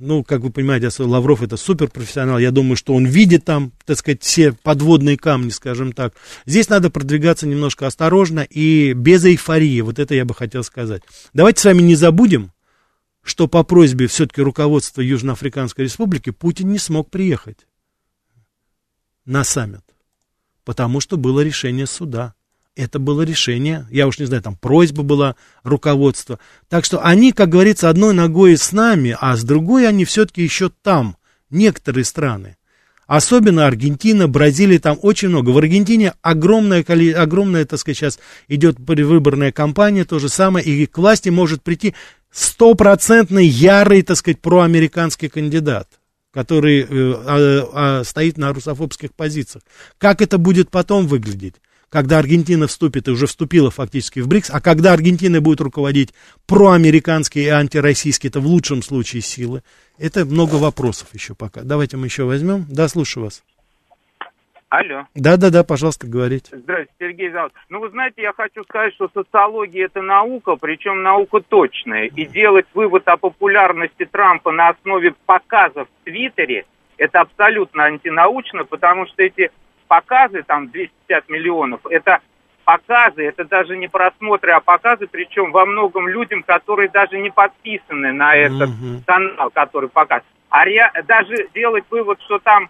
ну, 0.00 0.24
как 0.24 0.40
вы 0.40 0.50
понимаете, 0.50 0.90
Лавров 0.98 1.40
это 1.40 1.56
суперпрофессионал. 1.56 2.40
Я 2.40 2.50
думаю, 2.50 2.74
что 2.74 2.94
он 2.94 3.06
видит 3.06 3.44
там, 3.44 3.72
так 3.84 3.96
сказать, 3.96 4.24
все 4.24 4.54
подводные 4.54 5.16
камни, 5.16 5.50
скажем 5.50 5.92
так. 5.92 6.14
Здесь 6.46 6.68
надо 6.68 6.90
продвигаться 6.90 7.46
немножко 7.46 7.86
осторожно 7.86 8.40
и 8.40 8.92
без 8.92 9.24
эйфории. 9.24 9.82
Вот 9.82 10.00
это 10.00 10.16
я 10.16 10.24
бы 10.24 10.34
хотел 10.34 10.64
сказать. 10.64 11.02
Давайте 11.32 11.60
с 11.60 11.64
вами 11.64 11.80
не 11.80 11.94
забудем, 11.94 12.50
что 13.22 13.46
по 13.46 13.62
просьбе 13.62 14.08
все-таки 14.08 14.42
руководства 14.42 15.00
Южноафриканской 15.00 15.84
Республики 15.84 16.30
Путин 16.30 16.72
не 16.72 16.78
смог 16.78 17.08
приехать 17.08 17.68
на 19.24 19.44
саммит, 19.44 19.84
потому 20.64 20.98
что 20.98 21.16
было 21.16 21.40
решение 21.40 21.86
суда 21.86 22.34
это 22.76 22.98
было 22.98 23.22
решение, 23.22 23.86
я 23.90 24.06
уж 24.06 24.18
не 24.18 24.26
знаю, 24.26 24.42
там 24.42 24.54
просьба 24.54 25.02
была 25.02 25.34
руководства. 25.64 26.38
Так 26.68 26.84
что 26.84 27.02
они, 27.02 27.32
как 27.32 27.48
говорится, 27.48 27.88
одной 27.88 28.12
ногой 28.14 28.56
с 28.56 28.70
нами, 28.72 29.16
а 29.18 29.36
с 29.36 29.42
другой 29.42 29.88
они 29.88 30.04
все-таки 30.04 30.42
еще 30.42 30.70
там, 30.82 31.16
некоторые 31.50 32.04
страны. 32.04 32.56
Особенно 33.06 33.66
Аргентина, 33.66 34.28
Бразилия, 34.28 34.78
там 34.78 34.98
очень 35.00 35.28
много. 35.28 35.50
В 35.50 35.58
Аргентине 35.58 36.14
огромная, 36.22 36.84
огромная, 37.16 37.64
так 37.64 37.78
сказать, 37.78 37.96
сейчас 37.96 38.18
идет 38.48 38.84
предвыборная 38.84 39.52
кампания, 39.52 40.04
то 40.04 40.18
же 40.18 40.28
самое, 40.28 40.66
и 40.66 40.86
к 40.86 40.98
власти 40.98 41.28
может 41.28 41.62
прийти 41.62 41.94
стопроцентный 42.30 43.46
ярый, 43.46 44.02
так 44.02 44.16
сказать, 44.16 44.40
проамериканский 44.40 45.28
кандидат 45.28 45.88
который 46.32 46.82
э, 46.82 46.86
а, 46.92 48.02
стоит 48.04 48.36
на 48.36 48.52
русофобских 48.52 49.14
позициях. 49.14 49.64
Как 49.96 50.20
это 50.20 50.36
будет 50.36 50.68
потом 50.68 51.06
выглядеть? 51.06 51.54
Когда 51.90 52.18
Аргентина 52.18 52.66
вступит 52.66 53.08
и 53.08 53.10
уже 53.10 53.26
вступила 53.26 53.70
фактически 53.70 54.20
в 54.20 54.28
БРИКС, 54.28 54.50
а 54.50 54.60
когда 54.60 54.92
Аргентина 54.92 55.40
будет 55.40 55.60
руководить 55.60 56.12
проамериканские 56.46 57.44
и 57.44 57.48
антироссийские, 57.48 58.30
это 58.30 58.40
в 58.40 58.46
лучшем 58.46 58.82
случае 58.82 59.22
силы, 59.22 59.62
это 59.98 60.24
много 60.24 60.56
вопросов 60.56 61.08
еще 61.14 61.34
пока. 61.34 61.62
Давайте 61.62 61.96
мы 61.96 62.06
еще 62.06 62.24
возьмем. 62.24 62.66
Да, 62.68 62.88
слушаю 62.88 63.24
вас. 63.24 63.42
Алло. 64.68 65.06
Да-да-да, 65.14 65.62
пожалуйста, 65.62 66.08
говорите. 66.08 66.48
Здравствуйте, 66.50 66.92
Сергей 66.98 67.30
Завод. 67.30 67.52
Ну, 67.68 67.78
вы 67.78 67.88
знаете, 67.90 68.22
я 68.22 68.32
хочу 68.32 68.64
сказать, 68.64 68.92
что 68.94 69.08
социология– 69.14 69.84
это 69.86 70.02
наука, 70.02 70.56
причем 70.56 71.02
наука 71.02 71.40
точная. 71.40 72.06
И 72.06 72.26
делать 72.26 72.66
вывод 72.74 73.06
о 73.06 73.16
популярности 73.16 74.08
Трампа 74.10 74.50
на 74.50 74.70
основе 74.70 75.14
показов 75.24 75.86
в 75.88 76.04
Твиттере– 76.04 76.66
это 76.98 77.20
абсолютно 77.20 77.84
антинаучно, 77.84 78.64
потому 78.64 79.06
что 79.06 79.22
эти 79.22 79.50
показы, 79.86 80.42
там 80.42 80.68
250 80.68 81.28
миллионов, 81.28 81.80
это 81.88 82.20
показы, 82.64 83.24
это 83.24 83.44
даже 83.44 83.76
не 83.76 83.88
просмотры, 83.88 84.52
а 84.52 84.60
показы, 84.60 85.06
причем 85.06 85.52
во 85.52 85.64
многом 85.64 86.08
людям, 86.08 86.42
которые 86.42 86.88
даже 86.88 87.18
не 87.18 87.30
подписаны 87.30 88.12
на 88.12 88.34
этот 88.34 88.70
mm-hmm. 88.70 89.04
канал, 89.06 89.50
который 89.50 89.88
показывает. 89.88 90.26
А 90.50 90.64
ре... 90.64 90.90
даже 91.06 91.48
делать 91.54 91.84
вывод, 91.90 92.20
что 92.22 92.38
там 92.40 92.68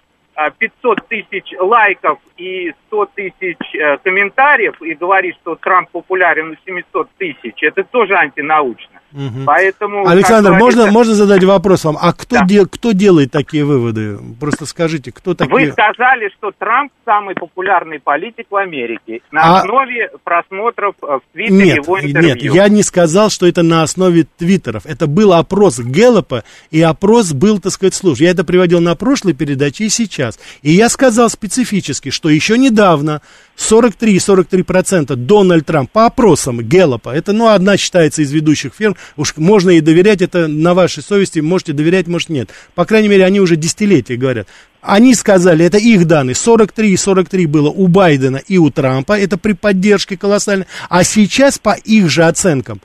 500 0.59 0.99
а, 0.99 1.03
тысяч 1.09 1.55
лайков 1.59 2.19
и 2.37 2.75
100 2.89 3.07
тысяч 3.15 3.75
э, 3.75 3.97
комментариев 3.99 4.81
и 4.83 4.95
говорить, 4.95 5.37
что 5.37 5.55
Трамп 5.57 5.91
популярен 5.91 6.51
у 6.51 6.57
700 6.67 7.11
тысяч, 7.17 7.63
это 7.63 7.83
тоже 7.85 8.15
антинаучно. 8.15 9.01
Угу. 9.17 9.45
Поэтому, 9.47 10.07
Александр, 10.07 10.53
можно, 10.53 10.91
можно 10.91 11.15
задать 11.15 11.43
вопрос 11.43 11.85
вам? 11.85 11.97
А 11.99 12.13
кто, 12.13 12.37
да. 12.37 12.45
де, 12.45 12.67
кто 12.67 12.93
делает 12.93 13.31
такие 13.31 13.65
выводы? 13.65 14.19
Просто 14.39 14.67
скажите, 14.67 15.11
кто 15.11 15.35
такие... 15.35 15.53
Вы 15.53 15.73
сказали, 15.73 16.31
что 16.37 16.53
Трамп 16.59 16.93
самый 17.07 17.35
популярный 17.35 17.99
политик 17.99 18.47
в 18.51 18.57
Америке 18.57 19.23
на 19.33 19.41
а... 19.57 19.61
основе 19.61 20.11
просмотров 20.23 20.97
э, 21.03 21.07
в 21.07 21.33
Твиттере 21.33 21.65
нет, 21.65 21.77
его 21.77 21.99
интервью. 21.99 22.35
Нет, 22.35 22.55
я 22.55 22.69
не 22.69 22.83
сказал, 22.83 23.31
что 23.31 23.47
это 23.47 23.63
на 23.63 23.83
основе 23.83 24.27
Твиттеров. 24.37 24.85
Это 24.85 25.07
был 25.07 25.33
опрос 25.33 25.79
Гэллопа, 25.79 26.45
и 26.71 26.83
опрос 26.83 27.33
был, 27.33 27.59
так 27.59 27.73
сказать, 27.73 27.95
служ. 27.95 28.19
Я 28.19 28.31
это 28.31 28.45
приводил 28.45 28.83
на 28.83 28.97
прошлой 28.97 29.33
передаче 29.33 29.85
и 29.85 29.89
сейчас. 29.89 30.39
И 30.61 30.73
я 30.73 30.91
сказал 30.91 31.31
специфически, 31.31 32.11
что 32.11 32.29
еще 32.29 32.59
недавно 32.59 33.23
43-43% 33.57 35.17
Дональд 35.17 35.67
Трамп 35.67 35.91
по 35.91 36.07
опросам 36.07 36.59
Гэллопа, 36.59 37.11
это, 37.11 37.33
ну, 37.33 37.49
одна 37.49 37.77
считается 37.77 38.23
из 38.23 38.31
ведущих 38.31 38.73
фирм, 38.79 38.97
уж 39.17 39.37
можно 39.37 39.71
и 39.71 39.81
доверять, 39.81 40.23
это 40.23 40.47
на 40.47 40.75
вашей 40.75 41.03
совести, 41.03 41.41
можете 41.41 41.73
доверять, 41.73 42.07
может 42.07 42.29
нет. 42.29 42.51
По 42.75 42.85
крайней 42.85 43.09
мере, 43.09 43.25
они 43.25 43.41
уже 43.41 43.57
десятилетия 43.57 44.17
говорят. 44.17 44.47
Они 44.83 45.15
сказали, 45.15 45.65
это 45.65 45.79
их 45.79 46.07
данные, 46.07 46.37
43 46.37 46.93
и 46.93 46.97
43 46.97 47.47
было 47.47 47.71
у 47.71 47.89
Байдена 47.89 48.37
и 48.37 48.59
у 48.59 48.71
Трампа, 48.71 49.19
это 49.19 49.37
при 49.37 49.53
поддержке 49.55 50.17
колоссальной, 50.17 50.67
а 50.89 51.03
сейчас 51.03 51.59
по 51.59 51.73
их 51.73 52.09
же 52.09 52.25
оценкам 52.25 52.81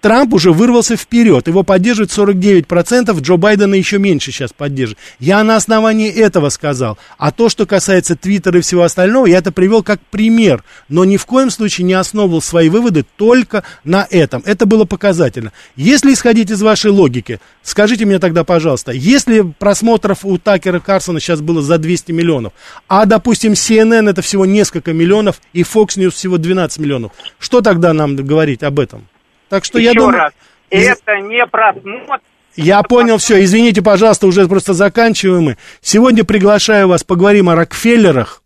Трамп 0.00 0.34
уже 0.34 0.52
вырвался 0.52 0.96
вперед. 0.96 1.48
Его 1.48 1.64
поддерживает 1.64 2.10
49%, 2.10 3.20
Джо 3.20 3.36
Байдена 3.36 3.74
еще 3.74 3.98
меньше 3.98 4.30
сейчас 4.30 4.52
поддерживает. 4.52 4.98
Я 5.18 5.42
на 5.42 5.56
основании 5.56 6.10
этого 6.10 6.50
сказал. 6.50 6.98
А 7.16 7.32
то, 7.32 7.48
что 7.48 7.66
касается 7.66 8.14
Твиттера 8.14 8.58
и 8.58 8.62
всего 8.62 8.82
остального, 8.82 9.26
я 9.26 9.38
это 9.38 9.50
привел 9.50 9.82
как 9.82 10.00
пример. 10.10 10.62
Но 10.88 11.04
ни 11.04 11.16
в 11.16 11.26
коем 11.26 11.50
случае 11.50 11.84
не 11.84 11.94
основывал 11.94 12.40
свои 12.40 12.68
выводы 12.68 13.04
только 13.16 13.64
на 13.82 14.06
этом. 14.08 14.42
Это 14.46 14.66
было 14.66 14.84
показательно. 14.84 15.52
Если 15.74 16.12
исходить 16.12 16.50
из 16.50 16.62
вашей 16.62 16.92
логики, 16.92 17.40
скажите 17.62 18.04
мне 18.04 18.20
тогда, 18.20 18.44
пожалуйста, 18.44 18.92
если 18.92 19.52
просмотров 19.58 20.24
у 20.24 20.38
Такера 20.38 20.78
Карсона 20.78 21.18
сейчас 21.18 21.40
было 21.40 21.60
за 21.60 21.78
200 21.78 22.12
миллионов, 22.12 22.52
а, 22.86 23.04
допустим, 23.04 23.52
CNN 23.52 24.08
это 24.08 24.22
всего 24.22 24.46
несколько 24.46 24.92
миллионов 24.92 25.40
и 25.52 25.62
Fox 25.62 25.96
News 25.96 26.10
всего 26.10 26.38
12 26.38 26.78
миллионов, 26.78 27.12
что 27.38 27.60
тогда 27.60 27.92
нам 27.92 28.14
говорить 28.16 28.62
об 28.62 28.78
этом? 28.78 29.08
Так 29.48 29.64
что 29.64 29.78
Еще 29.78 29.88
я 29.88 29.94
думаю... 29.94 30.18
раз, 30.18 30.32
это 30.70 31.20
не 31.20 31.46
просмотр. 31.46 32.22
Я 32.56 32.82
понял 32.82 33.18
все. 33.18 33.42
Извините, 33.44 33.82
пожалуйста, 33.82 34.26
уже 34.26 34.48
просто 34.48 34.74
заканчиваем 34.74 35.44
мы. 35.44 35.58
Сегодня 35.80 36.24
приглашаю 36.24 36.88
вас, 36.88 37.04
поговорим 37.04 37.48
о 37.48 37.54
Рокфеллерах 37.54 38.42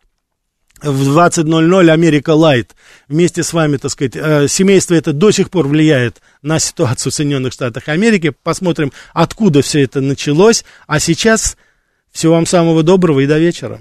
в 0.83 1.19
20.00 1.19 1.91
Америка 1.91 2.31
Лайт. 2.35 2.75
Вместе 3.09 3.43
с 3.43 3.53
вами, 3.53 3.77
так 3.79 3.91
сказать, 3.91 4.17
э, 4.17 4.49
семейство 4.49 4.95
это 4.95 5.13
до 5.13 5.31
сих 5.31 5.51
пор 5.51 5.67
влияет 5.67 6.21
на 6.43 6.59
ситуацию 6.59 7.11
в 7.11 7.15
Соединенных 7.15 7.53
Штатах 7.53 7.89
Америки. 7.89 8.35
Посмотрим, 8.43 8.93
откуда 9.15 9.63
все 9.63 9.83
это 9.83 10.01
началось. 10.01 10.65
А 10.87 10.99
сейчас 11.01 11.57
всего 12.11 12.35
вам 12.35 12.47
самого 12.47 12.83
доброго 12.83 13.21
и 13.21 13.27
до 13.27 13.39
вечера. 13.39 13.81